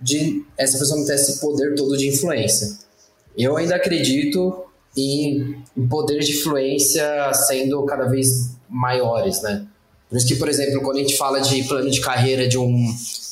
de 0.00 0.42
essa 0.56 0.78
pessoa 0.78 0.98
não 0.98 1.06
ter 1.06 1.16
esse 1.16 1.38
poder 1.38 1.74
todo 1.74 1.98
de 1.98 2.08
influência. 2.08 2.78
Eu 3.36 3.58
ainda 3.58 3.76
acredito 3.76 4.64
em, 4.96 5.62
em 5.76 5.86
poderes 5.86 6.26
de 6.26 6.32
influência 6.32 7.04
sendo 7.46 7.84
cada 7.84 8.06
vez 8.06 8.56
maiores, 8.70 9.42
né? 9.42 9.66
Por 10.08 10.16
isso 10.16 10.26
que, 10.26 10.36
por 10.36 10.48
exemplo, 10.48 10.80
quando 10.80 10.96
a 10.96 11.00
gente 11.00 11.14
fala 11.18 11.40
de 11.42 11.62
plano 11.64 11.90
de 11.90 12.00
carreira 12.00 12.48
de 12.48 12.56
um, 12.56 12.86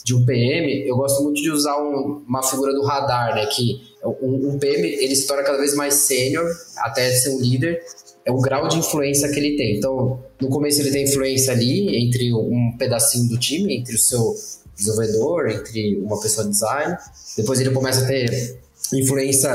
de 0.04 0.14
um 0.14 0.26
PM, 0.26 0.86
eu 0.86 0.94
gosto 0.94 1.22
muito 1.22 1.40
de 1.40 1.50
usar 1.50 1.80
um, 1.82 2.22
uma 2.28 2.42
figura 2.42 2.74
do 2.74 2.82
radar, 2.82 3.34
né? 3.34 3.46
Que 3.46 3.80
um, 4.04 4.50
um 4.50 4.58
PM, 4.58 4.86
ele 4.86 5.16
se 5.16 5.26
torna 5.26 5.42
cada 5.42 5.56
vez 5.56 5.74
mais 5.74 5.94
sênior, 5.94 6.46
até 6.76 7.10
ser 7.12 7.30
um 7.30 7.40
líder, 7.40 7.82
é 8.24 8.30
o 8.30 8.38
grau 8.38 8.68
de 8.68 8.78
influência 8.78 9.28
que 9.30 9.38
ele 9.38 9.56
tem. 9.56 9.76
Então, 9.76 10.20
no 10.40 10.48
começo 10.48 10.80
ele 10.80 10.90
tem 10.90 11.04
influência 11.04 11.52
ali 11.52 11.96
entre 11.96 12.32
um 12.32 12.74
pedacinho 12.78 13.28
do 13.28 13.38
time, 13.38 13.78
entre 13.78 13.94
o 13.94 13.98
seu 13.98 14.34
desenvolvedor, 14.76 15.48
entre 15.48 15.98
uma 15.98 16.20
pessoa 16.20 16.44
de 16.44 16.52
design. 16.52 16.96
Depois 17.36 17.60
ele 17.60 17.70
começa 17.70 18.04
a 18.04 18.06
ter 18.06 18.58
influência 18.92 19.50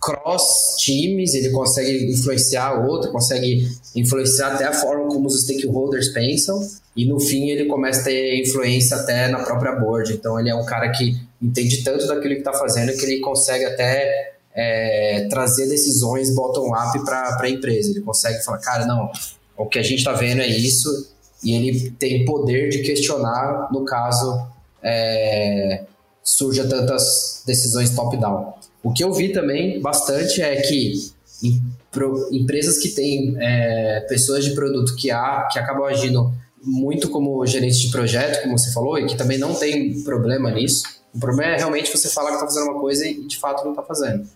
cross 0.00 0.76
times, 0.78 1.34
ele 1.34 1.50
consegue 1.50 2.12
influenciar 2.12 2.86
outro, 2.86 3.10
consegue 3.10 3.66
influenciar 3.96 4.54
até 4.54 4.64
a 4.64 4.72
forma 4.72 5.08
como 5.08 5.26
os 5.26 5.42
stakeholders 5.42 6.08
pensam. 6.08 6.60
E 6.96 7.06
no 7.06 7.18
fim 7.18 7.50
ele 7.50 7.64
começa 7.64 8.02
a 8.02 8.04
ter 8.04 8.40
influência 8.40 8.96
até 8.96 9.28
na 9.28 9.42
própria 9.42 9.72
board. 9.72 10.12
Então 10.12 10.38
ele 10.38 10.50
é 10.50 10.54
um 10.54 10.64
cara 10.64 10.90
que 10.90 11.16
entende 11.40 11.82
tanto 11.82 12.06
daquilo 12.06 12.34
que 12.34 12.40
está 12.40 12.52
fazendo 12.52 12.92
que 12.92 13.04
ele 13.04 13.20
consegue 13.20 13.64
até 13.64 14.33
é, 14.54 15.26
trazer 15.28 15.68
decisões 15.68 16.34
bottom-up 16.34 17.04
para 17.04 17.36
a 17.40 17.50
empresa. 17.50 17.90
Ele 17.90 18.00
consegue 18.00 18.42
falar, 18.44 18.58
cara, 18.58 18.86
não, 18.86 19.10
o 19.56 19.66
que 19.66 19.78
a 19.78 19.82
gente 19.82 19.98
está 19.98 20.12
vendo 20.12 20.40
é 20.40 20.46
isso, 20.46 21.12
e 21.42 21.54
ele 21.54 21.90
tem 21.90 22.24
poder 22.24 22.70
de 22.70 22.78
questionar 22.78 23.68
no 23.72 23.84
caso 23.84 24.46
é, 24.82 25.84
surja 26.22 26.66
tantas 26.66 27.42
decisões 27.46 27.90
top-down. 27.90 28.54
O 28.82 28.92
que 28.92 29.02
eu 29.02 29.12
vi 29.12 29.32
também 29.32 29.80
bastante 29.80 30.40
é 30.40 30.56
que 30.56 31.12
em, 31.42 31.62
pro, 31.90 32.28
empresas 32.32 32.78
que 32.78 32.88
têm 32.90 33.36
é, 33.38 34.00
pessoas 34.08 34.44
de 34.44 34.52
produto 34.52 34.94
que, 34.96 35.10
há, 35.10 35.48
que 35.50 35.58
acabam 35.58 35.84
agindo 35.84 36.32
muito 36.62 37.10
como 37.10 37.44
gerente 37.46 37.78
de 37.78 37.90
projeto, 37.90 38.42
como 38.42 38.58
você 38.58 38.72
falou, 38.72 38.98
e 38.98 39.06
que 39.06 39.16
também 39.16 39.36
não 39.36 39.54
tem 39.54 40.02
problema 40.02 40.50
nisso. 40.50 40.84
O 41.14 41.20
problema 41.20 41.52
é 41.52 41.56
realmente 41.58 41.94
você 41.94 42.08
falar 42.08 42.30
que 42.30 42.36
está 42.36 42.46
fazendo 42.46 42.70
uma 42.70 42.80
coisa 42.80 43.06
e 43.06 43.26
de 43.26 43.38
fato 43.38 43.62
não 43.64 43.72
está 43.72 43.82
fazendo. 43.82 44.26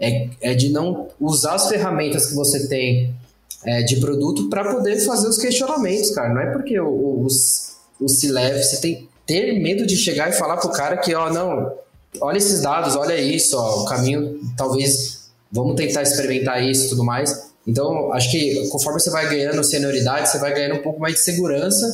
É, 0.00 0.28
é 0.40 0.54
de 0.54 0.70
não 0.70 1.08
usar 1.20 1.54
as 1.54 1.68
ferramentas 1.68 2.26
que 2.26 2.34
você 2.34 2.68
tem 2.68 3.14
é, 3.64 3.82
de 3.82 3.96
produto 3.96 4.48
para 4.48 4.74
poder 4.74 5.00
fazer 5.00 5.28
os 5.28 5.38
questionamentos, 5.38 6.10
cara. 6.10 6.32
Não 6.32 6.40
é 6.40 6.52
porque 6.52 6.78
o, 6.78 6.88
o, 6.88 7.26
o 8.00 8.08
C-Level, 8.08 8.62
você 8.62 8.80
tem 8.80 9.08
ter 9.28 9.60
medo 9.60 9.86
de 9.86 9.94
chegar 9.94 10.30
e 10.30 10.32
falar 10.32 10.56
pro 10.56 10.70
cara 10.70 10.96
que, 10.96 11.14
ó, 11.14 11.30
não, 11.30 11.70
olha 12.22 12.38
esses 12.38 12.62
dados, 12.62 12.96
olha 12.96 13.14
isso, 13.20 13.58
ó, 13.58 13.82
o 13.82 13.84
caminho, 13.84 14.40
talvez, 14.56 15.28
vamos 15.52 15.76
tentar 15.76 16.02
experimentar 16.02 16.64
isso 16.64 16.86
e 16.86 16.88
tudo 16.88 17.04
mais. 17.04 17.46
Então, 17.66 18.10
acho 18.14 18.30
que 18.30 18.66
conforme 18.70 18.98
você 18.98 19.10
vai 19.10 19.28
ganhando 19.28 19.62
senioridade, 19.62 20.30
você 20.30 20.38
vai 20.38 20.54
ganhando 20.54 20.76
um 20.76 20.82
pouco 20.82 20.98
mais 20.98 21.14
de 21.16 21.20
segurança 21.20 21.86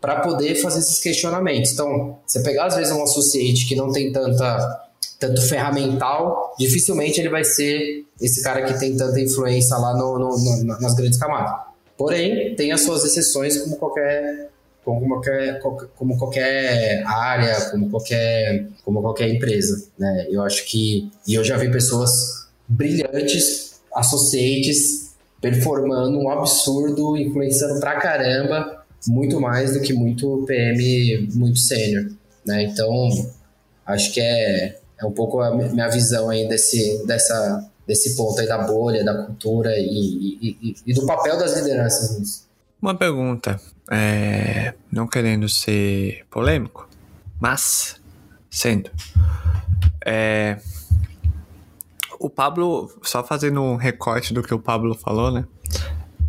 para 0.00 0.20
poder 0.20 0.54
fazer 0.54 0.78
esses 0.78 0.98
questionamentos. 0.98 1.72
Então, 1.72 2.18
você 2.26 2.40
pegar 2.40 2.64
às 2.64 2.76
vezes 2.76 2.90
um 2.90 3.02
associate 3.02 3.68
que 3.68 3.76
não 3.76 3.92
tem 3.92 4.10
tanta 4.10 4.89
tanto 5.20 5.42
ferramental, 5.42 6.54
dificilmente 6.58 7.20
ele 7.20 7.28
vai 7.28 7.44
ser 7.44 8.06
esse 8.18 8.42
cara 8.42 8.62
que 8.64 8.80
tem 8.80 8.96
tanta 8.96 9.20
influência 9.20 9.76
lá 9.76 9.94
no, 9.94 10.18
no, 10.18 10.38
no, 10.38 10.80
nas 10.80 10.94
grandes 10.94 11.18
camadas. 11.18 11.66
Porém, 11.96 12.56
tem 12.56 12.72
as 12.72 12.80
suas 12.80 13.04
exceções 13.04 13.58
como 13.58 13.76
qualquer 13.76 14.48
como 14.82 15.06
qualquer, 15.06 15.60
como 15.94 16.18
qualquer 16.18 17.04
área, 17.06 17.70
como 17.70 17.90
qualquer, 17.90 18.66
como 18.82 19.02
qualquer 19.02 19.28
empresa, 19.28 19.86
né? 19.98 20.26
Eu 20.30 20.42
acho 20.42 20.64
que 20.64 21.10
e 21.28 21.34
eu 21.34 21.44
já 21.44 21.58
vi 21.58 21.70
pessoas 21.70 22.48
brilhantes, 22.66 23.78
associates, 23.94 25.14
performando 25.38 26.18
um 26.18 26.30
absurdo, 26.30 27.14
influenciando 27.18 27.78
pra 27.78 28.00
caramba, 28.00 28.84
muito 29.06 29.38
mais 29.38 29.74
do 29.74 29.82
que 29.82 29.92
muito 29.92 30.44
PM 30.46 31.28
muito 31.34 31.58
sênior, 31.58 32.10
né? 32.46 32.62
Então, 32.62 33.10
acho 33.84 34.12
que 34.14 34.20
é 34.20 34.79
é 35.00 35.06
um 35.06 35.12
pouco 35.12 35.40
a 35.40 35.54
minha 35.54 35.88
visão 35.88 36.28
aí 36.28 36.46
desse, 36.48 37.04
dessa, 37.06 37.68
desse 37.86 38.14
ponto 38.16 38.38
aí 38.40 38.46
da 38.46 38.58
bolha, 38.58 39.04
da 39.04 39.26
cultura 39.26 39.72
e, 39.76 40.38
e, 40.40 40.58
e, 40.62 40.76
e 40.86 40.94
do 40.94 41.06
papel 41.06 41.38
das 41.38 41.56
lideranças 41.56 42.18
nisso. 42.18 42.48
Uma 42.80 42.94
pergunta, 42.94 43.60
é, 43.90 44.74
não 44.90 45.06
querendo 45.06 45.48
ser 45.48 46.24
polêmico, 46.30 46.88
mas 47.40 48.00
sendo. 48.50 48.90
É, 50.04 50.58
o 52.18 52.28
Pablo, 52.28 52.90
só 53.02 53.24
fazendo 53.24 53.62
um 53.62 53.76
recorte 53.76 54.34
do 54.34 54.42
que 54.42 54.52
o 54.52 54.58
Pablo 54.58 54.94
falou, 54.94 55.30
né? 55.30 55.44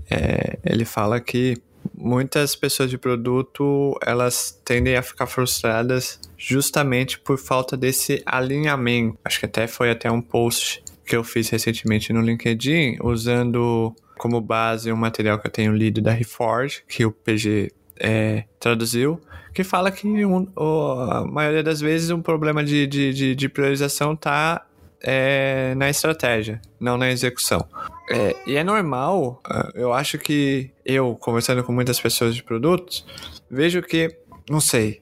É, 0.09 0.59
ele 0.63 0.85
fala 0.85 1.19
que 1.19 1.57
muitas 2.01 2.55
pessoas 2.55 2.89
de 2.89 2.97
produto 2.97 3.97
elas 4.05 4.59
tendem 4.65 4.95
a 4.97 5.01
ficar 5.01 5.27
frustradas 5.27 6.19
justamente 6.37 7.19
por 7.19 7.37
falta 7.37 7.77
desse 7.77 8.21
alinhamento. 8.25 9.17
Acho 9.23 9.39
que 9.39 9.45
até 9.45 9.67
foi 9.67 9.91
até 9.91 10.11
um 10.11 10.21
post 10.21 10.83
que 11.05 11.15
eu 11.15 11.23
fiz 11.23 11.49
recentemente 11.49 12.11
no 12.11 12.21
LinkedIn 12.21 12.97
usando 13.03 13.95
como 14.17 14.39
base 14.39 14.91
um 14.91 14.95
material 14.95 15.39
que 15.39 15.47
eu 15.47 15.51
tenho 15.51 15.73
lido 15.73 16.01
da 16.01 16.11
Reforge, 16.11 16.83
que 16.87 17.05
o 17.05 17.11
PG 17.11 17.71
é, 17.99 18.45
traduziu, 18.59 19.19
que 19.53 19.63
fala 19.63 19.91
que 19.91 20.07
um, 20.07 20.47
o, 20.55 20.91
a 21.11 21.25
maioria 21.25 21.63
das 21.63 21.81
vezes 21.81 22.09
um 22.09 22.21
problema 22.21 22.63
de, 22.63 22.87
de, 22.87 23.13
de, 23.13 23.35
de 23.35 23.49
priorização 23.49 24.13
está 24.13 24.65
é, 25.03 25.73
na 25.75 25.89
estratégia, 25.89 26.61
não 26.79 26.97
na 26.97 27.09
execução. 27.09 27.67
É, 28.09 28.35
e 28.45 28.55
é 28.55 28.63
normal, 28.63 29.41
ah, 29.45 29.69
eu 29.73 29.93
acho 29.93 30.17
que 30.17 30.71
eu, 30.85 31.15
conversando 31.15 31.63
com 31.63 31.71
muitas 31.71 31.99
pessoas 31.99 32.35
de 32.35 32.43
produtos, 32.43 33.05
vejo 33.49 33.81
que, 33.81 34.15
não 34.49 34.59
sei, 34.59 35.01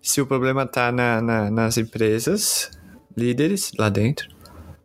se 0.00 0.20
o 0.20 0.26
problema 0.26 0.62
está 0.62 0.90
na, 0.90 1.20
na, 1.20 1.50
nas 1.50 1.76
empresas, 1.76 2.70
líderes 3.16 3.72
lá 3.78 3.88
dentro, 3.88 4.28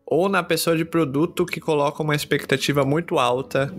ou 0.05 0.27
na 0.27 0.43
pessoa 0.43 0.75
de 0.75 0.83
produto 0.83 1.45
que 1.45 1.59
coloca 1.59 2.03
uma 2.03 2.15
expectativa 2.15 2.83
muito 2.83 3.17
alta 3.17 3.73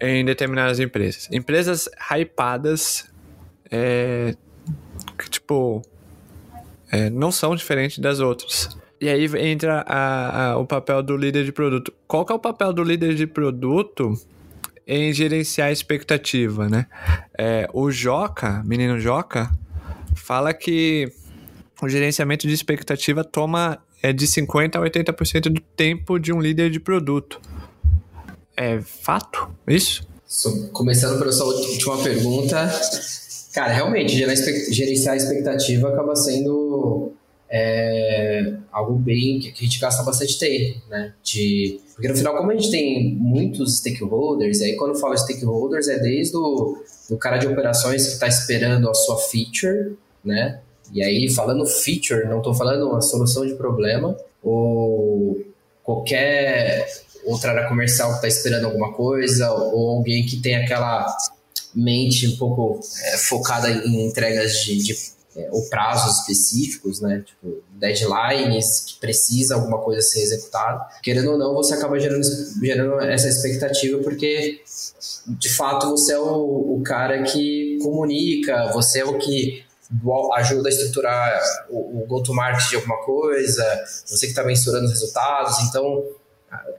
em 0.00 0.24
determinadas 0.24 0.78
empresas. 0.78 1.28
Empresas 1.32 1.88
hypadas, 2.10 3.10
é, 3.70 4.36
que, 5.18 5.30
tipo, 5.30 5.82
é, 6.92 7.10
não 7.10 7.32
são 7.32 7.56
diferentes 7.56 7.98
das 7.98 8.20
outras. 8.20 8.76
E 9.00 9.08
aí 9.08 9.26
entra 9.38 9.84
a, 9.86 10.52
a, 10.52 10.58
o 10.58 10.66
papel 10.66 11.02
do 11.02 11.16
líder 11.16 11.44
de 11.44 11.52
produto. 11.52 11.92
Qual 12.06 12.24
que 12.24 12.32
é 12.32 12.34
o 12.34 12.38
papel 12.38 12.72
do 12.72 12.82
líder 12.82 13.14
de 13.14 13.26
produto 13.26 14.14
em 14.86 15.12
gerenciar 15.12 15.68
a 15.68 15.72
expectativa, 15.72 16.68
né? 16.68 16.86
É, 17.36 17.68
o 17.72 17.90
Joca, 17.90 18.62
menino 18.64 18.98
Joca, 18.98 19.50
fala 20.14 20.52
que 20.54 21.10
o 21.82 21.88
gerenciamento 21.88 22.46
de 22.46 22.54
expectativa 22.54 23.24
toma 23.24 23.78
é, 24.02 24.12
de 24.12 24.26
50% 24.26 24.76
a 24.76 24.80
80% 24.80 25.42
do 25.50 25.60
tempo 25.60 26.18
de 26.18 26.32
um 26.32 26.40
líder 26.40 26.70
de 26.70 26.78
produto. 26.78 27.40
É 28.56 28.80
fato 28.80 29.48
isso? 29.66 30.06
Começando 30.72 31.18
pela 31.18 31.32
sua 31.32 31.46
última 31.46 32.02
pergunta, 32.02 32.70
cara, 33.52 33.72
realmente, 33.72 34.16
gerenciar 34.16 35.14
a 35.14 35.16
expectativa 35.16 35.88
acaba 35.88 36.14
sendo 36.16 37.12
é 37.56 38.52
algo 38.72 38.94
bem 38.94 39.38
que 39.38 39.50
a 39.50 39.64
gente 39.64 39.78
gasta 39.78 40.02
bastante 40.02 40.36
tempo, 40.36 40.80
né? 40.90 41.14
De, 41.22 41.78
porque 41.94 42.08
no 42.08 42.16
final, 42.16 42.36
como 42.36 42.50
a 42.50 42.54
gente 42.54 42.68
tem 42.68 43.14
muitos 43.14 43.78
stakeholders, 43.78 44.60
aí 44.60 44.74
quando 44.74 44.94
eu 44.94 45.00
falo 45.00 45.16
stakeholders 45.16 45.86
é 45.86 46.00
desde 46.00 46.36
o 46.36 46.82
do 47.08 47.16
cara 47.16 47.38
de 47.38 47.46
operações 47.46 48.06
que 48.06 48.12
está 48.14 48.26
esperando 48.26 48.90
a 48.90 48.94
sua 48.94 49.18
feature, 49.18 49.96
né? 50.24 50.58
E 50.92 51.00
aí, 51.00 51.30
falando 51.30 51.64
feature, 51.64 52.26
não 52.28 52.38
estou 52.38 52.54
falando 52.54 52.88
uma 52.88 53.00
solução 53.00 53.46
de 53.46 53.54
problema, 53.54 54.16
ou 54.42 55.40
qualquer 55.84 56.88
outra 57.24 57.52
área 57.52 57.68
comercial 57.68 58.08
que 58.10 58.16
está 58.16 58.28
esperando 58.28 58.64
alguma 58.64 58.92
coisa, 58.92 59.52
ou 59.52 59.90
alguém 59.90 60.26
que 60.26 60.40
tem 60.40 60.56
aquela 60.56 61.06
mente 61.72 62.26
um 62.26 62.36
pouco 62.36 62.80
é, 63.04 63.16
focada 63.16 63.70
em 63.70 64.06
entregas 64.06 64.64
de, 64.64 64.82
de 64.82 65.14
é, 65.36 65.48
ou 65.50 65.68
prazos 65.68 66.20
específicos, 66.20 67.00
né? 67.00 67.24
Tipo, 67.26 67.62
deadlines 67.72 68.84
que 68.86 69.00
precisa 69.00 69.54
alguma 69.54 69.78
coisa 69.78 70.00
ser 70.00 70.22
executada. 70.22 70.86
Querendo 71.02 71.32
ou 71.32 71.38
não, 71.38 71.54
você 71.54 71.74
acaba 71.74 71.98
gerando, 71.98 72.22
gerando 72.62 73.00
essa 73.00 73.28
expectativa 73.28 73.98
porque, 74.02 74.60
de 75.26 75.48
fato, 75.48 75.90
você 75.90 76.12
é 76.12 76.18
o, 76.18 76.76
o 76.76 76.82
cara 76.84 77.22
que 77.22 77.78
comunica, 77.82 78.70
você 78.72 79.00
é 79.00 79.04
o 79.04 79.18
que 79.18 79.64
ajuda 80.36 80.68
a 80.68 80.72
estruturar 80.72 81.40
o, 81.68 82.02
o 82.02 82.06
go-to-market 82.06 82.70
de 82.70 82.76
alguma 82.76 82.96
coisa, 83.04 83.64
você 84.06 84.26
que 84.26 84.32
está 84.32 84.44
mensurando 84.44 84.86
os 84.86 84.92
resultados. 84.92 85.60
Então, 85.68 86.04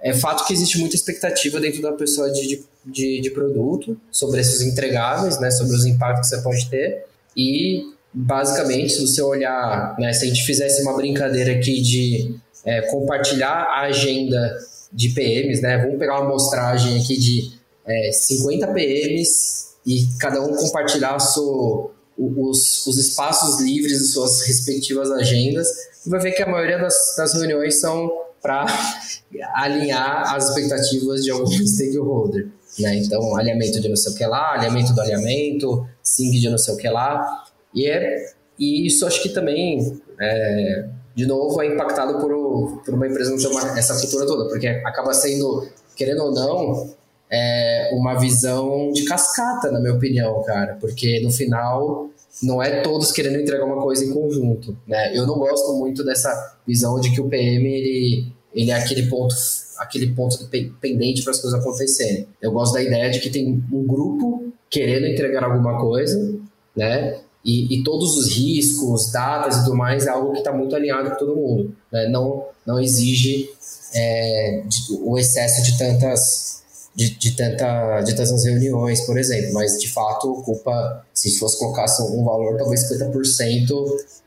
é 0.02 0.14
fato 0.14 0.46
que 0.46 0.54
existe 0.54 0.80
muita 0.80 0.96
expectativa 0.96 1.60
dentro 1.60 1.82
da 1.82 1.92
pessoa 1.92 2.32
de, 2.32 2.64
de, 2.86 3.22
de 3.22 3.30
produto 3.32 4.00
sobre 4.12 4.40
esses 4.40 4.62
entregáveis, 4.62 5.40
né, 5.40 5.52
sobre 5.52 5.76
os 5.76 5.86
impactos 5.86 6.30
que 6.30 6.36
você 6.36 6.42
pode 6.42 6.70
ter. 6.70 7.06
E 7.36 7.95
basicamente, 8.16 8.94
se 8.94 9.02
você 9.02 9.22
olhar, 9.22 9.96
né, 10.00 10.14
se 10.14 10.24
a 10.24 10.28
gente 10.28 10.44
fizesse 10.44 10.82
uma 10.82 10.96
brincadeira 10.96 11.52
aqui 11.52 11.82
de 11.82 12.36
é, 12.64 12.82
compartilhar 12.84 13.64
a 13.64 13.82
agenda 13.82 14.58
de 14.92 15.10
PMs, 15.10 15.62
né, 15.62 15.78
vamos 15.78 16.00
pegar 16.00 16.22
uma 16.22 16.30
amostragem 16.30 16.98
aqui 16.98 17.20
de 17.20 17.52
é, 17.86 18.12
50 18.12 18.68
PMs 18.68 19.76
e 19.86 20.08
cada 20.20 20.42
um 20.42 20.56
compartilhar 20.56 21.18
os, 21.18 22.88
os 22.88 22.98
espaços 22.98 23.62
livres 23.62 24.00
de 24.00 24.08
suas 24.08 24.48
respectivas 24.48 25.12
agendas, 25.12 25.68
e 26.06 26.10
vai 26.10 26.20
ver 26.22 26.32
que 26.32 26.42
a 26.42 26.48
maioria 26.48 26.78
das, 26.78 26.96
das 27.18 27.34
reuniões 27.34 27.80
são 27.80 28.10
para 28.42 28.66
alinhar 29.56 30.34
as 30.34 30.50
expectativas 30.50 31.24
de 31.24 31.32
algum 31.32 31.52
stakeholder. 31.68 32.48
Né? 32.80 32.98
Então, 32.98 33.36
alinhamento 33.36 33.80
de 33.80 33.90
não 33.90 33.96
sei 33.96 34.14
o 34.14 34.16
que 34.16 34.26
lá, 34.26 34.54
alinhamento 34.54 34.94
do 34.94 35.02
alinhamento, 35.02 35.88
sync 36.04 36.40
de 36.40 36.50
não 36.50 36.58
sei 36.58 36.74
o 36.74 36.78
que 36.78 36.90
lá. 36.90 37.45
E, 37.76 37.88
é, 37.88 38.34
e 38.58 38.88
isso 38.88 39.06
acho 39.06 39.22
que 39.22 39.30
também, 39.30 40.02
é, 40.20 40.88
de 41.14 41.26
novo, 41.26 41.62
é 41.62 41.68
impactado 41.68 42.20
por, 42.20 42.82
por 42.84 42.94
uma 42.94 43.08
empresa 43.08 43.32
não 43.32 43.38
ter 43.38 43.48
uma, 43.48 43.78
essa 43.78 44.00
cultura 44.00 44.26
toda, 44.26 44.50
porque 44.50 44.68
acaba 44.68 45.14
sendo, 45.14 45.68
querendo 45.96 46.24
ou 46.24 46.34
não, 46.34 46.96
é 47.30 47.90
uma 47.94 48.16
visão 48.16 48.92
de 48.92 49.04
cascata, 49.06 49.72
na 49.72 49.80
minha 49.80 49.94
opinião, 49.94 50.42
cara, 50.44 50.78
porque 50.80 51.20
no 51.22 51.32
final 51.32 52.10
não 52.42 52.62
é 52.62 52.82
todos 52.82 53.12
querendo 53.12 53.40
entregar 53.40 53.66
uma 53.66 53.82
coisa 53.82 54.06
em 54.06 54.14
conjunto, 54.14 54.78
né? 54.88 55.16
Eu 55.16 55.26
não 55.26 55.38
gosto 55.38 55.74
muito 55.74 56.04
dessa 56.04 56.58
visão 56.68 57.00
de 57.00 57.12
que 57.12 57.22
o 57.22 57.28
PM 57.30 57.68
ele, 57.68 58.28
ele 58.54 58.72
é 58.72 58.76
aquele 58.76 59.08
ponto 59.08 59.34
aquele 59.78 60.14
ponto 60.14 60.38
pendente 60.80 61.22
para 61.24 61.32
as 61.32 61.42
coisas 61.42 61.60
acontecerem. 61.60 62.28
Eu 62.42 62.52
gosto 62.52 62.74
da 62.74 62.82
ideia 62.82 63.10
de 63.10 63.20
que 63.20 63.30
tem 63.30 63.62
um 63.72 63.86
grupo 63.86 64.54
querendo 64.70 65.08
entregar 65.08 65.44
alguma 65.44 65.78
coisa, 65.80 66.38
né? 66.76 67.20
E, 67.46 67.76
e 67.76 67.84
todos 67.84 68.18
os 68.18 68.32
riscos, 68.32 69.12
datas 69.12 69.58
e 69.58 69.64
tudo 69.64 69.76
mais 69.76 70.08
é 70.08 70.10
algo 70.10 70.32
que 70.32 70.40
está 70.40 70.52
muito 70.52 70.76
alinhado 70.76 71.12
com 71.12 71.18
todo 71.18 71.36
mundo. 71.36 71.76
Né? 71.92 72.08
Não, 72.10 72.44
não 72.66 72.80
exige 72.80 73.48
é, 73.94 74.64
de, 74.66 75.00
o 75.04 75.18
excesso 75.18 75.62
de 75.62 75.78
tantas 75.78 76.56
de, 76.96 77.10
de, 77.10 77.36
tanta, 77.36 78.02
de 78.02 78.16
tantas 78.16 78.46
reuniões, 78.46 79.02
por 79.02 79.18
exemplo, 79.18 79.54
mas 79.54 79.78
de 79.78 79.92
fato 79.92 80.32
ocupa, 80.32 81.06
se 81.14 81.38
fosse 81.38 81.60
colocar 81.60 81.86
um 82.10 82.24
valor, 82.24 82.58
talvez 82.58 82.90
50% 82.90 83.74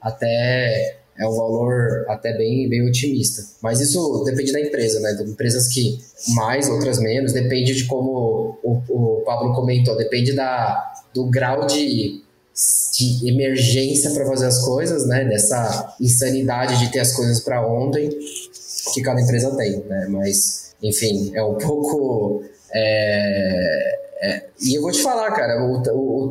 até 0.02 0.98
é 1.18 1.26
um 1.26 1.34
valor 1.34 2.04
até 2.08 2.36
bem, 2.36 2.68
bem 2.68 2.86
otimista. 2.86 3.42
Mas 3.60 3.80
isso 3.80 4.22
depende 4.24 4.52
da 4.52 4.60
empresa, 4.60 5.00
né? 5.00 5.14
Tem 5.14 5.26
empresas 5.26 5.66
que 5.66 5.98
mais, 6.28 6.68
outras 6.68 7.00
menos, 7.00 7.32
depende 7.32 7.74
de 7.74 7.86
como 7.86 8.56
o, 8.62 8.82
o 8.88 9.22
Pablo 9.24 9.52
comentou, 9.52 9.96
depende 9.96 10.32
da, 10.32 10.92
do 11.12 11.24
grau 11.24 11.66
de, 11.66 12.22
de 12.96 13.28
emergência 13.28 14.10
para 14.10 14.26
fazer 14.26 14.46
as 14.46 14.64
coisas, 14.64 15.06
né? 15.06 15.24
Dessa 15.24 15.94
insanidade 16.00 16.78
de 16.78 16.90
ter 16.90 17.00
as 17.00 17.14
coisas 17.14 17.40
para 17.40 17.66
ontem 17.66 18.10
que 18.92 19.02
cada 19.02 19.20
empresa 19.20 19.54
tem, 19.56 19.78
né? 19.84 20.06
Mas, 20.10 20.74
enfim, 20.82 21.32
é 21.34 21.42
um 21.42 21.54
pouco. 21.58 22.42
É, 22.72 23.98
é, 24.20 24.46
e 24.60 24.76
eu 24.76 24.82
vou 24.82 24.90
te 24.90 25.00
falar, 25.00 25.30
cara, 25.32 25.62
o, 25.62 25.80
o, 25.80 26.26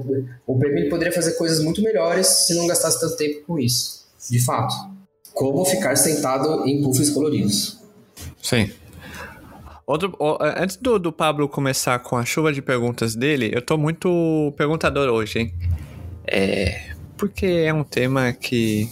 o, 0.46 0.54
o 0.54 0.60
PMI 0.60 0.90
poderia 0.90 1.14
fazer 1.14 1.34
coisas 1.34 1.64
muito 1.64 1.82
melhores 1.82 2.28
se 2.28 2.54
não 2.54 2.68
gastasse 2.68 3.00
tanto 3.00 3.16
tempo 3.16 3.46
com 3.48 3.58
isso 3.58 3.98
de 4.30 4.44
fato. 4.44 4.74
Como 5.34 5.64
ficar 5.66 5.96
sentado 5.96 6.68
em 6.68 6.82
puffs 6.82 7.10
coloridos. 7.10 7.78
Sim. 8.42 8.72
Outro, 9.86 10.18
antes 10.42 10.76
do, 10.76 11.00
do 11.00 11.12
Pablo 11.12 11.48
começar 11.48 12.00
com 12.00 12.18
a 12.18 12.26
chuva 12.26 12.52
de 12.52 12.62
perguntas 12.62 13.16
dele, 13.16 13.52
eu 13.54 13.62
tô 13.62 13.78
muito 13.78 14.54
perguntador 14.58 15.08
hoje, 15.10 15.40
hein? 15.40 15.54
É. 16.28 16.92
Porque 17.18 17.46
é 17.46 17.74
um 17.74 17.84
tema 17.84 18.32
que 18.32 18.88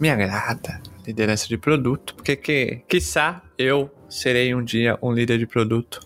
me 0.00 0.08
agrada, 0.08 0.80
liderança 1.06 1.46
de 1.46 1.58
produto, 1.58 2.14
porque 2.14 2.36
que, 2.36 2.82
quiçá 2.88 3.42
eu 3.58 3.90
serei 4.08 4.54
um 4.54 4.64
dia 4.64 4.98
um 5.02 5.12
líder 5.12 5.38
de 5.38 5.46
produto 5.46 6.00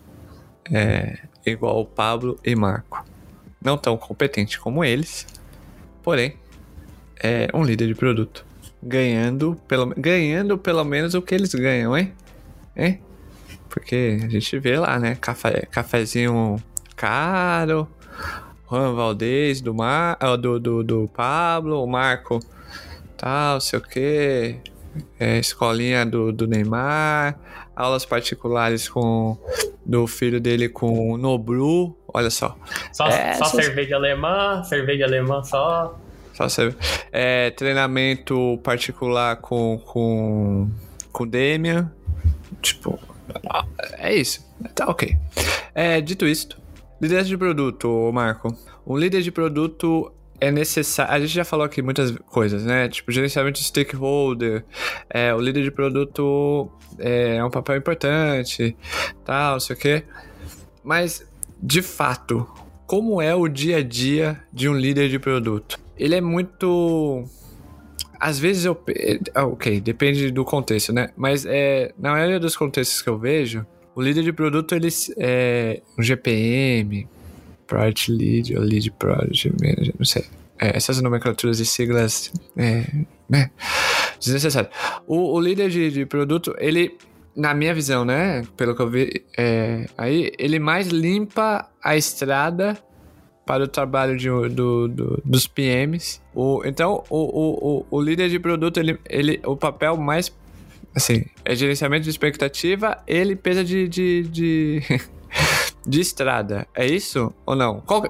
é, 0.71 1.19
igual 1.45 1.79
o 1.79 1.85
Pablo 1.85 2.37
e 2.43 2.55
Marco. 2.55 3.05
Não 3.61 3.77
tão 3.77 3.95
competente 3.95 4.59
como 4.59 4.83
eles, 4.83 5.25
porém 6.01 6.35
é 7.21 7.47
um 7.53 7.63
líder 7.63 7.87
de 7.87 7.95
produto. 7.95 8.45
Ganhando 8.81 9.55
pelo, 9.65 9.93
ganhando 9.95 10.57
pelo 10.57 10.83
menos 10.83 11.13
o 11.13 11.21
que 11.21 11.33
eles 11.33 11.53
ganham, 11.53 11.97
hein? 11.97 12.11
Hein? 12.75 12.99
Porque 13.69 14.19
a 14.21 14.27
gente 14.27 14.59
vê 14.59 14.77
lá, 14.77 14.99
né? 14.99 15.15
Café, 15.15 15.65
cafezinho 15.71 16.57
caro. 16.95 17.87
Juan 18.73 18.95
Valdez, 18.95 19.61
do, 19.61 19.71
Mar, 19.71 20.17
do, 20.41 20.59
do, 20.59 20.83
do 20.83 21.07
Pablo, 21.07 21.83
o 21.83 21.85
Marco, 21.85 22.39
tal, 23.15 23.61
sei 23.61 23.77
o 23.77 23.81
que. 23.83 24.55
É, 25.19 25.37
escolinha 25.37 26.03
do, 26.03 26.31
do 26.31 26.47
Neymar, 26.47 27.37
aulas 27.75 28.03
particulares 28.03 28.89
com 28.89 29.37
do 29.85 30.07
filho 30.07 30.39
dele 30.39 30.69
com 30.69 31.11
o 31.11 31.17
Nobru, 31.17 31.95
olha 32.11 32.31
só. 32.31 32.57
Só, 32.91 33.07
é, 33.07 33.35
só 33.35 33.45
cerveja 33.45 33.95
alemã, 33.95 34.63
cerveja 34.63 35.05
alemã 35.05 35.43
só. 35.43 35.99
Só 36.33 36.49
você. 36.49 36.75
É, 37.11 37.51
treinamento 37.51 38.59
particular 38.63 39.35
com, 39.35 39.79
com, 39.85 40.69
com 41.11 41.27
Demian. 41.27 41.91
Tipo, 42.59 42.99
é 43.99 44.15
isso. 44.15 44.43
Tá 44.73 44.87
ok. 44.87 45.15
É, 45.75 46.01
dito 46.01 46.25
isto, 46.25 46.57
liderança 47.03 47.29
de 47.29 47.37
produto, 47.37 48.11
Marco. 48.13 48.55
Um 48.85 48.97
líder 48.97 49.21
de 49.21 49.31
produto 49.31 50.11
é 50.39 50.51
necessário. 50.51 51.13
A 51.13 51.19
gente 51.19 51.33
já 51.33 51.45
falou 51.45 51.65
aqui 51.65 51.81
muitas 51.81 52.11
coisas, 52.27 52.65
né? 52.65 52.89
Tipo, 52.89 53.11
gerenciamento 53.11 53.59
de 53.59 53.65
stakeholder. 53.65 54.65
É, 55.09 55.33
o 55.33 55.39
líder 55.39 55.63
de 55.63 55.71
produto 55.71 56.69
é, 56.97 57.37
é 57.37 57.45
um 57.45 57.49
papel 57.49 57.77
importante, 57.77 58.75
tal, 59.23 59.59
sei 59.59 59.75
o 59.75 59.79
quê. 59.79 60.03
Mas, 60.83 61.25
de 61.61 61.81
fato, 61.81 62.47
como 62.85 63.21
é 63.21 63.33
o 63.33 63.47
dia 63.47 63.77
a 63.77 63.83
dia 63.83 64.41
de 64.51 64.67
um 64.67 64.73
líder 64.73 65.09
de 65.09 65.19
produto? 65.19 65.83
ele 65.97 66.15
é 66.15 66.21
muito. 66.21 67.23
Às 68.19 68.39
vezes 68.39 68.65
eu. 68.65 68.81
Ah, 69.33 69.45
ok, 69.45 69.79
depende 69.79 70.31
do 70.31 70.43
contexto, 70.43 70.93
né? 70.93 71.09
Mas 71.15 71.45
é, 71.45 71.93
na 71.97 72.11
maioria 72.11 72.39
dos 72.39 72.55
contextos 72.55 73.01
que 73.01 73.09
eu 73.09 73.17
vejo, 73.17 73.65
o 73.95 74.01
líder 74.01 74.23
de 74.23 74.33
produto, 74.33 74.73
ele 74.73 74.89
é 75.17 75.81
um 75.97 76.01
GPM, 76.01 77.07
Project 77.67 78.11
Lead, 78.11 78.57
ou 78.57 78.63
Lead 78.63 78.91
Project 78.91 79.53
Manager, 79.61 79.93
não 79.97 80.05
sei. 80.05 80.25
É, 80.59 80.77
essas 80.77 81.01
nomenclaturas 81.01 81.59
e 81.59 81.65
siglas, 81.65 82.31
é, 82.57 82.85
né? 83.29 83.49
Desnecessário. 84.19 84.69
O, 85.07 85.33
o 85.35 85.39
líder 85.39 85.69
de, 85.69 85.91
de, 85.91 86.05
produto, 86.05 86.55
ele, 86.57 86.97
na 87.35 87.53
minha 87.53 87.73
visão, 87.73 88.05
né? 88.05 88.43
Pelo 88.55 88.75
que 88.75 88.81
eu 88.81 88.89
vi, 88.89 89.25
é, 89.37 89.87
aí, 89.97 90.31
ele 90.37 90.59
mais 90.59 90.87
limpa 90.87 91.69
a 91.83 91.97
estrada 91.97 92.77
para 93.45 93.63
o 93.63 93.67
trabalho 93.67 94.15
de, 94.15 94.29
do, 94.29 94.87
do, 94.87 95.21
dos 95.25 95.47
PMs. 95.47 96.21
O, 96.33 96.61
então, 96.65 97.03
o, 97.09 97.17
o, 97.17 97.85
o, 97.91 98.01
líder 98.01 98.29
de 98.29 98.39
produto, 98.39 98.79
ele, 98.79 98.97
ele, 99.09 99.41
o 99.45 99.57
papel 99.57 99.97
mais 99.97 100.33
assim, 100.95 101.25
é 101.43 101.55
gerenciamento 101.55 102.03
de 102.03 102.09
expectativa 102.09 102.97
e 103.07 103.23
limpeza 103.23 103.63
de, 103.63 103.87
de, 103.87 104.23
de, 104.23 104.81
de 105.85 106.01
estrada. 106.01 106.67
É 106.75 106.85
isso 106.85 107.33
ou 107.45 107.55
não? 107.55 107.81
Qual, 107.81 108.03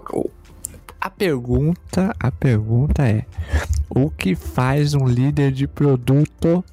a 1.00 1.10
pergunta, 1.10 2.16
a 2.20 2.32
pergunta 2.32 3.08
é: 3.08 3.26
o 3.90 4.10
que 4.10 4.36
faz 4.36 4.94
um 4.94 5.06
líder 5.06 5.52
de 5.52 5.68
produto 5.68 6.64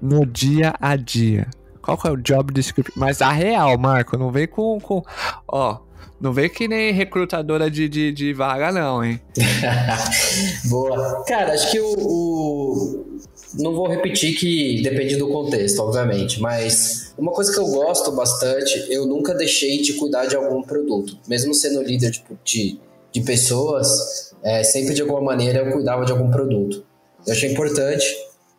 no 0.00 0.26
dia 0.26 0.74
a 0.80 0.94
dia? 0.96 1.48
Qual 1.80 1.98
é 2.04 2.10
o 2.10 2.16
job 2.16 2.52
description? 2.52 2.92
Mas 2.96 3.22
a 3.22 3.32
real, 3.32 3.78
Marco, 3.78 4.18
não 4.18 4.30
vem 4.30 4.46
com, 4.46 4.78
com 4.78 5.02
ó, 5.46 5.78
não 6.20 6.32
vem 6.32 6.50
que 6.50 6.68
nem 6.68 6.92
recrutadora 6.92 7.70
de, 7.70 7.88
de, 7.88 8.12
de 8.12 8.34
vaga, 8.34 8.70
não, 8.70 9.02
hein? 9.02 9.20
Boa. 10.68 11.24
Cara, 11.26 11.54
acho 11.54 11.70
que 11.70 11.80
o, 11.80 11.94
o, 11.98 13.20
Não 13.54 13.74
vou 13.74 13.88
repetir 13.88 14.36
que 14.36 14.82
depende 14.82 15.16
do 15.16 15.28
contexto, 15.28 15.78
obviamente, 15.80 16.40
mas 16.40 17.14
uma 17.16 17.32
coisa 17.32 17.52
que 17.52 17.58
eu 17.58 17.66
gosto 17.66 18.12
bastante, 18.12 18.86
eu 18.90 19.06
nunca 19.06 19.34
deixei 19.34 19.80
de 19.80 19.94
cuidar 19.94 20.26
de 20.26 20.36
algum 20.36 20.62
produto. 20.62 21.18
Mesmo 21.26 21.54
sendo 21.54 21.82
líder 21.82 22.10
de, 22.10 22.22
de, 22.44 22.80
de 23.12 23.20
pessoas, 23.22 24.34
é, 24.42 24.62
sempre 24.62 24.94
de 24.94 25.02
alguma 25.02 25.22
maneira 25.22 25.60
eu 25.60 25.72
cuidava 25.72 26.04
de 26.04 26.12
algum 26.12 26.30
produto. 26.30 26.84
Eu 27.26 27.32
achei 27.32 27.50
importante, 27.52 28.06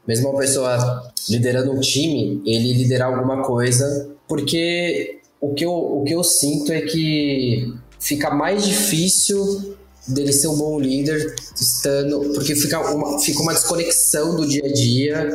mesmo 0.07 0.29
uma 0.29 0.39
pessoa 0.39 1.11
liderando 1.29 1.71
um 1.71 1.79
time, 1.79 2.41
ele 2.45 2.73
liderar 2.73 3.13
alguma 3.13 3.43
coisa, 3.43 4.09
porque 4.27 5.19
o 5.39 5.53
que 5.53 5.65
eu, 5.65 5.71
o 5.71 6.03
que 6.03 6.13
eu 6.13 6.23
sinto 6.23 6.71
é 6.73 6.81
que 6.81 7.73
fica 7.99 8.31
mais 8.31 8.65
difícil 8.65 9.77
dele 10.09 10.33
ser 10.33 10.47
um 10.47 10.57
bom 10.57 10.79
líder 10.79 11.35
estando 11.59 12.33
porque 12.33 12.55
fica 12.55 12.79
uma, 12.93 13.19
fica 13.19 13.41
uma 13.41 13.53
desconexão 13.53 14.35
do 14.35 14.47
dia 14.47 14.65
a 14.65 14.73
dia 14.73 15.29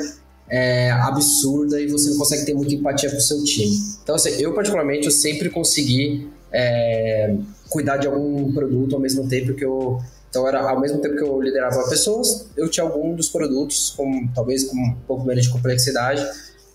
é, 0.49 0.91
absurda 0.91 1.81
e 1.81 1.87
você 1.87 2.11
não 2.11 2.19
consegue 2.19 2.45
ter 2.45 2.55
muita 2.55 2.75
empatia 2.75 3.11
com 3.11 3.17
o 3.17 3.21
seu 3.21 3.43
time. 3.45 3.77
Então, 4.03 4.15
assim, 4.15 4.31
eu 4.41 4.53
particularmente 4.55 5.07
eu 5.07 5.11
sempre 5.11 5.51
consegui 5.51 6.29
é, 6.53 7.35
cuidar 7.69 7.97
de 7.97 8.07
algum 8.07 8.53
produto 8.53 8.95
ao 8.95 9.01
mesmo 9.01 9.29
tempo 9.29 9.55
que 9.55 9.65
eu 9.65 9.99
então 10.29 10.49
era 10.49 10.69
ao 10.69 10.81
mesmo 10.81 11.01
tempo 11.01 11.15
que 11.15 11.23
eu 11.23 11.41
liderava 11.41 11.89
pessoas, 11.89 12.49
eu 12.57 12.69
tinha 12.69 12.83
algum 12.83 13.15
dos 13.15 13.29
produtos 13.29 13.91
com 13.97 14.27
talvez 14.35 14.65
com 14.65 14.77
um 14.77 14.97
pouco 15.07 15.25
menos 15.25 15.45
de 15.45 15.51
complexidade. 15.51 16.27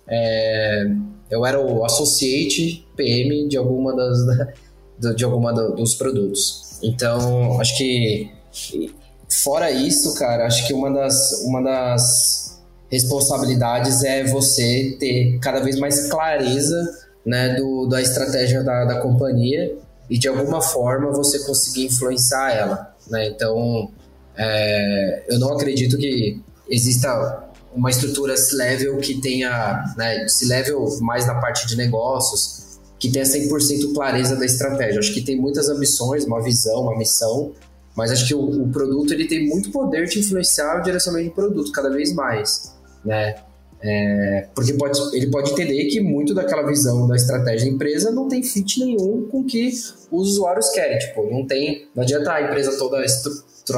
É, 0.08 0.89
eu 1.30 1.45
era 1.45 1.60
o 1.60 1.84
associate 1.84 2.88
PM 2.95 3.50
de 3.50 3.58
alguma 3.58 3.93
das 3.93 4.18
de 5.16 5.26
alguma 5.26 5.52
dos 5.52 5.93
produtos. 5.93 6.68
Então, 6.82 7.59
acho 7.59 7.77
que 7.77 8.32
fora 9.30 9.69
isso, 9.71 10.15
cara, 10.15 10.45
acho 10.45 10.65
que 10.67 10.73
uma 10.73 10.91
das 10.91 11.43
uma 11.43 11.61
das 11.61 12.59
responsabilidades 12.91 14.03
é 14.03 14.23
você 14.23 14.97
ter 14.99 15.38
cada 15.39 15.59
vez 15.59 15.77
mais 15.77 16.09
clareza 16.09 16.75
né, 17.25 17.55
do, 17.55 17.86
da 17.88 18.01
estratégia 18.01 18.63
da, 18.63 18.86
da 18.86 18.99
companhia 18.99 19.77
e 20.09 20.17
de 20.17 20.27
alguma 20.27 20.61
forma 20.61 21.11
você 21.11 21.39
conseguir 21.45 21.86
influenciar 21.86 22.51
ela. 22.51 22.95
Né? 23.07 23.27
Então, 23.27 23.91
é, 24.36 25.23
eu 25.30 25.38
não 25.38 25.53
acredito 25.53 25.97
que 25.97 26.41
exista 26.67 27.43
uma 27.75 27.91
estrutura 27.91 28.36
C-level 28.36 28.97
que 28.97 29.21
tenha, 29.21 29.93
né, 29.95 30.27
C-level 30.27 30.86
mais 31.01 31.27
na 31.27 31.36
parte 31.36 31.67
de 31.67 31.75
negócios, 31.75 32.68
que 33.00 33.10
tenha 33.12 33.26
100% 33.26 33.93
clareza 33.93 34.36
da 34.36 34.45
estratégia. 34.45 35.00
Acho 35.00 35.14
que 35.14 35.22
tem 35.22 35.39
muitas 35.39 35.70
ambições, 35.70 36.26
uma 36.26 36.41
visão, 36.41 36.82
uma 36.82 36.97
missão, 36.97 37.54
mas 37.95 38.12
acho 38.12 38.28
que 38.28 38.36
o, 38.36 38.64
o 38.64 38.70
produto 38.70 39.14
ele 39.14 39.28
tem 39.28 39.47
muito 39.47 39.72
poder 39.72 40.06
de 40.06 40.20
influenciar 40.20 40.80
o 40.80 40.84
direcionamento 40.84 41.30
do 41.30 41.36
produto 41.36 41.72
cada 41.72 41.89
vez 41.89 42.14
mais, 42.14 42.76
né? 43.04 43.36
É, 43.82 44.47
porque 44.54 44.74
pode, 44.74 45.00
ele 45.16 45.32
pode 45.32 45.52
entender 45.52 45.86
que 45.86 46.02
muito 46.02 46.34
daquela 46.34 46.68
visão 46.68 47.08
da 47.08 47.16
estratégia 47.16 47.70
da 47.70 47.74
empresa 47.74 48.12
não 48.12 48.28
tem 48.28 48.43
fit 48.43 48.84
nenhum 48.84 49.26
com 49.30 49.39
o 49.39 49.45
que 49.45 49.70
os 50.12 50.32
usuários 50.32 50.70
querem. 50.72 50.97
Tipo, 51.00 51.30
não 51.32 51.47
tem. 51.47 51.88
Não 51.95 52.04
adianta 52.04 52.34
a 52.34 52.41
empresa 52.41 52.78
toda 52.78 53.04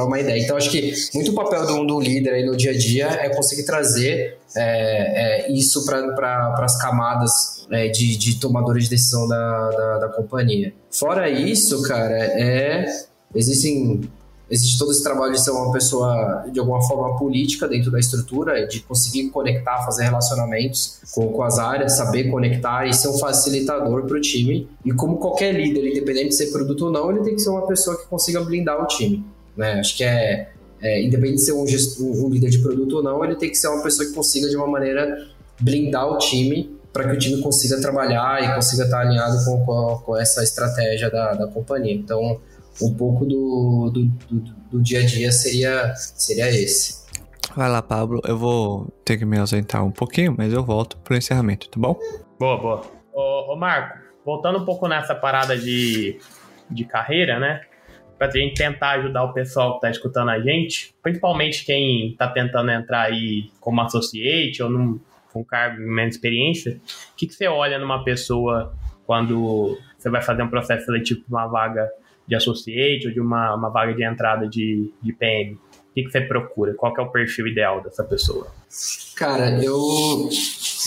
uma 0.00 0.18
ideia. 0.18 0.42
Então, 0.42 0.56
acho 0.56 0.70
que 0.70 0.92
muito 1.14 1.30
o 1.30 1.34
papel 1.34 1.66
do, 1.66 1.84
do 1.84 2.00
líder 2.00 2.34
aí 2.34 2.46
no 2.46 2.56
dia 2.56 2.70
a 2.70 2.76
dia 2.76 3.06
é 3.06 3.28
conseguir 3.34 3.64
trazer 3.64 4.38
é, 4.56 5.46
é, 5.46 5.52
isso 5.52 5.84
para 5.84 6.12
pra, 6.12 6.64
as 6.64 6.78
camadas 6.78 7.66
é, 7.70 7.88
de, 7.88 8.16
de 8.16 8.38
tomadores 8.38 8.84
de 8.84 8.90
decisão 8.90 9.26
da, 9.26 9.70
da, 9.70 9.98
da 9.98 10.08
companhia. 10.08 10.72
Fora 10.90 11.28
isso, 11.28 11.82
cara, 11.82 12.16
é 12.16 12.86
existem 13.34 14.08
existe 14.52 14.78
todo 14.78 14.92
esse 14.92 15.02
trabalho 15.02 15.32
de 15.32 15.42
ser 15.42 15.50
uma 15.50 15.72
pessoa 15.72 16.44
de 16.52 16.60
alguma 16.60 16.82
forma 16.82 17.16
política 17.16 17.66
dentro 17.66 17.90
da 17.90 17.98
estrutura, 17.98 18.66
de 18.66 18.80
conseguir 18.80 19.30
conectar, 19.30 19.82
fazer 19.82 20.04
relacionamentos 20.04 21.00
com, 21.14 21.28
com 21.28 21.42
as 21.42 21.58
áreas, 21.58 21.96
saber 21.96 22.30
conectar 22.30 22.86
e 22.86 22.92
ser 22.92 23.08
um 23.08 23.16
facilitador 23.16 24.04
para 24.04 24.18
o 24.18 24.20
time. 24.20 24.68
E 24.84 24.92
como 24.92 25.16
qualquer 25.16 25.54
líder, 25.54 25.88
independente 25.88 26.28
de 26.28 26.34
ser 26.34 26.52
produto 26.52 26.86
ou 26.86 26.90
não, 26.92 27.10
ele 27.10 27.20
tem 27.20 27.34
que 27.34 27.40
ser 27.40 27.48
uma 27.48 27.66
pessoa 27.66 27.96
que 27.96 28.06
consiga 28.06 28.42
blindar 28.42 28.78
o 28.82 28.86
time. 28.86 29.24
Né? 29.56 29.80
Acho 29.80 29.96
que 29.96 30.04
é, 30.04 30.50
é 30.80 31.02
independente 31.02 31.36
de 31.36 31.44
ser 31.44 31.52
um, 31.52 31.66
gestor, 31.66 32.06
um 32.06 32.28
líder 32.28 32.50
de 32.50 32.58
produto 32.58 32.96
ou 32.96 33.02
não, 33.02 33.24
ele 33.24 33.36
tem 33.36 33.50
que 33.50 33.56
ser 33.56 33.68
uma 33.68 33.82
pessoa 33.82 34.08
que 34.08 34.14
consiga 34.14 34.48
de 34.48 34.56
uma 34.56 34.66
maneira 34.66 35.28
blindar 35.60 36.06
o 36.08 36.18
time 36.18 36.76
para 36.92 37.08
que 37.08 37.16
o 37.16 37.18
time 37.18 37.40
consiga 37.40 37.80
trabalhar 37.80 38.42
e 38.42 38.54
consiga 38.54 38.84
estar 38.84 39.00
alinhado 39.00 39.42
com, 39.44 39.64
com, 39.64 40.02
com 40.04 40.16
essa 40.16 40.42
estratégia 40.42 41.10
da, 41.10 41.32
da 41.32 41.46
companhia. 41.46 41.94
Então, 41.94 42.38
um 42.82 42.94
pouco 42.94 43.24
do, 43.24 43.90
do, 43.90 44.04
do, 44.04 44.54
do 44.70 44.82
dia 44.82 45.00
a 45.00 45.06
dia 45.06 45.32
seria, 45.32 45.94
seria 45.96 46.50
esse. 46.50 47.02
Vai 47.56 47.70
lá, 47.70 47.82
Pablo. 47.82 48.20
Eu 48.24 48.36
vou 48.36 48.92
ter 49.04 49.16
que 49.16 49.24
me 49.24 49.38
ausentar 49.38 49.84
um 49.84 49.90
pouquinho, 49.90 50.34
mas 50.36 50.52
eu 50.52 50.62
volto 50.64 50.96
pro 50.98 51.16
encerramento, 51.16 51.68
tá 51.68 51.78
bom? 51.78 51.98
Boa, 52.38 52.56
boa. 52.58 52.82
Ô, 53.12 53.52
ô 53.52 53.56
Marco, 53.56 53.98
voltando 54.24 54.58
um 54.58 54.64
pouco 54.64 54.88
nessa 54.88 55.14
parada 55.14 55.56
de, 55.56 56.18
de 56.70 56.84
carreira, 56.84 57.38
né? 57.38 57.60
Pra 58.22 58.30
gente 58.30 58.54
tentar 58.54 59.00
ajudar 59.00 59.24
o 59.24 59.32
pessoal 59.32 59.74
que 59.74 59.80
tá 59.80 59.90
escutando 59.90 60.28
a 60.28 60.38
gente, 60.38 60.94
principalmente 61.02 61.64
quem 61.64 62.14
tá 62.16 62.28
tentando 62.28 62.70
entrar 62.70 63.06
aí 63.06 63.50
como 63.58 63.80
associate 63.80 64.62
ou 64.62 64.70
num, 64.70 65.00
com 65.32 65.44
cargo 65.44 65.80
menos 65.80 66.14
experiência, 66.14 66.80
o 67.12 67.16
que, 67.16 67.26
que 67.26 67.34
você 67.34 67.48
olha 67.48 67.80
numa 67.80 68.04
pessoa 68.04 68.72
quando 69.04 69.76
você 69.98 70.08
vai 70.08 70.22
fazer 70.22 70.44
um 70.44 70.48
processo 70.48 70.84
seletivo 70.84 71.22
para 71.28 71.36
uma 71.36 71.48
vaga 71.48 71.90
de 72.24 72.36
associate 72.36 73.08
ou 73.08 73.12
de 73.12 73.18
uma, 73.18 73.56
uma 73.56 73.70
vaga 73.70 73.92
de 73.92 74.04
entrada 74.04 74.48
de, 74.48 74.92
de 75.02 75.12
PM? 75.14 75.54
O 75.54 75.58
que, 75.92 76.04
que 76.04 76.10
você 76.12 76.20
procura? 76.20 76.74
Qual 76.74 76.94
é 76.96 77.00
o 77.00 77.10
perfil 77.10 77.48
ideal 77.48 77.82
dessa 77.82 78.04
pessoa? 78.04 78.46
Cara, 79.16 79.60
eu, 79.64 80.28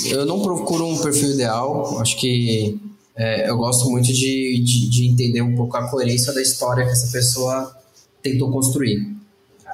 eu 0.09 0.25
não 0.25 0.41
procuro 0.41 0.87
um 0.87 0.97
perfil 1.01 1.31
ideal. 1.31 1.99
Acho 1.99 2.17
que 2.17 2.79
é, 3.15 3.49
eu 3.49 3.57
gosto 3.57 3.89
muito 3.89 4.07
de, 4.07 4.63
de, 4.63 4.89
de, 4.89 5.07
entender 5.07 5.41
um 5.41 5.55
pouco 5.55 5.75
a 5.77 5.89
coerência 5.89 6.33
da 6.33 6.41
história 6.41 6.85
que 6.85 6.91
essa 6.91 7.11
pessoa 7.11 7.75
tentou 8.21 8.51
construir. 8.51 9.15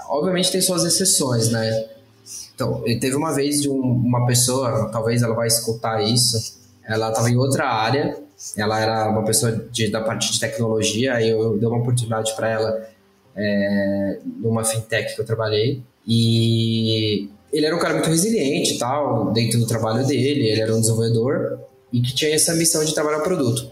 Obviamente 0.09 0.51
tem 0.51 0.61
suas 0.61 0.83
exceções, 0.83 1.49
né? 1.49 1.85
Então, 2.53 2.83
teve 2.99 3.15
uma 3.15 3.33
vez 3.33 3.61
de 3.61 3.69
um, 3.69 3.79
uma 3.79 4.25
pessoa, 4.27 4.89
talvez 4.91 5.21
ela 5.23 5.33
vai 5.33 5.47
escutar 5.47 6.03
isso, 6.03 6.59
ela 6.85 7.09
estava 7.09 7.29
em 7.29 7.37
outra 7.37 7.65
área 7.65 8.21
ela 8.57 8.79
era 8.79 9.09
uma 9.09 9.23
pessoa 9.23 9.51
de, 9.71 9.89
da 9.89 10.01
parte 10.01 10.31
de 10.31 10.39
tecnologia, 10.39 11.21
e 11.21 11.29
eu 11.29 11.57
dei 11.57 11.67
uma 11.67 11.77
oportunidade 11.77 12.35
para 12.35 12.49
ela 12.49 12.89
é, 13.35 14.19
numa 14.37 14.63
fintech 14.63 15.15
que 15.15 15.21
eu 15.21 15.25
trabalhei. 15.25 15.81
E 16.07 17.29
ele 17.53 17.65
era 17.65 17.75
um 17.75 17.79
cara 17.79 17.93
muito 17.93 18.09
resiliente 18.09 18.79
tal, 18.79 19.31
dentro 19.31 19.59
do 19.59 19.67
trabalho 19.67 20.05
dele, 20.07 20.47
ele 20.49 20.59
era 20.59 20.75
um 20.75 20.81
desenvolvedor 20.81 21.59
e 21.91 22.01
que 22.01 22.13
tinha 22.13 22.33
essa 22.33 22.53
missão 22.55 22.83
de 22.83 22.93
trabalhar 22.93 23.19
o 23.19 23.23
produto. 23.23 23.69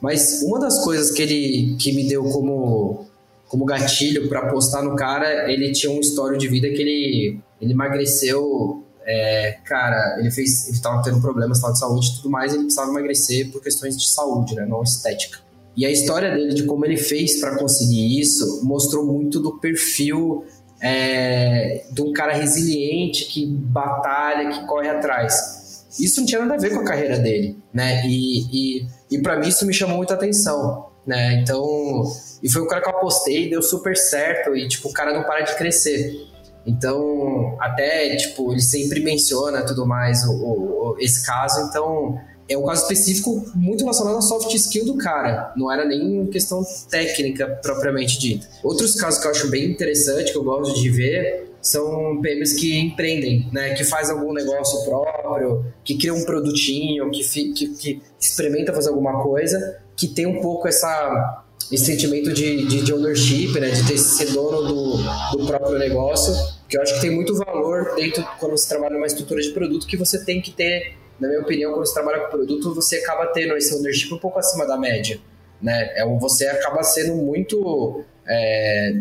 Mas 0.00 0.42
uma 0.42 0.58
das 0.58 0.82
coisas 0.84 1.10
que 1.10 1.22
ele 1.22 1.76
que 1.78 1.92
me 1.92 2.08
deu 2.08 2.24
como 2.24 3.06
como 3.48 3.64
gatilho 3.64 4.28
para 4.28 4.40
apostar 4.40 4.84
no 4.84 4.94
cara, 4.94 5.50
ele 5.50 5.72
tinha 5.72 5.90
um 5.92 5.98
histórico 5.98 6.38
de 6.38 6.48
vida 6.48 6.68
que 6.68 6.80
ele 6.80 7.40
ele 7.60 7.72
emagreceu 7.72 8.84
é, 9.04 9.58
cara, 9.64 10.18
ele 10.20 10.30
fez, 10.30 10.68
ele 10.68 10.78
tava 10.80 11.02
tendo 11.02 11.20
problemas 11.20 11.60
de 11.60 11.78
saúde 11.78 12.08
e 12.08 12.16
tudo 12.16 12.30
mais, 12.30 12.52
ele 12.52 12.64
precisava 12.64 12.90
emagrecer 12.90 13.50
por 13.50 13.62
questões 13.62 13.96
de 13.96 14.08
saúde, 14.08 14.54
né, 14.54 14.64
não 14.66 14.82
estética. 14.82 15.38
E 15.76 15.86
a 15.86 15.90
história 15.90 16.30
dele, 16.30 16.54
de 16.54 16.64
como 16.64 16.84
ele 16.84 16.96
fez 16.96 17.40
para 17.40 17.56
conseguir 17.56 18.20
isso, 18.20 18.64
mostrou 18.64 19.04
muito 19.04 19.40
do 19.40 19.58
perfil 19.58 20.44
é, 20.80 21.84
de 21.90 22.02
um 22.02 22.12
cara 22.12 22.32
resiliente, 22.32 23.26
que 23.26 23.46
batalha, 23.46 24.50
que 24.50 24.66
corre 24.66 24.88
atrás. 24.88 25.59
Isso 25.98 26.20
não 26.20 26.26
tinha 26.26 26.40
nada 26.40 26.54
a 26.54 26.58
ver 26.58 26.70
com 26.70 26.80
a 26.80 26.84
carreira 26.84 27.18
dele, 27.18 27.58
né? 27.72 28.06
E, 28.06 28.80
e, 28.80 28.86
e 29.10 29.22
para 29.22 29.38
mim 29.38 29.48
isso 29.48 29.66
me 29.66 29.72
chamou 29.72 29.96
muita 29.96 30.14
atenção, 30.14 30.86
né? 31.06 31.40
Então, 31.40 32.04
e 32.42 32.50
foi 32.50 32.62
o 32.62 32.66
cara 32.66 32.82
que 32.82 32.88
eu 32.88 32.96
apostei, 32.96 33.50
deu 33.50 33.62
super 33.62 33.96
certo, 33.96 34.54
e 34.54 34.68
tipo, 34.68 34.88
o 34.88 34.92
cara 34.92 35.12
não 35.12 35.24
para 35.24 35.40
de 35.42 35.56
crescer. 35.56 36.28
Então, 36.66 37.56
até, 37.58 38.14
tipo, 38.16 38.52
ele 38.52 38.60
sempre 38.60 39.00
menciona 39.00 39.62
tudo 39.62 39.86
mais 39.86 40.24
o, 40.24 40.32
o, 40.32 40.96
esse 40.98 41.24
caso, 41.24 41.60
então 41.62 42.20
é 42.48 42.56
um 42.56 42.66
caso 42.66 42.82
específico 42.82 43.44
muito 43.54 43.80
relacionado 43.82 44.18
à 44.18 44.20
soft 44.20 44.52
skill 44.54 44.84
do 44.84 44.96
cara, 44.96 45.52
não 45.56 45.72
era 45.72 45.84
nem 45.84 46.26
questão 46.26 46.62
técnica 46.90 47.46
propriamente 47.62 48.18
dita. 48.18 48.46
Outros 48.62 48.94
casos 48.94 49.20
que 49.20 49.26
eu 49.26 49.30
acho 49.30 49.48
bem 49.48 49.70
interessante, 49.70 50.32
que 50.32 50.38
eu 50.38 50.44
gosto 50.44 50.74
de 50.74 50.90
ver, 50.90 51.49
são 51.60 52.20
PMs 52.20 52.54
que 52.54 52.78
empreendem, 52.78 53.48
né? 53.52 53.74
Que 53.74 53.84
faz 53.84 54.10
algum 54.10 54.32
negócio 54.32 54.84
próprio, 54.84 55.64
que 55.84 55.96
cria 55.96 56.14
um 56.14 56.24
produtinho, 56.24 57.10
que, 57.10 57.22
que, 57.52 57.68
que 57.74 58.02
experimenta 58.18 58.72
fazer 58.72 58.90
alguma 58.90 59.22
coisa, 59.22 59.78
que 59.96 60.08
tem 60.08 60.26
um 60.26 60.40
pouco 60.40 60.68
essa 60.68 61.44
esse 61.70 61.84
sentimento 61.84 62.32
de, 62.32 62.66
de, 62.66 62.82
de 62.82 62.92
ownership, 62.92 63.52
né, 63.60 63.70
de 63.70 63.86
ter 63.86 63.96
ser 63.96 64.32
dono 64.32 64.62
do, 64.62 64.96
do 65.36 65.46
próprio 65.46 65.78
negócio, 65.78 66.34
que 66.68 66.76
eu 66.76 66.82
acho 66.82 66.94
que 66.94 67.00
tem 67.00 67.10
muito 67.10 67.36
valor 67.36 67.94
dentro 67.94 68.26
quando 68.40 68.52
você 68.52 68.68
trabalha 68.68 68.94
numa 68.94 69.06
estrutura 69.06 69.40
de 69.40 69.50
produto 69.50 69.86
que 69.86 69.96
você 69.96 70.24
tem 70.24 70.40
que 70.40 70.50
ter, 70.50 70.94
na 71.20 71.28
minha 71.28 71.40
opinião, 71.40 71.72
quando 71.72 71.86
você 71.86 71.94
trabalha 71.94 72.24
com 72.24 72.30
produto, 72.30 72.74
você 72.74 72.96
acaba 72.96 73.26
tendo 73.26 73.56
esse 73.56 73.72
ownership 73.74 74.12
um 74.12 74.18
pouco 74.18 74.38
acima 74.38 74.66
da 74.66 74.76
média, 74.76 75.20
né? 75.62 75.92
É, 75.94 76.04
você 76.18 76.46
acaba 76.46 76.82
sendo 76.82 77.14
muito, 77.14 78.02
é, 78.26 78.94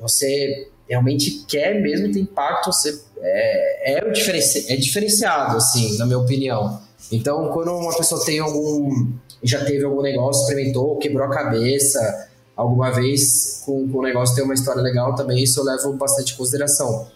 você 0.00 0.68
realmente 0.88 1.44
quer 1.48 1.80
mesmo 1.80 2.12
ter 2.12 2.20
impacto, 2.20 2.72
você 2.72 3.00
é, 3.20 3.98
é, 3.98 4.10
diferenci, 4.10 4.72
é 4.72 4.76
diferenciado, 4.76 5.56
assim, 5.56 5.96
na 5.98 6.06
minha 6.06 6.18
opinião. 6.18 6.80
Então, 7.10 7.48
quando 7.48 7.70
uma 7.70 7.96
pessoa 7.96 8.24
tem 8.24 8.38
algum 8.38 9.12
já 9.44 9.62
teve 9.62 9.84
algum 9.84 10.00
negócio, 10.00 10.42
experimentou, 10.42 10.96
quebrou 10.96 11.26
a 11.26 11.30
cabeça 11.30 12.28
alguma 12.56 12.90
vez 12.90 13.62
com, 13.66 13.86
com 13.88 13.98
o 13.98 14.02
negócio, 14.02 14.34
tem 14.34 14.44
uma 14.44 14.54
história 14.54 14.80
legal 14.80 15.14
também, 15.14 15.42
isso 15.42 15.60
eu 15.60 15.64
levo 15.64 15.92
bastante 15.92 16.32
em 16.32 16.36
consideração. 16.36 17.08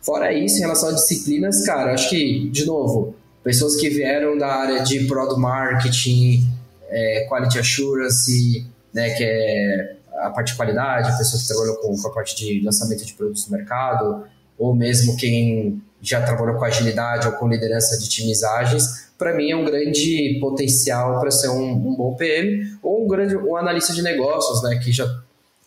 Fora 0.00 0.32
isso, 0.32 0.58
em 0.58 0.60
relação 0.60 0.90
a 0.90 0.92
disciplinas, 0.92 1.64
cara, 1.64 1.92
acho 1.92 2.08
que, 2.08 2.48
de 2.50 2.64
novo, 2.64 3.14
pessoas 3.42 3.76
que 3.76 3.88
vieram 3.88 4.38
da 4.38 4.48
área 4.48 4.82
de 4.82 5.06
product 5.06 5.40
marketing, 5.40 6.46
é, 6.88 7.26
quality 7.28 7.58
assurance, 7.58 8.66
né, 8.92 9.10
que 9.10 9.24
é 9.24 9.96
a 10.22 10.30
parte 10.30 10.52
de 10.52 10.56
qualidade, 10.56 11.16
pessoas 11.18 11.42
que 11.42 11.48
trabalham 11.48 11.76
com, 11.76 11.96
com 11.96 12.08
a 12.08 12.12
parte 12.12 12.36
de 12.36 12.64
lançamento 12.64 13.04
de 13.04 13.12
produtos 13.14 13.46
no 13.48 13.56
mercado, 13.56 14.24
ou 14.58 14.74
mesmo 14.74 15.16
quem 15.16 15.82
já 16.00 16.22
trabalhou 16.22 16.56
com 16.56 16.64
agilidade 16.64 17.26
ou 17.26 17.34
com 17.34 17.48
liderança 17.48 17.98
de 17.98 18.08
timizagens, 18.08 19.10
para 19.16 19.34
mim 19.34 19.50
é 19.50 19.56
um 19.56 19.64
grande 19.64 20.38
potencial 20.40 21.20
para 21.20 21.30
ser 21.30 21.48
um, 21.48 21.72
um, 21.72 21.94
bom 21.94 22.14
PM 22.14 22.76
ou 22.82 23.04
um 23.04 23.08
grande 23.08 23.36
um 23.36 23.56
analista 23.56 23.92
de 23.92 24.02
negócios, 24.02 24.62
né, 24.62 24.80
que 24.82 24.90
já 24.90 25.06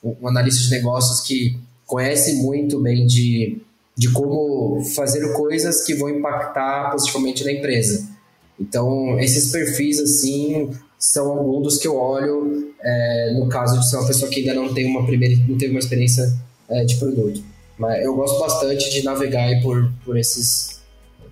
um 0.03 0.27
analista 0.27 0.61
de 0.61 0.71
negócios 0.71 1.21
que 1.21 1.57
conhece 1.85 2.35
muito 2.43 2.81
bem 2.81 3.05
de, 3.05 3.61
de 3.97 4.11
como 4.11 4.83
fazer 4.95 5.33
coisas 5.33 5.83
que 5.83 5.95
vão 5.95 6.09
impactar 6.09 6.91
positivamente 6.91 7.43
na 7.43 7.51
empresa. 7.51 8.07
Então, 8.59 9.19
esses 9.19 9.51
perfis, 9.51 9.99
assim, 9.99 10.71
são 11.05 11.29
alguns 11.29 11.63
dos 11.63 11.77
que 11.77 11.87
eu 11.87 11.95
olho 11.95 12.73
é, 12.81 13.31
no 13.35 13.47
caso 13.47 13.79
de 13.79 13.87
ser 13.87 13.97
uma 13.97 14.07
pessoa 14.07 14.29
que 14.29 14.39
ainda 14.39 14.55
não 14.55 14.73
tem 14.73 14.87
uma 14.87 15.05
primeira, 15.05 15.35
não 15.47 15.55
teve 15.55 15.71
uma 15.71 15.79
experiência 15.79 16.33
é, 16.67 16.83
de 16.83 16.97
produto. 16.97 17.43
Mas 17.77 18.03
eu 18.03 18.15
gosto 18.15 18.39
bastante 18.39 18.89
de 18.89 19.03
navegar 19.03 19.61
por, 19.61 19.91
por, 20.03 20.17
esses, 20.17 20.81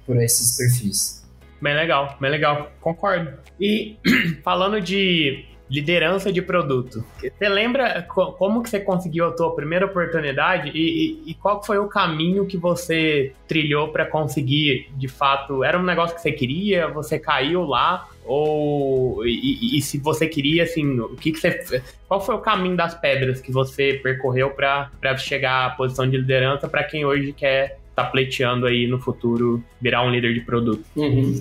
por 0.06 0.22
esses 0.22 0.56
perfis. 0.58 1.24
Bem 1.60 1.74
legal, 1.74 2.18
bem 2.22 2.30
legal, 2.30 2.72
concordo. 2.82 3.34
E 3.60 3.98
falando 4.44 4.80
de 4.80 5.44
liderança 5.70 6.32
de 6.32 6.42
produto, 6.42 7.04
você 7.20 7.50
lembra 7.50 8.04
como 8.04 8.62
que 8.62 8.70
você 8.70 8.80
conseguiu 8.80 9.26
a 9.26 9.32
tua 9.32 9.56
primeira 9.56 9.88
oportunidade 9.88 10.70
e, 10.70 11.24
e, 11.26 11.32
e 11.32 11.34
qual 11.34 11.64
foi 11.64 11.80
o 11.80 11.88
caminho 11.88 12.46
que 12.46 12.58
você 12.58 13.34
trilhou 13.48 13.88
para 13.88 14.06
conseguir, 14.06 14.92
de 14.96 15.08
fato, 15.08 15.64
era 15.64 15.80
um 15.80 15.84
negócio 15.84 16.16
que 16.16 16.22
você 16.22 16.32
queria, 16.32 16.88
você 16.90 17.18
caiu 17.18 17.64
lá 17.64 18.08
ou 18.26 19.26
e, 19.26 19.78
e, 19.78 19.82
se 19.82 19.98
você 19.98 20.28
queria 20.28 20.64
assim 20.64 21.00
o 21.00 21.16
que, 21.16 21.32
que 21.32 21.40
você 21.40 21.82
qual 22.08 22.24
foi 22.24 22.36
o 22.36 22.40
caminho 22.40 22.76
das 22.76 22.94
pedras 22.94 23.42
que 23.42 23.52
você 23.52 24.00
percorreu 24.02 24.52
para 24.52 25.18
chegar 25.18 25.66
à 25.66 25.70
posição 25.72 26.10
de 26.10 26.18
liderança 26.18 26.68
para 26.68 26.84
quem 26.84 27.06
hoje 27.06 27.34
quer 27.34 27.80
tá 27.96 28.06
pleiteando 28.06 28.66
aí 28.66 28.88
no 28.88 29.00
futuro 29.00 29.64
virar 29.82 30.06
um 30.06 30.12
líder 30.12 30.34
de 30.34 30.42
produto? 30.42 30.84
Uhum. 30.96 31.40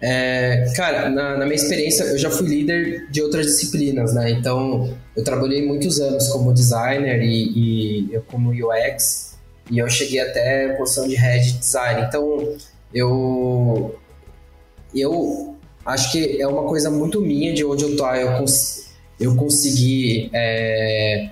É, 0.00 0.70
cara, 0.76 1.08
na, 1.08 1.38
na, 1.38 1.44
minha 1.46 1.56
experiência, 1.56 2.04
eu 2.04 2.18
já 2.18 2.30
fui 2.30 2.46
líder 2.46 3.06
de 3.10 3.22
outras 3.22 3.46
disciplinas, 3.46 4.12
né? 4.12 4.30
Então, 4.30 4.94
eu 5.16 5.24
trabalhei 5.24 5.66
muitos 5.66 5.98
anos 6.00 6.28
como 6.28 6.52
designer 6.52 7.22
e, 7.22 8.08
e 8.08 8.14
eu 8.14 8.22
como 8.22 8.50
UX, 8.50 9.38
e 9.70 9.78
eu 9.78 9.88
cheguei 9.88 10.20
até 10.20 10.72
a 10.72 10.76
posição 10.76 11.08
de 11.08 11.14
head 11.14 11.50
design. 11.54 12.02
Então, 12.06 12.56
eu, 12.92 13.98
eu 14.94 15.55
acho 15.86 16.12
que 16.12 16.40
é 16.40 16.46
uma 16.46 16.64
coisa 16.64 16.90
muito 16.90 17.20
minha 17.20 17.54
de 17.54 17.64
onde 17.64 17.84
eu 17.84 17.96
tô. 17.96 18.06
Eu, 18.08 18.36
cons, 18.38 18.86
eu 19.18 19.34
consegui 19.36 20.28
é, 20.32 21.30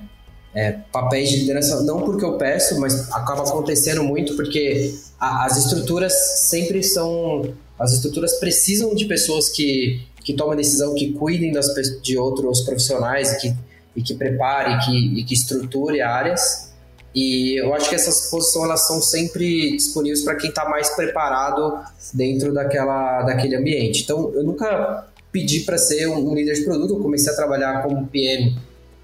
é, 0.55 0.73
papéis 0.93 1.29
de 1.31 1.39
liderança, 1.39 1.83
não 1.83 2.03
porque 2.03 2.25
eu 2.25 2.39
peço, 2.39 2.81
mas 2.81 3.11
acaba 3.13 3.43
acontecendo 3.43 4.05
muito 4.05 4.37
porque 4.37 4.95
a, 5.19 5.45
as 5.45 5.59
estruturas 5.59 6.13
sempre 6.41 6.83
são. 6.83 7.53
As 7.79 7.93
estruturas 7.93 8.39
precisam 8.39 8.95
de 8.95 9.05
pessoas 9.07 9.49
que, 9.49 10.01
que 10.23 10.33
tomam 10.33 10.55
decisão, 10.55 10.95
que 10.95 11.13
cuidem 11.13 11.51
das, 11.53 11.67
de 12.01 12.17
outros 12.17 12.61
profissionais 12.61 13.33
e 13.33 13.39
que, 13.39 13.57
e 13.97 14.03
que 14.03 14.15
preparem 14.15 14.79
que, 14.79 15.21
e 15.21 15.25
que 15.25 15.35
estruture 15.35 16.01
áreas. 16.01 16.73
E 17.15 17.61
eu 17.61 17.73
acho 17.73 17.89
que 17.89 17.95
essas 17.95 18.29
posições 18.29 18.65
elas 18.65 18.87
são 18.87 19.01
sempre 19.01 19.77
disponíveis 19.77 20.23
para 20.23 20.35
quem 20.35 20.51
está 20.51 20.69
mais 20.69 20.91
preparado 20.91 21.79
dentro 22.13 22.53
daquela, 22.53 23.23
daquele 23.23 23.55
ambiente. 23.55 24.03
Então, 24.03 24.33
eu 24.35 24.43
nunca 24.43 25.07
pedi 25.31 25.61
para 25.61 25.79
ser 25.79 26.09
um, 26.09 26.31
um, 26.31 26.35
líder 26.35 26.55
de 26.55 26.65
produto, 26.65 26.95
eu 26.95 27.01
comecei 27.01 27.33
a 27.33 27.37
trabalhar 27.37 27.83
como 27.83 28.07
PM 28.09 28.57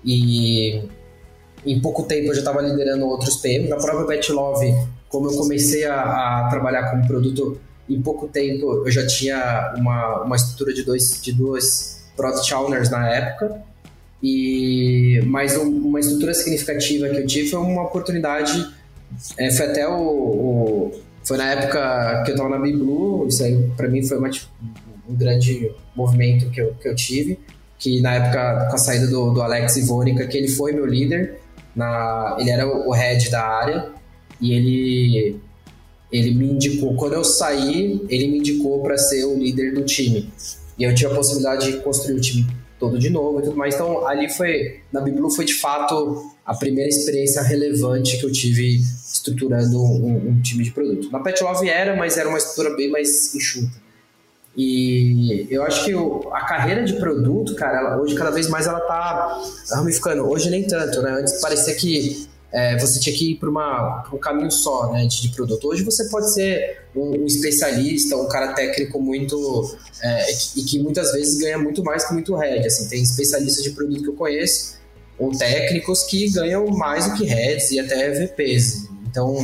e 0.05 0.83
em 1.65 1.81
pouco 1.81 2.05
tempo 2.05 2.29
eu 2.29 2.35
já 2.35 2.41
estava 2.41 2.61
liderando 2.63 3.07
outros 3.07 3.37
PM. 3.37 3.69
Na 3.69 3.77
própria 3.77 4.07
Pet 4.07 4.33
Love, 4.33 4.75
como 5.09 5.31
eu 5.31 5.37
comecei 5.37 5.85
a, 5.85 6.47
a, 6.47 6.49
trabalhar 6.49 6.91
como 6.91 7.07
produto, 7.07 7.61
em 7.89 8.01
pouco 8.03 8.27
tempo 8.27 8.85
eu 8.85 8.91
já 8.91 9.07
tinha 9.07 9.75
uma, 9.77 10.23
uma 10.23 10.37
estrutura 10.37 10.73
de 10.73 10.83
dois, 10.83 11.21
de 11.23 11.33
dois 11.33 12.01
Product 12.17 12.53
Owners 12.55 12.91
na 12.91 13.09
época. 13.09 13.63
E, 14.23 15.23
mas 15.27 15.57
uma 15.57 15.99
estrutura 15.99 16.35
significativa 16.35 17.09
que 17.09 17.17
eu 17.17 17.27
tive 17.27 17.49
foi 17.49 17.61
uma 17.61 17.83
oportunidade. 17.83 18.69
É, 19.37 19.51
foi 19.51 19.67
até 19.67 19.89
o, 19.89 19.93
o, 19.93 20.93
Foi 21.25 21.37
na 21.37 21.53
época 21.53 22.23
que 22.25 22.31
eu 22.31 22.35
estava 22.35 22.51
na 22.51 22.59
BlueBlue, 22.59 23.29
isso 23.29 23.43
aí 23.43 23.71
para 23.77 23.89
mim 23.89 24.03
foi 24.03 24.19
uma, 24.19 24.31
um 25.09 25.15
grande 25.15 25.73
movimento 25.97 26.51
que 26.51 26.61
eu, 26.61 26.75
que 26.75 26.89
eu 26.89 26.95
tive. 26.95 27.39
Que 27.79 28.01
na 28.03 28.15
época, 28.15 28.67
com 28.69 28.75
a 28.75 28.79
saída 28.79 29.07
do, 29.07 29.33
do 29.33 29.41
Alex 29.41 29.77
Ivonica, 29.79 30.27
que 30.27 30.37
ele 30.37 30.49
foi 30.49 30.73
meu 30.73 30.85
líder, 30.85 31.41
na, 31.75 32.37
ele 32.39 32.51
era 32.51 32.67
o 32.67 32.91
head 32.93 33.31
da 33.31 33.43
área 33.43 33.89
e 34.41 34.53
ele 34.53 35.41
ele 36.13 36.35
me 36.35 36.51
indicou 36.51 36.97
quando 36.97 37.13
eu 37.13 37.23
saí 37.23 38.05
ele 38.09 38.27
me 38.27 38.39
indicou 38.39 38.83
para 38.83 38.99
ser 38.99 39.25
o 39.25 39.39
líder 39.39 39.73
do 39.73 39.85
time 39.85 40.29
e 40.77 40.83
eu 40.83 40.93
tive 40.93 41.13
a 41.13 41.15
possibilidade 41.15 41.71
de 41.71 41.79
construir 41.79 42.17
o 42.17 42.21
time 42.21 42.47
todo 42.81 42.99
de 42.99 43.11
novo 43.11 43.39
e 43.39 43.43
tudo 43.45 43.57
mais 43.57 43.75
então 43.75 44.07
ali 44.07 44.29
foi 44.29 44.81
na 44.91 45.01
Biblu 45.01 45.31
foi 45.31 45.45
de 45.45 45.55
fato 45.55 46.33
a 46.45 46.55
primeira 46.55 46.89
experiência 46.89 47.43
relevante 47.43 48.19
que 48.19 48.25
eu 48.25 48.33
tive 48.33 48.81
estruturando 49.13 49.81
um, 49.81 50.31
um 50.31 50.41
time 50.41 50.65
de 50.65 50.73
produto 50.73 51.11
na 51.13 51.21
Pet 51.21 51.41
Love 51.45 51.69
era 51.69 51.95
mas 51.95 52.17
era 52.17 52.29
uma 52.29 52.39
estrutura 52.39 52.75
bem 52.75 52.91
mais 52.91 53.35
enxuta 53.35 53.91
e 54.57 55.47
eu 55.49 55.63
acho 55.63 55.85
que 55.85 55.95
o, 55.95 56.29
a 56.33 56.41
carreira 56.41 56.83
de 56.83 56.95
produto, 56.95 57.55
cara, 57.55 57.79
ela, 57.79 58.01
hoje 58.01 58.15
cada 58.17 58.31
vez 58.31 58.49
mais 58.49 58.67
ela 58.67 58.81
tá 58.81 59.41
ramificando. 59.71 60.29
Hoje 60.29 60.51
nem 60.51 60.67
tanto, 60.67 61.01
né? 61.03 61.13
Antes 61.13 61.41
parecia 61.41 61.75
que 61.77 62.29
é, 62.53 62.79
você 62.79 62.99
tinha 62.99 63.17
que 63.17 63.33
ir 63.33 63.37
para 63.37 63.49
um 64.13 64.19
caminho 64.19 64.51
só, 64.51 64.91
né, 64.93 65.07
de, 65.07 65.23
de, 65.23 65.29
produto. 65.31 65.69
Hoje 65.69 65.83
você 65.83 66.09
pode 66.09 66.33
ser 66.33 66.83
um, 66.95 67.23
um 67.23 67.27
especialista, 67.27 68.17
um 68.17 68.29
cara 68.29 68.53
técnico 68.55 69.01
muito 69.01 69.77
é, 70.03 70.33
e 70.57 70.63
que 70.63 70.79
muitas 70.79 71.13
vezes 71.13 71.39
ganha 71.39 71.59
muito 71.59 71.83
mais 71.85 72.07
que 72.07 72.13
muito 72.13 72.35
head. 72.35 72.67
Assim, 72.67 72.89
tem 72.89 73.03
especialistas 73.03 73.63
de 73.63 73.71
produto 73.71 74.03
que 74.03 74.09
eu 74.09 74.15
conheço 74.15 74.79
ou 75.19 75.31
técnicos 75.31 76.05
que 76.05 76.31
ganham 76.31 76.67
mais 76.69 77.07
do 77.07 77.15
que 77.15 77.25
heads 77.25 77.71
e 77.71 77.79
até 77.79 78.11
VPs. 78.11 78.89
Então 79.09 79.37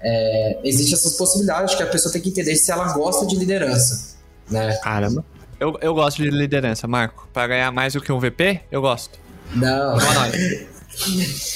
é, 0.00 0.58
existe 0.64 0.94
essas 0.94 1.14
possibilidades 1.14 1.74
que 1.74 1.82
a 1.82 1.86
pessoa 1.86 2.12
tem 2.12 2.20
que 2.20 2.30
entender 2.30 2.56
se 2.56 2.70
ela 2.72 2.92
gosta 2.94 3.26
de 3.26 3.36
liderança 3.36 4.10
né? 4.50 4.76
Caramba. 4.82 5.24
Eu, 5.58 5.78
eu 5.80 5.94
gosto 5.94 6.22
de 6.22 6.30
liderança, 6.30 6.86
Marco. 6.88 7.28
Para 7.32 7.46
ganhar 7.46 7.70
mais 7.70 7.94
do 7.94 8.00
que 8.00 8.10
um 8.10 8.18
VP, 8.18 8.62
eu 8.70 8.80
gosto. 8.80 9.18
Não. 9.54 9.96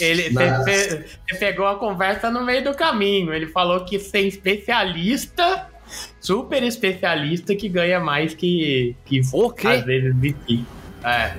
Ele 0.00 0.30
você 0.30 1.04
pegou 1.38 1.66
a 1.66 1.76
conversa 1.76 2.30
no 2.30 2.44
meio 2.44 2.64
do 2.64 2.74
caminho. 2.74 3.32
Ele 3.32 3.46
falou 3.46 3.84
que 3.84 3.98
ser 3.98 4.20
especialista, 4.20 5.68
super 6.20 6.62
especialista, 6.62 7.54
que 7.54 7.68
ganha 7.68 8.00
mais 8.00 8.34
que, 8.34 8.96
que 9.04 9.20
o 9.32 9.50
quê? 9.50 9.66
às 9.66 9.84
vezes 9.84 10.14
VP. 10.14 10.64
É. 11.04 11.32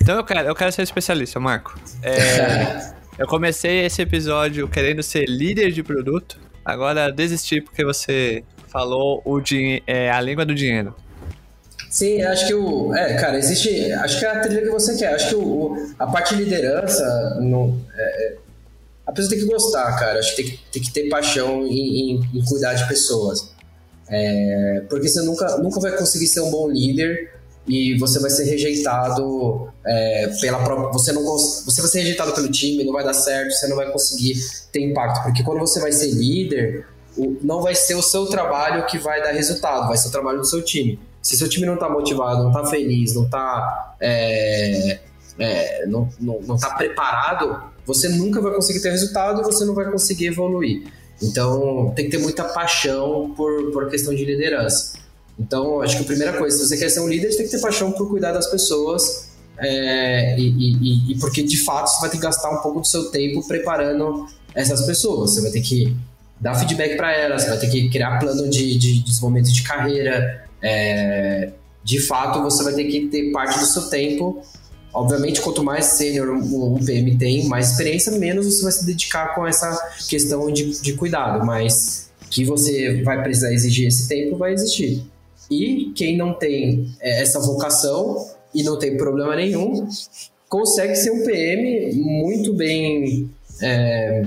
Então 0.00 0.16
eu 0.16 0.24
quero, 0.24 0.48
eu 0.48 0.54
quero 0.54 0.72
ser 0.72 0.82
especialista, 0.82 1.40
Marco. 1.40 1.78
É, 2.02 2.92
eu 3.18 3.26
comecei 3.26 3.84
esse 3.84 4.02
episódio 4.02 4.68
querendo 4.68 5.02
ser 5.02 5.24
líder 5.28 5.70
de 5.72 5.82
produto. 5.82 6.38
Agora 6.64 7.10
desisti 7.10 7.60
porque 7.60 7.84
você 7.84 8.42
falou 8.68 9.22
o 9.24 9.40
é, 9.86 10.10
a 10.10 10.20
língua 10.20 10.44
do 10.44 10.54
dinheiro. 10.54 10.94
Sim, 11.90 12.22
acho 12.22 12.46
que 12.46 12.54
o. 12.54 12.94
É, 12.94 13.14
cara, 13.14 13.38
existe. 13.38 13.92
Acho 13.92 14.18
que 14.18 14.24
é 14.24 14.28
a 14.28 14.40
trilha 14.40 14.62
que 14.62 14.70
você 14.70 14.96
quer. 14.96 15.14
Acho 15.14 15.30
que 15.30 15.34
o, 15.36 15.76
a 15.98 16.06
parte 16.06 16.36
de 16.36 16.44
liderança. 16.44 17.38
No, 17.40 17.80
é, 17.96 18.02
é, 18.02 18.36
a 19.06 19.12
pessoa 19.12 19.30
tem 19.30 19.38
que 19.38 19.46
gostar, 19.46 19.96
cara. 19.98 20.18
Acho 20.18 20.34
que 20.34 20.42
tem 20.42 20.60
tem 20.72 20.82
que 20.82 20.92
ter 20.92 21.08
paixão 21.08 21.66
em, 21.66 22.12
em, 22.12 22.30
em 22.34 22.44
cuidar 22.44 22.74
de 22.74 22.86
pessoas. 22.88 23.54
É, 24.08 24.82
porque 24.88 25.08
você 25.08 25.22
nunca, 25.22 25.58
nunca 25.58 25.80
vai 25.80 25.96
conseguir 25.96 26.26
ser 26.26 26.40
um 26.40 26.50
bom 26.50 26.70
líder 26.70 27.32
e 27.66 27.98
você 27.98 28.20
vai 28.20 28.30
ser 28.30 28.44
rejeitado 28.44 29.68
é, 29.84 30.28
pela 30.40 30.62
própria. 30.62 30.92
Você, 30.92 31.12
não, 31.12 31.24
você 31.24 31.80
vai 31.80 31.90
ser 31.90 31.98
rejeitado 32.00 32.32
pelo 32.32 32.48
time, 32.50 32.84
não 32.84 32.92
vai 32.92 33.04
dar 33.04 33.14
certo, 33.14 33.52
você 33.52 33.66
não 33.66 33.76
vai 33.76 33.90
conseguir 33.90 34.34
ter 34.72 34.80
impacto. 34.80 35.22
Porque 35.24 35.42
quando 35.42 35.58
você 35.58 35.80
vai 35.80 35.90
ser 35.90 36.10
líder, 36.12 36.86
não 37.42 37.62
vai 37.62 37.74
ser 37.74 37.94
o 37.94 38.02
seu 38.02 38.26
trabalho 38.26 38.86
que 38.86 38.98
vai 38.98 39.20
dar 39.22 39.32
resultado, 39.32 39.88
vai 39.88 39.96
ser 39.96 40.08
o 40.08 40.12
trabalho 40.12 40.38
do 40.38 40.46
seu 40.46 40.62
time. 40.62 40.98
Se 41.26 41.36
seu 41.36 41.48
time 41.48 41.66
não 41.66 41.74
está 41.74 41.88
motivado, 41.88 42.44
não 42.44 42.50
está 42.50 42.64
feliz, 42.66 43.12
não 43.12 43.24
está 43.24 43.96
é, 44.00 45.00
é, 45.40 45.84
não, 45.86 46.08
não, 46.20 46.40
não 46.40 46.56
tá 46.56 46.70
preparado, 46.74 47.64
você 47.84 48.08
nunca 48.08 48.40
vai 48.40 48.54
conseguir 48.54 48.80
ter 48.80 48.90
resultado 48.92 49.40
e 49.40 49.44
você 49.44 49.64
não 49.64 49.74
vai 49.74 49.90
conseguir 49.90 50.26
evoluir. 50.26 50.84
Então, 51.20 51.92
tem 51.96 52.04
que 52.04 52.12
ter 52.12 52.22
muita 52.22 52.44
paixão 52.44 53.34
por, 53.36 53.72
por 53.72 53.90
questão 53.90 54.14
de 54.14 54.24
liderança. 54.24 55.00
Então, 55.36 55.82
acho 55.82 55.96
que 55.96 56.04
a 56.04 56.06
primeira 56.06 56.38
coisa, 56.38 56.56
se 56.56 56.68
você 56.68 56.76
quer 56.76 56.90
ser 56.90 57.00
um 57.00 57.08
líder, 57.08 57.32
você 57.32 57.38
tem 57.38 57.46
que 57.46 57.52
ter 57.52 57.60
paixão 57.60 57.90
por 57.90 58.08
cuidar 58.08 58.30
das 58.30 58.46
pessoas 58.46 59.32
é, 59.58 60.38
e, 60.38 60.48
e, 60.48 61.12
e, 61.12 61.18
porque, 61.18 61.42
de 61.42 61.64
fato, 61.64 61.88
você 61.88 62.00
vai 62.02 62.10
ter 62.10 62.18
que 62.18 62.22
gastar 62.22 62.50
um 62.50 62.62
pouco 62.62 62.80
do 62.82 62.86
seu 62.86 63.10
tempo 63.10 63.44
preparando 63.48 64.28
essas 64.54 64.86
pessoas. 64.86 65.32
Você 65.32 65.42
vai 65.42 65.50
ter 65.50 65.60
que 65.60 65.92
dar 66.40 66.54
feedback 66.54 66.96
para 66.96 67.12
elas, 67.12 67.46
vai 67.46 67.58
ter 67.58 67.68
que 67.68 67.90
criar 67.90 68.20
plano 68.20 68.48
de, 68.48 68.78
de 68.78 69.02
desenvolvimento 69.02 69.52
de 69.52 69.64
carreira. 69.64 70.45
É, 70.62 71.52
de 71.82 72.00
fato, 72.00 72.42
você 72.42 72.64
vai 72.64 72.74
ter 72.74 72.84
que 72.84 73.06
ter 73.08 73.30
parte 73.30 73.58
do 73.58 73.66
seu 73.66 73.88
tempo. 73.88 74.42
Obviamente, 74.92 75.40
quanto 75.40 75.62
mais 75.62 75.84
sênior 75.84 76.30
um 76.30 76.84
PM 76.84 77.16
tem, 77.18 77.46
mais 77.46 77.72
experiência, 77.72 78.12
menos 78.12 78.46
você 78.46 78.62
vai 78.62 78.72
se 78.72 78.86
dedicar 78.86 79.34
com 79.34 79.46
essa 79.46 79.78
questão 80.08 80.50
de, 80.50 80.80
de 80.80 80.94
cuidado. 80.94 81.44
Mas 81.44 82.10
que 82.30 82.44
você 82.44 83.02
vai 83.02 83.22
precisar 83.22 83.52
exigir 83.52 83.86
esse 83.86 84.08
tempo, 84.08 84.36
vai 84.36 84.52
existir. 84.52 85.04
E 85.50 85.92
quem 85.94 86.16
não 86.16 86.34
tem 86.34 86.90
é, 87.00 87.22
essa 87.22 87.38
vocação 87.40 88.26
e 88.54 88.62
não 88.62 88.78
tem 88.78 88.96
problema 88.96 89.36
nenhum, 89.36 89.86
consegue 90.48 90.96
ser 90.96 91.10
um 91.10 91.24
PM 91.24 91.94
muito 91.94 92.52
bem 92.52 93.30
é, 93.62 94.22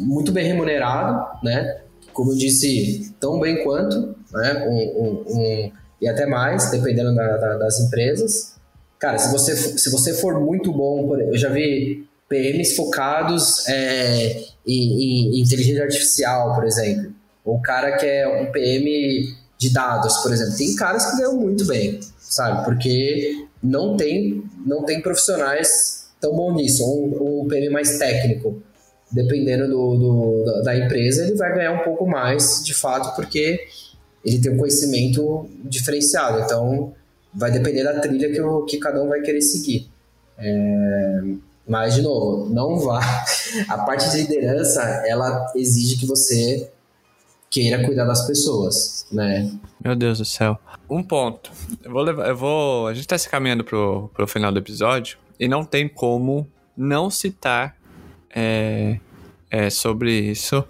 muito 0.00 0.32
bem 0.32 0.46
remunerado, 0.46 1.24
né? 1.42 1.80
Como 2.12 2.32
eu 2.32 2.36
disse, 2.36 3.12
tão 3.18 3.40
bem 3.40 3.62
quanto, 3.64 4.14
né? 4.34 4.66
Um, 4.68 4.74
um, 4.74 5.24
um, 5.28 5.72
e 6.00 6.08
até 6.08 6.26
mais, 6.26 6.70
dependendo 6.70 7.14
da, 7.14 7.36
da, 7.36 7.56
das 7.56 7.80
empresas. 7.80 8.54
Cara, 8.98 9.18
se 9.18 9.30
você, 9.30 9.56
se 9.56 9.90
você 9.90 10.14
for 10.14 10.40
muito 10.40 10.72
bom, 10.72 11.16
eu 11.16 11.36
já 11.36 11.48
vi 11.48 12.06
PMs 12.28 12.74
focados 12.74 13.66
é, 13.68 14.44
em, 14.66 15.36
em, 15.36 15.40
inteligência 15.40 15.84
artificial, 15.84 16.54
por 16.54 16.64
exemplo. 16.64 17.12
Ou 17.44 17.60
cara 17.60 17.96
que 17.96 18.06
é 18.06 18.26
um 18.26 18.50
PM 18.50 19.34
de 19.58 19.72
dados, 19.72 20.16
por 20.18 20.32
exemplo. 20.32 20.56
Tem 20.56 20.74
caras 20.74 21.10
que 21.10 21.16
ganham 21.18 21.36
muito 21.36 21.66
bem, 21.66 22.00
sabe? 22.18 22.64
Porque 22.64 23.46
não 23.62 23.96
tem, 23.96 24.42
não 24.64 24.84
tem 24.84 25.00
profissionais 25.00 26.08
tão 26.20 26.34
bons 26.34 26.56
nisso. 26.56 26.84
Um, 26.84 27.42
um 27.42 27.48
PM 27.48 27.70
mais 27.70 27.98
técnico 27.98 28.62
dependendo 29.14 29.68
do, 29.68 29.96
do, 29.96 30.62
da 30.62 30.76
empresa, 30.76 31.24
ele 31.24 31.36
vai 31.36 31.54
ganhar 31.54 31.72
um 31.72 31.84
pouco 31.84 32.06
mais, 32.06 32.62
de 32.64 32.74
fato, 32.74 33.14
porque 33.14 33.60
ele 34.24 34.40
tem 34.40 34.52
um 34.52 34.56
conhecimento 34.56 35.48
diferenciado. 35.64 36.40
Então, 36.40 36.94
vai 37.32 37.50
depender 37.50 37.84
da 37.84 38.00
trilha 38.00 38.32
que, 38.32 38.40
o, 38.40 38.64
que 38.64 38.78
cada 38.78 39.02
um 39.02 39.08
vai 39.08 39.20
querer 39.20 39.42
seguir. 39.42 39.88
É, 40.38 41.22
mas, 41.66 41.94
de 41.94 42.02
novo, 42.02 42.48
não 42.52 42.78
vá. 42.78 43.00
A 43.68 43.78
parte 43.78 44.10
de 44.10 44.22
liderança, 44.22 44.82
ela 45.06 45.52
exige 45.54 45.96
que 45.98 46.06
você 46.06 46.70
queira 47.50 47.84
cuidar 47.84 48.04
das 48.04 48.26
pessoas, 48.26 49.06
né? 49.12 49.50
Meu 49.82 49.94
Deus 49.94 50.18
do 50.18 50.24
céu. 50.24 50.58
Um 50.90 51.02
ponto. 51.02 51.52
Eu 51.84 51.92
vou 51.92 52.02
levar, 52.02 52.28
eu 52.28 52.36
vou, 52.36 52.88
a 52.88 52.94
gente 52.94 53.06
tá 53.06 53.16
se 53.16 53.28
caminhando 53.28 53.62
pro, 53.62 54.10
pro 54.12 54.26
final 54.26 54.50
do 54.50 54.58
episódio 54.58 55.18
e 55.38 55.46
não 55.46 55.64
tem 55.64 55.88
como 55.88 56.48
não 56.76 57.08
citar 57.08 57.76
é, 58.34 58.98
é, 59.48 59.70
sobre 59.70 60.10
isso 60.18 60.64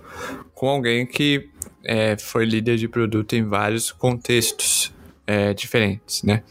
com 0.55 0.69
alguém 0.69 1.07
que 1.07 1.49
é, 1.85 2.17
foi 2.17 2.45
líder 2.45 2.77
de 2.77 2.89
produto 2.89 3.35
em 3.35 3.45
vários 3.45 3.93
contextos 3.93 4.93
é, 5.27 5.53
diferentes, 5.55 6.23
né? 6.23 6.43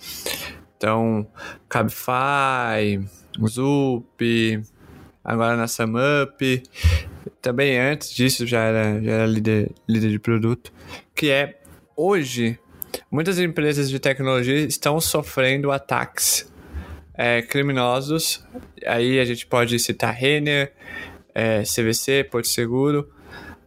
Então, 0.78 1.26
Cabify, 1.70 3.00
Zup, 3.48 4.64
agora 5.24 5.56
na 5.56 5.68
SumUp, 5.68 6.64
também 7.42 7.80
antes 7.80 8.14
disso 8.14 8.46
já 8.46 8.60
era, 8.62 9.02
já 9.02 9.12
era 9.12 9.26
líder, 9.26 9.72
líder 9.88 10.10
de 10.10 10.20
produto, 10.20 10.74
que 11.16 11.30
é 11.30 11.62
hoje 11.96 12.60
muitas 13.10 13.40
empresas 13.40 13.90
de 13.90 14.00
tecnologia 14.00 14.56
estão 14.56 15.00
sofrendo 15.00 15.72
ataques 15.72 16.52
é, 17.14 17.42
criminosos. 17.42 18.44
Aí 18.86 19.20
a 19.20 19.26
gente 19.26 19.46
pode 19.46 19.78
citar 19.80 20.14
Renner, 20.14 20.74
é, 21.34 21.64
CVC, 21.64 22.26
Porto 22.26 22.48
Seguro. 22.48 23.13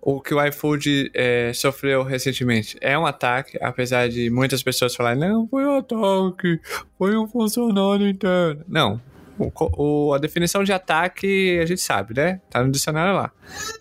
O 0.09 0.21
que 0.21 0.33
o 0.33 0.47
iFood 0.47 1.11
é, 1.13 1.51
sofreu 1.53 2.05
recentemente 2.05 2.79
é 2.81 2.97
um 2.97 3.05
ataque, 3.05 3.59
apesar 3.61 4.09
de 4.09 4.31
muitas 4.31 4.63
pessoas 4.63 4.95
falarem, 4.95 5.19
não, 5.19 5.49
foi 5.49 5.67
um 5.67 5.79
ataque, 5.79 6.61
foi 6.97 7.17
um 7.17 7.27
funcionário 7.27 8.07
interno. 8.07 8.63
Não, 8.69 9.01
o, 9.37 9.51
o, 9.77 10.15
a 10.15 10.19
definição 10.19 10.63
de 10.63 10.73
ataque 10.73 11.59
a 11.61 11.67
gente 11.67 11.81
sabe, 11.81 12.15
né? 12.15 12.41
Tá 12.49 12.63
no 12.63 12.71
dicionário 12.71 13.17
lá. 13.17 13.33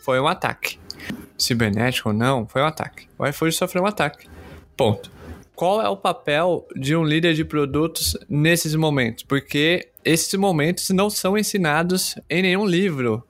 Foi 0.02 0.20
um 0.20 0.28
ataque. 0.28 0.80
Cibernético 1.38 2.10
ou 2.10 2.16
não, 2.16 2.48
foi 2.48 2.64
um 2.64 2.66
ataque. 2.66 3.08
O 3.20 3.28
iFood 3.28 3.52
sofreu 3.52 3.84
um 3.84 3.88
ataque. 3.88 4.28
Ponto. 4.76 5.12
Qual 5.56 5.80
é 5.80 5.88
o 5.88 5.96
papel 5.96 6.68
de 6.76 6.96
um 6.96 7.04
líder 7.04 7.36
de 7.36 7.46
produtos 7.46 8.18
nesses 8.28 8.74
momentos? 8.74 9.24
Porque 9.24 9.90
esses 10.04 10.34
momentos 10.34 10.90
não 10.90 11.08
são 11.08 11.38
ensinados 11.38 12.16
em 12.28 12.42
nenhum 12.42 12.66
livro, 12.66 13.24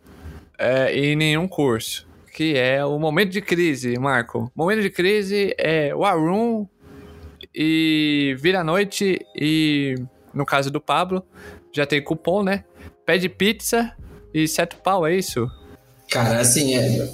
é, 0.57 0.97
em 0.97 1.13
nenhum 1.17 1.45
curso. 1.45 2.04
Que 2.35 2.57
é 2.57 2.83
o 2.83 2.99
momento 2.99 3.29
de 3.29 3.41
crise, 3.41 3.97
Marco. 3.97 4.51
Momento 4.53 4.81
de 4.81 4.89
crise 4.89 5.55
é 5.57 5.95
o 5.95 6.03
Arun 6.03 6.67
e 7.55 8.35
vira 8.37 8.61
noite 8.61 9.25
e, 9.33 9.95
no 10.33 10.45
caso 10.45 10.69
do 10.69 10.81
Pablo, 10.81 11.23
já 11.71 11.85
tem 11.85 12.03
cupom, 12.03 12.43
né? 12.43 12.65
Pede 13.05 13.29
pizza 13.29 13.89
e 14.33 14.49
sete 14.49 14.75
pau, 14.75 15.07
é 15.07 15.15
isso? 15.15 15.49
Cara, 16.11 16.41
assim, 16.41 16.75
é... 16.75 17.09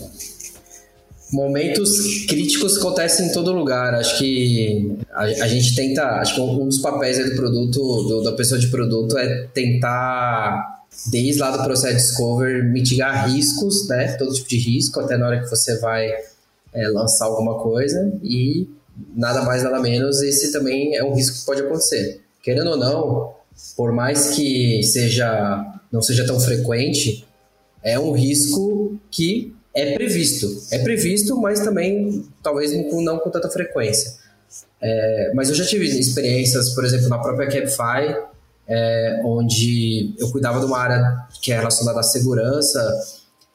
momentos 1.32 2.26
críticos 2.26 2.80
acontecem 2.80 3.28
em 3.28 3.32
todo 3.32 3.54
lugar. 3.54 3.94
Acho 3.94 4.18
que 4.18 4.98
a, 5.12 5.22
a 5.22 5.48
gente 5.48 5.76
tenta. 5.76 6.04
Acho 6.20 6.34
que 6.34 6.42
um 6.42 6.66
dos 6.66 6.80
papéis 6.80 7.24
do 7.24 7.36
produto, 7.36 7.80
do, 7.80 8.24
da 8.24 8.32
pessoa 8.32 8.60
de 8.60 8.70
produto, 8.70 9.16
é 9.20 9.46
tentar 9.54 10.81
desde 11.08 11.40
lá 11.40 11.56
do 11.56 11.64
processo 11.64 11.96
de 11.96 12.02
discover, 12.02 12.64
mitigar 12.64 13.30
riscos, 13.30 13.88
né? 13.88 14.14
Todo 14.14 14.34
tipo 14.34 14.50
de 14.50 14.58
risco, 14.58 15.00
até 15.00 15.18
na 15.18 15.28
hora 15.28 15.42
que 15.42 15.50
você 15.50 15.78
vai 15.80 16.10
é, 16.74 16.88
lançar 16.90 17.26
alguma 17.26 17.60
coisa 17.60 18.12
e 18.24 18.70
nada 19.16 19.42
mais, 19.44 19.64
nada 19.64 19.80
menos, 19.80 20.22
esse 20.22 20.52
também 20.52 20.96
é 20.96 21.04
um 21.04 21.14
risco 21.14 21.40
que 21.40 21.46
pode 21.46 21.62
acontecer. 21.62 22.22
Querendo 22.44 22.72
ou 22.72 22.78
não, 22.78 23.34
por 23.76 23.92
mais 23.92 24.32
que 24.32 24.82
seja 24.84 25.80
não 25.92 26.02
seja 26.02 26.26
tão 26.26 26.40
frequente, 26.40 27.28
é 27.84 28.00
um 28.00 28.14
risco 28.14 28.98
que 29.10 29.54
é 29.74 29.94
previsto. 29.94 30.48
É 30.72 30.80
previsto, 30.80 31.36
mas 31.38 31.60
também 31.60 32.26
talvez 32.42 32.72
não 32.74 33.20
com 33.20 33.30
tanta 33.30 33.50
frequência. 33.50 34.14
É, 34.82 35.32
mas 35.34 35.50
eu 35.50 35.56
já 35.56 35.66
tive 35.66 35.86
experiências, 35.86 36.74
por 36.74 36.86
exemplo, 36.86 37.10
na 37.10 37.20
própria 37.20 37.48
Capify, 37.48 38.18
é, 38.68 39.22
onde 39.24 40.16
eu 40.18 40.32
cuidava 40.32 40.60
de 40.60 40.66
uma 40.66 40.78
área 40.78 41.28
que 41.42 41.52
é 41.52 41.58
relacionada 41.58 42.00
à 42.00 42.04
segurança 42.04 42.80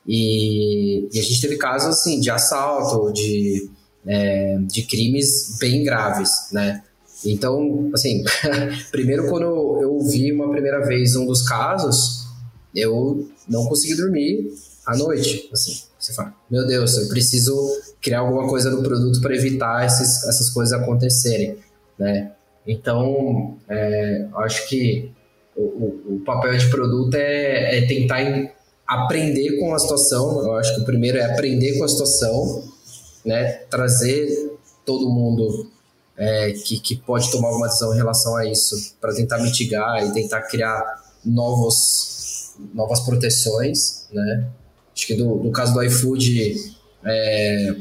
e, 0.07 1.09
e 1.13 1.19
a 1.19 1.23
gente 1.23 1.41
teve 1.41 1.57
casos 1.57 1.89
assim 1.89 2.21
de 2.21 2.31
assalto, 2.31 3.13
de, 3.13 3.69
é, 4.07 4.59
de 4.61 4.83
crimes 4.83 5.57
bem 5.59 5.83
graves, 5.83 6.31
né? 6.53 6.83
Então, 7.25 7.91
assim, 7.95 8.23
primeiro 8.93 9.29
quando 9.29 9.81
eu 9.83 9.99
vi 10.01 10.33
uma 10.33 10.51
primeira 10.51 10.87
vez 10.87 11.17
um 11.17 11.27
dos 11.27 11.43
casos, 11.43 12.27
eu 12.75 13.29
não 13.49 13.67
consegui 13.67 13.97
dormir 13.97 14.53
à 14.85 14.97
noite. 14.97 15.49
Assim, 15.53 15.83
você 15.99 16.13
fala, 16.13 16.35
meu 16.51 16.67
Deus, 16.67 16.97
eu 16.97 17.09
preciso 17.09 17.55
criar 18.01 18.21
alguma 18.21 18.47
coisa 18.49 18.71
no 18.71 18.83
produto 18.83 19.21
para 19.21 19.35
evitar 19.35 19.85
esses, 19.87 20.25
essas 20.25 20.51
coisas 20.51 20.79
acontecerem, 20.79 21.57
né? 21.99 22.33
Então, 22.67 23.57
é, 23.69 24.27
acho 24.37 24.69
que 24.69 25.11
o, 25.57 26.17
o, 26.17 26.23
papel 26.25 26.57
de 26.57 26.69
produto 26.69 27.15
é, 27.15 27.79
é 27.79 27.87
tentar 27.87 28.21
aprender 28.87 29.59
com 29.59 29.75
a 29.75 29.79
situação. 29.79 30.41
Eu 30.43 30.57
acho 30.57 30.75
que 30.75 30.81
o 30.81 30.85
primeiro 30.85 31.19
é 31.19 31.25
aprender 31.25 31.79
com 31.79 31.85
a 31.85 31.89
situação, 31.89 32.65
né? 33.25 33.53
Trazer 33.71 34.29
todo 34.85 35.09
mundo 35.11 35.71
é, 36.17 36.53
que, 36.53 36.81
que 36.81 36.97
pode 36.97 37.31
tomar 37.31 37.51
uma 37.51 37.67
decisão 37.67 37.93
em 37.93 37.97
relação 37.97 38.37
a 38.37 38.47
isso 38.47 38.95
para 39.01 39.15
tentar 39.15 39.39
mitigar 39.39 40.05
e 40.05 40.13
tentar 40.13 40.43
criar 40.43 41.05
novos, 41.25 42.55
novas 42.75 43.01
proteções, 43.01 44.07
né? 44.13 44.49
Acho 44.95 45.07
que 45.07 45.15
do, 45.15 45.37
do 45.37 45.51
caso 45.51 45.75
do 45.75 45.83
iFood 45.83 46.57
é, 47.05 47.77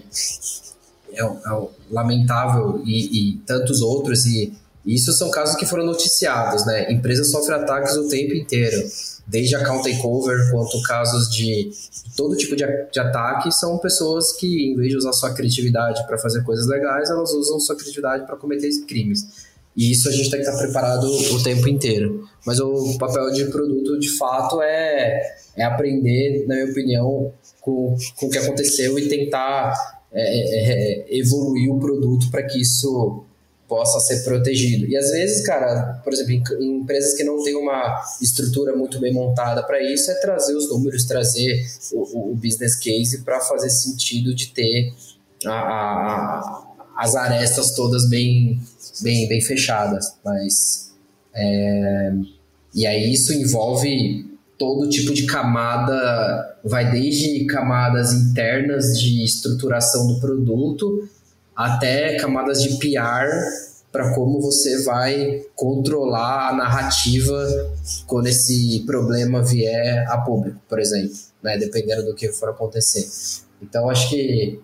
é, 1.13 1.21
é 1.21 1.67
lamentável 1.89 2.81
e, 2.85 3.31
e, 3.31 3.37
tantos 3.39 3.81
outros 3.81 4.25
e 4.25 4.53
isso 4.85 5.11
são 5.13 5.31
casos 5.31 5.55
que 5.55 5.65
foram 5.65 5.85
noticiados, 5.85 6.65
né? 6.65 6.91
Empresas 6.91 7.31
sofrem 7.31 7.57
ataques 7.59 7.95
o 7.95 8.07
tempo 8.07 8.33
inteiro 8.33 8.87
desde 9.27 9.55
account 9.55 9.89
takeover 9.89 10.51
quanto 10.51 10.81
casos 10.83 11.29
de 11.29 11.71
todo 12.15 12.35
tipo 12.35 12.55
de, 12.55 12.65
de 12.91 12.99
ataque, 12.99 13.51
são 13.51 13.77
pessoas 13.77 14.31
que, 14.33 14.71
em 14.71 14.75
vez 14.75 14.89
de 14.89 14.97
usar 14.97 15.13
sua 15.13 15.33
criatividade 15.33 16.05
para 16.05 16.17
fazer 16.17 16.43
coisas 16.43 16.67
legais, 16.67 17.09
elas 17.09 17.31
usam 17.33 17.59
sua 17.59 17.75
criatividade 17.75 18.25
para 18.25 18.35
cometer 18.37 18.69
crimes. 18.87 19.45
E 19.75 19.91
isso 19.91 20.07
a 20.07 20.11
gente 20.11 20.29
tem 20.31 20.39
que 20.39 20.47
estar 20.47 20.57
preparado 20.57 21.05
o 21.05 21.43
tempo 21.43 21.67
inteiro. 21.67 22.25
Mas 22.45 22.59
o 22.61 22.97
papel 22.97 23.29
de 23.31 23.45
produto, 23.45 23.99
de 23.99 24.09
fato, 24.17 24.61
é, 24.61 25.35
é 25.57 25.63
aprender, 25.63 26.45
na 26.47 26.55
minha 26.55 26.71
opinião, 26.71 27.33
com, 27.59 27.97
com 28.15 28.27
o 28.27 28.29
que 28.29 28.37
aconteceu 28.37 28.97
e 28.97 29.09
tentar 29.09 29.73
é, 30.13 30.21
é, 30.21 31.13
é 31.13 31.17
evoluir 31.17 31.69
o 31.69 31.79
produto 31.79 32.31
para 32.31 32.43
que 32.43 32.61
isso 32.61 33.25
possa 33.67 33.99
ser 33.99 34.23
protegido. 34.23 34.85
E 34.85 34.95
às 34.95 35.11
vezes, 35.11 35.45
cara, 35.45 35.99
por 36.03 36.13
exemplo, 36.13 36.61
em, 36.61 36.79
empresas 36.81 37.15
que 37.15 37.23
não 37.23 37.43
têm 37.43 37.55
uma 37.55 38.03
estrutura 38.21 38.75
muito 38.75 38.99
bem 38.99 39.13
montada 39.13 39.63
para 39.63 39.81
isso, 39.81 40.11
é 40.11 40.15
trazer 40.15 40.55
os 40.55 40.69
números, 40.69 41.05
trazer 41.05 41.65
o, 41.91 42.31
o 42.31 42.35
business 42.35 42.75
case 42.75 43.23
para 43.23 43.39
fazer 43.39 43.69
sentido 43.69 44.33
de 44.35 44.47
ter 44.47 44.93
a, 45.45 45.51
a, 45.51 46.63
as 46.97 47.15
arestas 47.15 47.71
todas 47.71 48.07
bem, 48.07 48.59
bem, 49.01 49.27
bem 49.27 49.41
fechadas. 49.41 50.13
Mas 50.23 50.91
é, 51.33 52.13
e 52.73 52.85
aí 52.85 53.11
isso 53.13 53.33
envolve 53.33 54.35
todo 54.57 54.89
tipo 54.89 55.13
de 55.13 55.25
camada, 55.25 56.57
vai 56.63 56.91
desde 56.91 57.45
camadas 57.45 58.13
internas 58.13 58.99
de 58.99 59.23
estruturação 59.23 60.07
do 60.07 60.19
produto 60.19 61.09
até 61.55 62.17
camadas 62.17 62.61
de 62.61 62.77
PR 62.77 63.29
para 63.91 64.13
como 64.13 64.41
você 64.41 64.83
vai 64.83 65.45
controlar 65.55 66.49
a 66.49 66.53
narrativa 66.53 67.47
quando 68.05 68.27
esse 68.27 68.83
problema 68.85 69.41
vier 69.41 70.05
a 70.11 70.17
público, 70.17 70.59
por 70.67 70.79
exemplo, 70.79 71.15
né? 71.41 71.57
dependendo 71.57 72.03
do 72.03 72.13
que 72.13 72.27
for 72.27 72.49
acontecer. 72.49 73.07
Então, 73.61 73.89
acho 73.89 74.09
que 74.09 74.59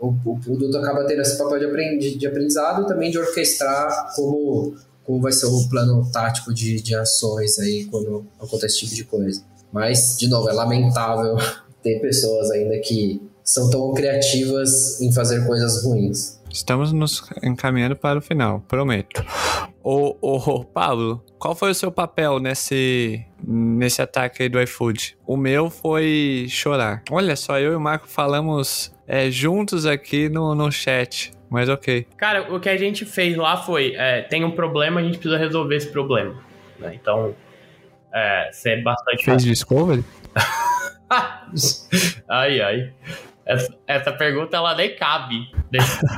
o, 0.00 0.08
o 0.08 0.40
produto 0.40 0.76
acaba 0.78 1.04
tendo 1.04 1.22
esse 1.22 1.38
papel 1.38 1.60
de, 1.60 2.18
de 2.18 2.26
aprendizado 2.26 2.82
e 2.82 2.86
também 2.88 3.08
de 3.08 3.18
orquestrar 3.18 4.12
como, 4.16 4.74
como 5.04 5.20
vai 5.20 5.30
ser 5.30 5.46
o 5.46 5.68
plano 5.68 6.10
tático 6.10 6.52
de, 6.52 6.82
de 6.82 6.96
ações 6.96 7.60
aí 7.60 7.84
quando 7.84 8.26
acontece 8.40 8.74
esse 8.74 8.78
tipo 8.80 8.94
de 8.96 9.04
coisa. 9.04 9.44
Mas, 9.70 10.16
de 10.18 10.28
novo, 10.28 10.48
é 10.48 10.52
lamentável 10.52 11.36
ter 11.84 12.00
pessoas 12.00 12.50
ainda 12.50 12.76
que 12.80 13.22
são 13.52 13.68
tão 13.68 13.92
criativas 13.92 14.98
em 15.00 15.12
fazer 15.12 15.46
coisas 15.46 15.84
ruins. 15.84 16.40
Estamos 16.50 16.92
nos 16.92 17.22
encaminhando 17.42 17.94
para 17.94 18.18
o 18.18 18.22
final, 18.22 18.60
prometo. 18.60 19.24
Ô, 19.82 20.16
ô, 20.20 20.64
Pablo, 20.64 21.22
qual 21.38 21.54
foi 21.54 21.70
o 21.70 21.74
seu 21.74 21.90
papel 21.90 22.38
nesse, 22.38 23.24
nesse 23.46 24.00
ataque 24.00 24.42
aí 24.42 24.48
do 24.48 24.60
iFood? 24.60 25.18
O 25.26 25.36
meu 25.36 25.68
foi 25.68 26.46
chorar. 26.48 27.02
Olha 27.10 27.36
só, 27.36 27.58
eu 27.58 27.72
e 27.72 27.74
o 27.74 27.80
Marco 27.80 28.08
falamos 28.08 28.94
é, 29.06 29.30
juntos 29.30 29.84
aqui 29.84 30.28
no, 30.28 30.54
no 30.54 30.70
chat. 30.70 31.32
Mas 31.50 31.68
ok. 31.68 32.06
Cara, 32.16 32.54
o 32.54 32.58
que 32.58 32.70
a 32.70 32.76
gente 32.78 33.04
fez 33.04 33.36
lá 33.36 33.58
foi: 33.58 33.94
é, 33.96 34.22
tem 34.22 34.44
um 34.44 34.52
problema, 34.52 35.00
a 35.00 35.02
gente 35.02 35.18
precisa 35.18 35.36
resolver 35.36 35.76
esse 35.76 35.88
problema. 35.88 36.42
Né? 36.78 36.94
Então, 36.94 37.34
é, 38.14 38.48
ser 38.52 38.82
bastante. 38.82 39.24
Fez 39.24 39.44
Discovery? 39.44 40.02
ai, 42.28 42.60
ai. 42.62 42.92
Essa, 43.44 43.74
essa 43.86 44.12
pergunta 44.12 44.56
ela 44.56 44.74
nem 44.74 44.94
cabe. 44.94 45.48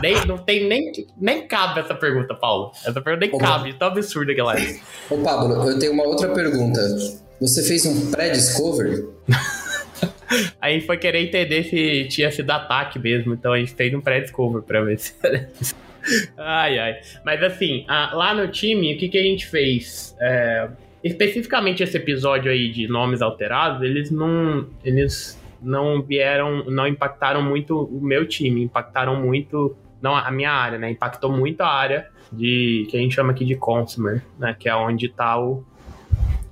Nem, 0.02 0.26
não 0.26 0.36
tem 0.36 0.68
nem, 0.68 0.92
nem 1.16 1.46
cabe 1.46 1.80
essa 1.80 1.94
pergunta, 1.94 2.34
Paulo. 2.34 2.72
Essa 2.84 3.00
pergunta 3.00 3.26
nem 3.26 3.38
cabe, 3.38 3.72
tão 3.74 3.88
absurda 3.88 4.34
que 4.34 4.40
ela 4.40 4.58
é. 4.58 4.78
Ô, 5.08 5.18
Pablo, 5.18 5.70
eu 5.70 5.78
tenho 5.78 5.92
uma 5.92 6.04
outra 6.04 6.28
pergunta. 6.32 6.80
Você 7.40 7.62
fez 7.62 7.86
um 7.86 8.10
pré-discovery? 8.10 9.08
a 10.60 10.70
gente 10.70 10.86
foi 10.86 10.96
querer 10.96 11.20
entender 11.20 11.64
se 11.64 12.08
tinha 12.08 12.30
sido 12.30 12.50
ataque 12.50 12.98
mesmo, 12.98 13.34
então 13.34 13.52
a 13.52 13.58
gente 13.58 13.74
fez 13.74 13.92
um 13.94 14.00
pré-discovery 14.00 14.64
pra 14.64 14.82
ver 14.82 14.98
se. 14.98 15.14
ai, 16.36 16.78
ai. 16.78 16.96
Mas 17.24 17.42
assim, 17.42 17.86
lá 17.88 18.34
no 18.34 18.48
time, 18.48 18.94
o 18.94 18.98
que, 18.98 19.08
que 19.08 19.18
a 19.18 19.22
gente 19.22 19.46
fez? 19.46 20.14
É, 20.20 20.68
especificamente 21.02 21.82
esse 21.82 21.96
episódio 21.96 22.50
aí 22.50 22.70
de 22.70 22.86
nomes 22.86 23.22
alterados, 23.22 23.82
eles 23.82 24.10
não. 24.10 24.66
Eles 24.84 25.38
não 25.64 26.02
vieram, 26.02 26.64
não 26.66 26.86
impactaram 26.86 27.42
muito 27.42 27.82
o 27.84 28.00
meu 28.00 28.26
time, 28.26 28.62
impactaram 28.62 29.16
muito 29.16 29.76
não 30.04 30.14
a 30.14 30.30
minha 30.30 30.52
área, 30.52 30.78
né? 30.78 30.90
Impactou 30.90 31.32
muito 31.32 31.62
a 31.62 31.68
área 31.68 32.10
de 32.30 32.86
que 32.90 32.96
a 32.96 33.00
gente 33.00 33.14
chama 33.14 33.32
aqui 33.32 33.44
de 33.44 33.56
consumer, 33.56 34.22
né? 34.38 34.54
Que 34.58 34.68
é 34.68 34.76
onde 34.76 35.08
tá 35.08 35.40
o 35.40 35.64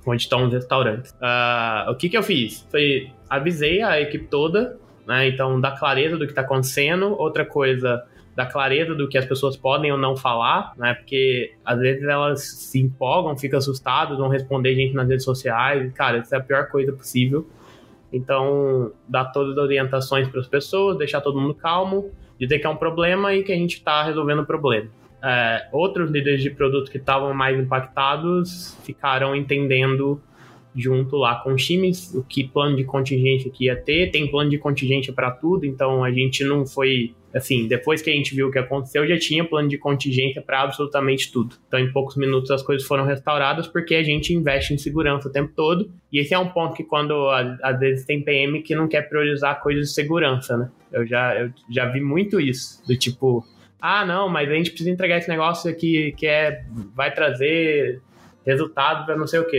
onde 0.05 0.23
estão 0.23 0.45
os 0.45 0.53
restaurantes. 0.53 1.11
Uh, 1.11 1.91
o 1.91 1.95
que 1.95 2.09
que 2.09 2.17
eu 2.17 2.23
fiz? 2.23 2.67
Foi 2.69 3.11
avisei 3.29 3.81
a 3.81 4.01
equipe 4.01 4.25
toda, 4.25 4.77
né? 5.05 5.27
Então 5.27 5.61
da 5.61 5.71
clareza 5.71 6.17
do 6.17 6.25
que 6.25 6.31
está 6.31 6.41
acontecendo. 6.41 7.15
Outra 7.17 7.45
coisa 7.45 8.03
da 8.35 8.45
clareza 8.45 8.95
do 8.95 9.07
que 9.07 9.17
as 9.17 9.25
pessoas 9.25 9.55
podem 9.55 9.91
ou 9.91 9.97
não 9.97 10.15
falar, 10.15 10.73
né? 10.75 10.95
Porque 10.95 11.53
às 11.63 11.79
vezes 11.79 12.03
elas 12.03 12.41
se 12.41 12.79
empolgam, 12.79 13.37
ficam 13.37 13.59
assustadas, 13.59 14.17
vão 14.17 14.29
responder 14.29 14.73
gente 14.73 14.95
nas 14.95 15.07
redes 15.07 15.23
sociais. 15.23 15.93
Cara, 15.93 16.17
isso 16.17 16.33
é 16.33 16.39
a 16.39 16.41
pior 16.41 16.67
coisa 16.69 16.91
possível. 16.91 17.47
Então, 18.13 18.91
dar 19.09 19.25
todas 19.25 19.57
as 19.57 19.57
orientações 19.57 20.27
para 20.27 20.39
as 20.39 20.47
pessoas, 20.47 20.97
deixar 20.99 21.19
todo 21.19 21.41
mundo 21.41 21.55
calmo, 21.55 22.11
dizer 22.39 22.59
que 22.59 22.67
é 22.67 22.69
um 22.69 22.75
problema 22.75 23.33
e 23.33 23.43
que 23.43 23.51
a 23.51 23.55
gente 23.55 23.77
está 23.77 24.03
resolvendo 24.03 24.43
o 24.43 24.45
problema. 24.45 24.87
É, 25.23 25.67
outros 25.71 26.11
líderes 26.11 26.43
de 26.43 26.51
produto 26.51 26.91
que 26.91 26.97
estavam 26.97 27.33
mais 27.33 27.59
impactados 27.59 28.77
ficaram 28.83 29.35
entendendo 29.35 30.21
junto 30.75 31.15
lá 31.17 31.35
com 31.35 31.53
os 31.53 31.65
times 31.65 32.13
o 32.13 32.23
que 32.23 32.43
plano 32.43 32.75
de 32.75 32.83
contingência 32.83 33.51
que 33.51 33.65
ia 33.65 33.75
ter. 33.75 34.11
Tem 34.11 34.29
plano 34.29 34.49
de 34.49 34.57
contingência 34.57 35.13
para 35.13 35.31
tudo, 35.31 35.65
então 35.65 36.03
a 36.03 36.11
gente 36.11 36.43
não 36.43 36.65
foi 36.65 37.13
assim, 37.33 37.67
depois 37.67 38.01
que 38.01 38.11
a 38.11 38.13
gente 38.13 38.35
viu 38.35 38.47
o 38.47 38.51
que 38.51 38.59
aconteceu, 38.59 39.07
já 39.07 39.17
tinha 39.17 39.43
plano 39.43 39.67
de 39.67 39.77
contingência 39.77 40.41
para 40.41 40.61
absolutamente 40.61 41.31
tudo. 41.31 41.55
Então, 41.67 41.79
em 41.79 41.91
poucos 41.91 42.15
minutos 42.15 42.51
as 42.51 42.61
coisas 42.61 42.87
foram 42.87 43.05
restauradas 43.05 43.67
porque 43.67 43.95
a 43.95 44.03
gente 44.03 44.33
investe 44.33 44.73
em 44.73 44.77
segurança 44.77 45.27
o 45.27 45.31
tempo 45.31 45.51
todo. 45.55 45.91
E 46.11 46.19
esse 46.19 46.33
é 46.33 46.37
um 46.37 46.49
ponto 46.49 46.75
que 46.75 46.83
quando 46.83 47.27
às 47.61 47.79
vezes 47.79 48.05
tem 48.05 48.21
PM 48.21 48.61
que 48.61 48.75
não 48.75 48.87
quer 48.87 49.09
priorizar 49.09 49.61
coisas 49.61 49.87
de 49.87 49.93
segurança, 49.93 50.55
né? 50.55 50.69
Eu 50.91 51.07
já, 51.07 51.35
eu 51.35 51.51
já 51.71 51.87
vi 51.87 51.99
muito 51.99 52.39
isso, 52.39 52.85
do 52.87 52.95
tipo, 52.95 53.43
ah, 53.81 54.05
não, 54.05 54.29
mas 54.29 54.49
a 54.49 54.53
gente 54.53 54.69
precisa 54.69 54.91
entregar 54.91 55.17
esse 55.17 55.27
negócio 55.27 55.69
aqui 55.69 56.13
que 56.15 56.27
é, 56.27 56.63
vai 56.95 57.11
trazer 57.11 57.99
resultado 58.45 59.05
para 59.05 59.17
não 59.17 59.25
sei 59.25 59.39
o 59.39 59.47
que 59.47 59.57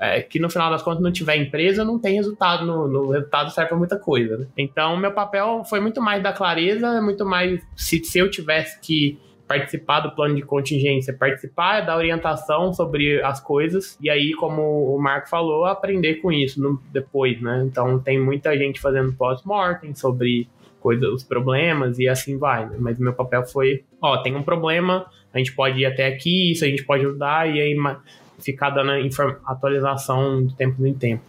é, 0.00 0.20
que 0.20 0.38
no 0.38 0.50
final 0.50 0.70
das 0.70 0.82
contas 0.82 1.02
não 1.02 1.12
tiver 1.12 1.36
empresa, 1.36 1.84
não 1.84 1.98
tem 1.98 2.14
resultado, 2.14 2.66
no, 2.66 2.86
no 2.86 3.10
resultado 3.10 3.50
serve 3.50 3.70
para 3.70 3.78
muita 3.78 3.98
coisa. 3.98 4.38
Né? 4.38 4.46
Então, 4.56 4.96
meu 4.96 5.12
papel 5.12 5.62
foi 5.64 5.80
muito 5.80 6.00
mais 6.00 6.22
da 6.22 6.32
clareza, 6.32 7.00
muito 7.00 7.24
mais 7.24 7.60
se, 7.74 8.04
se 8.04 8.18
eu 8.18 8.30
tivesse 8.30 8.80
que 8.80 9.18
participar 9.46 10.00
do 10.00 10.10
plano 10.10 10.34
de 10.34 10.42
contingência, 10.42 11.14
participar 11.14 11.80
da 11.82 11.96
orientação 11.96 12.72
sobre 12.74 13.22
as 13.22 13.40
coisas 13.40 13.96
e 14.00 14.10
aí, 14.10 14.34
como 14.34 14.94
o 14.94 15.00
Marco 15.00 15.28
falou, 15.28 15.64
aprender 15.64 16.16
com 16.16 16.32
isso 16.32 16.60
no, 16.60 16.82
depois, 16.92 17.40
né? 17.40 17.62
Então 17.64 17.98
tem 17.98 18.20
muita 18.20 18.56
gente 18.56 18.80
fazendo 18.80 19.12
pós-mortem 19.12 19.94
sobre 19.94 20.48
coisas, 20.80 21.08
os 21.08 21.24
problemas 21.24 21.98
e 21.98 22.08
assim 22.08 22.36
vai, 22.38 22.68
né? 22.68 22.76
Mas 22.78 22.98
meu 22.98 23.12
papel 23.12 23.44
foi, 23.44 23.84
ó, 24.02 24.16
tem 24.18 24.34
um 24.34 24.42
problema, 24.42 25.06
a 25.32 25.38
gente 25.38 25.54
pode 25.54 25.78
ir 25.78 25.86
até 25.86 26.06
aqui, 26.06 26.50
isso 26.50 26.64
a 26.64 26.68
gente 26.68 26.84
pode 26.84 27.06
ajudar 27.06 27.48
e 27.48 27.60
aí 27.60 27.74
ficar 28.38 28.70
dando 28.70 28.92
atualização 29.44 30.46
de 30.46 30.54
tempo 30.54 30.86
em 30.86 30.94
tempo 30.94 31.24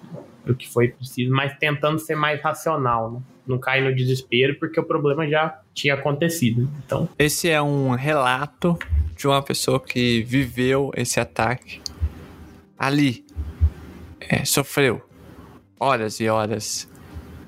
do 0.45 0.55
que 0.55 0.67
foi 0.67 0.89
preciso, 0.89 1.31
mas 1.31 1.57
tentando 1.57 1.99
ser 1.99 2.15
mais 2.15 2.41
racional, 2.41 3.11
né? 3.11 3.21
não 3.45 3.57
cair 3.57 3.83
no 3.83 3.95
desespero, 3.95 4.55
porque 4.59 4.79
o 4.79 4.83
problema 4.83 5.27
já 5.27 5.61
tinha 5.73 5.93
acontecido. 5.93 6.69
Então, 6.85 7.07
esse 7.17 7.49
é 7.49 7.61
um 7.61 7.91
relato 7.91 8.77
de 9.15 9.27
uma 9.27 9.41
pessoa 9.41 9.79
que 9.79 10.21
viveu 10.23 10.91
esse 10.95 11.19
ataque 11.19 11.81
ali, 12.77 13.25
é, 14.19 14.43
sofreu 14.45 15.01
horas 15.79 16.19
e 16.19 16.27
horas 16.27 16.89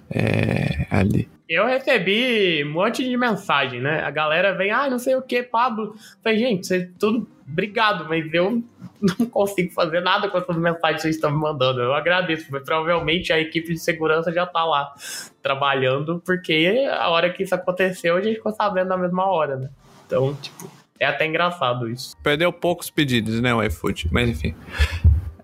é, 0.10 0.88
ali. 0.90 1.28
Eu 1.48 1.66
recebi 1.66 2.64
um 2.64 2.72
monte 2.72 3.04
de 3.04 3.18
mensagem, 3.18 3.82
né? 3.82 4.02
A 4.02 4.12
galera 4.12 4.54
vem, 4.54 4.72
ah, 4.72 4.90
não 4.90 5.00
sei 5.00 5.16
o 5.16 5.22
que, 5.22 5.42
Pablo. 5.42 5.96
falei, 6.24 6.38
gente, 6.38 6.68
você 6.68 6.92
tudo 7.00 7.28
obrigado, 7.52 8.08
mas 8.08 8.32
eu 8.34 8.64
não 9.02 9.26
consigo 9.28 9.72
fazer 9.72 10.02
nada 10.02 10.30
com 10.30 10.38
essas 10.38 10.58
mensagens 10.58 10.98
que 10.98 11.02
vocês 11.04 11.16
estão 11.16 11.32
me 11.32 11.38
mandando. 11.38 11.82
Eu 11.82 11.94
agradeço, 11.94 12.48
mas 12.52 12.64
provavelmente 12.64 13.32
a 13.34 13.40
equipe 13.40 13.74
de 13.74 13.80
segurança 13.80 14.32
já 14.32 14.44
está 14.44 14.64
lá 14.66 14.94
trabalhando, 15.42 16.22
porque 16.26 16.88
a 16.92 17.10
hora 17.10 17.32
que 17.32 17.44
isso 17.44 17.56
aconteceu, 17.56 18.16
a 18.16 18.22
gente 18.22 18.36
ficou 18.36 18.52
sabendo 18.52 18.90
na 18.90 18.98
mesma 18.98 19.26
hora, 19.26 19.56
né? 19.56 19.70
Então, 20.06 20.34
tipo, 20.36 20.70
é 21.00 21.06
até 21.06 21.26
engraçado 21.26 21.90
isso. 21.90 22.16
Perdeu 22.22 22.52
poucos 22.52 22.90
pedidos, 22.90 23.40
né, 23.40 23.54
o 23.54 23.64
iFood, 23.64 24.10
mas 24.12 24.30
enfim. 24.30 24.54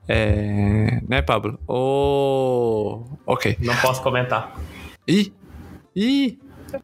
É... 0.08 1.02
Né, 1.08 1.22
Pablo? 1.22 1.60
Oh... 1.68 3.04
Ok. 3.26 3.58
Não 3.62 3.76
posso 3.78 4.02
comentar. 4.04 4.56
Ih! 5.08 5.34
Ih! 5.96 6.40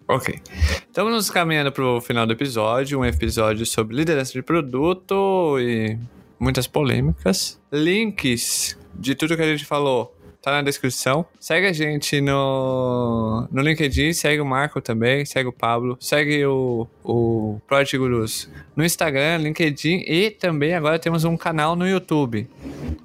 Ok. 0.08 0.40
Estamos 0.88 1.12
nos 1.14 1.30
caminhando 1.30 1.72
para 1.72 1.84
o 1.84 2.02
final 2.02 2.26
do 2.26 2.34
episódio, 2.34 3.00
um 3.00 3.06
episódio 3.06 3.66
sobre 3.66 3.96
liderança 3.96 4.34
de 4.34 4.42
produto 4.42 5.58
e 5.60 5.98
muitas 6.40 6.68
polêmicas. 6.68 7.60
Links 7.72 8.78
de 8.94 9.16
tudo 9.16 9.36
que 9.36 9.42
a 9.42 9.48
gente 9.48 9.66
falou 9.66 10.16
tá 10.42 10.52
na 10.52 10.62
descrição. 10.64 11.26
Segue 11.40 11.68
a 11.68 11.74
gente 11.74 12.20
no, 12.20 13.48
no 13.52 13.62
LinkedIn, 13.62 14.12
segue 14.14 14.42
o 14.42 14.46
Marco 14.46 14.82
também, 14.82 15.24
segue 15.24 15.48
o 15.48 15.54
Pablo, 15.54 15.98
segue 16.00 16.44
o, 16.46 16.88
o 17.04 17.62
Project 17.68 17.98
Gurus 17.98 18.50
no 18.76 18.84
Instagram, 18.84 19.38
LinkedIn 19.38 20.04
e 20.08 20.32
também 20.32 20.74
agora 20.74 20.98
temos 20.98 21.24
um 21.24 21.38
canal 21.38 21.76
no 21.76 21.88
YouTube. 21.88 22.50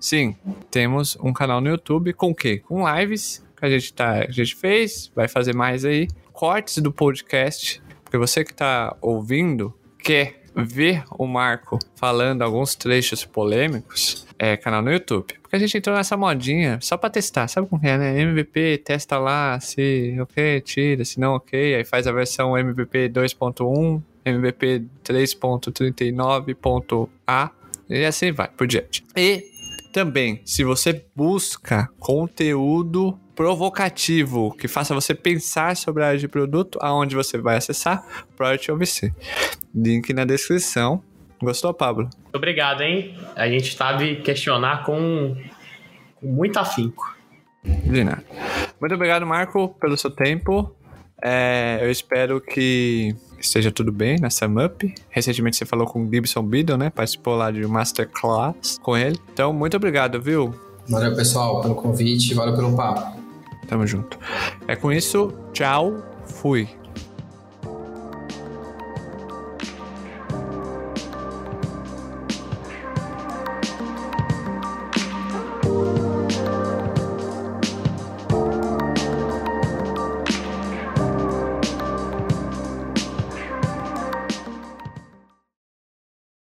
Sim, 0.00 0.34
temos 0.70 1.16
um 1.20 1.32
canal 1.32 1.60
no 1.60 1.68
YouTube 1.68 2.12
com 2.14 2.30
o 2.30 2.34
quê? 2.34 2.62
Com 2.66 2.84
lives 2.88 3.44
que 3.56 3.64
a 3.64 3.70
gente, 3.70 3.92
tá, 3.92 4.24
a 4.28 4.30
gente 4.30 4.54
fez, 4.54 5.10
vai 5.14 5.28
fazer 5.28 5.54
mais 5.54 5.84
aí 5.84 6.08
cortes 6.36 6.78
do 6.78 6.92
podcast, 6.92 7.82
porque 8.04 8.16
você 8.18 8.44
que 8.44 8.52
está 8.52 8.94
ouvindo 9.00 9.74
quer 9.98 10.42
ver 10.54 11.02
o 11.18 11.26
Marco 11.26 11.78
falando 11.94 12.42
alguns 12.42 12.74
trechos 12.74 13.24
polêmicos, 13.24 14.26
é 14.38 14.54
canal 14.54 14.82
no 14.82 14.92
YouTube. 14.92 15.32
Porque 15.40 15.56
a 15.56 15.58
gente 15.58 15.78
entrou 15.78 15.96
nessa 15.96 16.14
modinha 16.14 16.78
só 16.82 16.98
pra 16.98 17.08
testar, 17.08 17.48
sabe 17.48 17.66
como 17.66 17.80
é, 17.86 17.96
né? 17.96 18.20
MVP, 18.20 18.82
testa 18.84 19.16
lá, 19.18 19.58
se 19.60 20.14
ok, 20.20 20.60
tira, 20.60 21.06
se 21.06 21.18
não 21.18 21.36
ok, 21.36 21.74
aí 21.74 21.86
faz 21.86 22.06
a 22.06 22.12
versão 22.12 22.54
MVP 22.56 23.08
2.1, 23.08 24.02
MVP 24.22 24.84
3.39.a 25.04 27.50
e 27.88 28.04
assim 28.04 28.30
vai 28.30 28.48
por 28.48 28.66
diante. 28.66 29.02
E 29.16 29.42
também, 29.90 30.42
se 30.44 30.64
você 30.64 31.02
busca 31.14 31.88
conteúdo 31.98 33.18
provocativo 33.36 34.56
que 34.56 34.66
faça 34.66 34.94
você 34.94 35.14
pensar 35.14 35.76
sobre 35.76 36.02
a 36.02 36.08
área 36.08 36.18
de 36.18 36.26
produto, 36.26 36.78
aonde 36.80 37.14
você 37.14 37.36
vai 37.36 37.56
acessar 37.56 38.02
Project 38.34 38.72
OVC. 38.72 39.14
Link 39.74 40.12
na 40.14 40.24
descrição. 40.24 41.02
Gostou, 41.40 41.72
Pablo? 41.74 42.08
Obrigado, 42.34 42.80
hein? 42.80 43.14
A 43.36 43.46
gente 43.46 43.76
sabe 43.76 44.16
questionar 44.16 44.84
com, 44.84 45.36
com 46.16 46.26
muito 46.26 46.58
afinco. 46.58 47.14
De 47.62 48.02
nada. 48.02 48.24
Muito 48.80 48.94
obrigado, 48.94 49.26
Marco, 49.26 49.68
pelo 49.78 49.98
seu 49.98 50.10
tempo. 50.10 50.74
É, 51.22 51.78
eu 51.82 51.90
espero 51.90 52.40
que 52.40 53.14
esteja 53.38 53.70
tudo 53.70 53.92
bem 53.92 54.18
na 54.18 54.30
SumUp. 54.30 54.94
Recentemente 55.10 55.56
você 55.58 55.66
falou 55.66 55.86
com 55.86 56.02
o 56.02 56.10
Gibson 56.10 56.42
Biddle, 56.42 56.78
né? 56.78 56.88
Participou 56.88 57.36
lá 57.36 57.50
de 57.50 57.66
um 57.66 57.68
Masterclass 57.68 58.78
com 58.82 58.96
ele. 58.96 59.18
Então, 59.32 59.52
muito 59.52 59.76
obrigado, 59.76 60.20
viu? 60.22 60.54
Valeu, 60.88 61.14
pessoal, 61.14 61.60
pelo 61.60 61.74
convite. 61.74 62.32
Valeu 62.32 62.54
pelo 62.54 62.74
papo. 62.74 63.25
Tamo 63.66 63.86
junto. 63.86 64.18
É 64.66 64.76
com 64.76 64.92
isso, 64.92 65.32
tchau, 65.52 66.02
fui. 66.26 66.68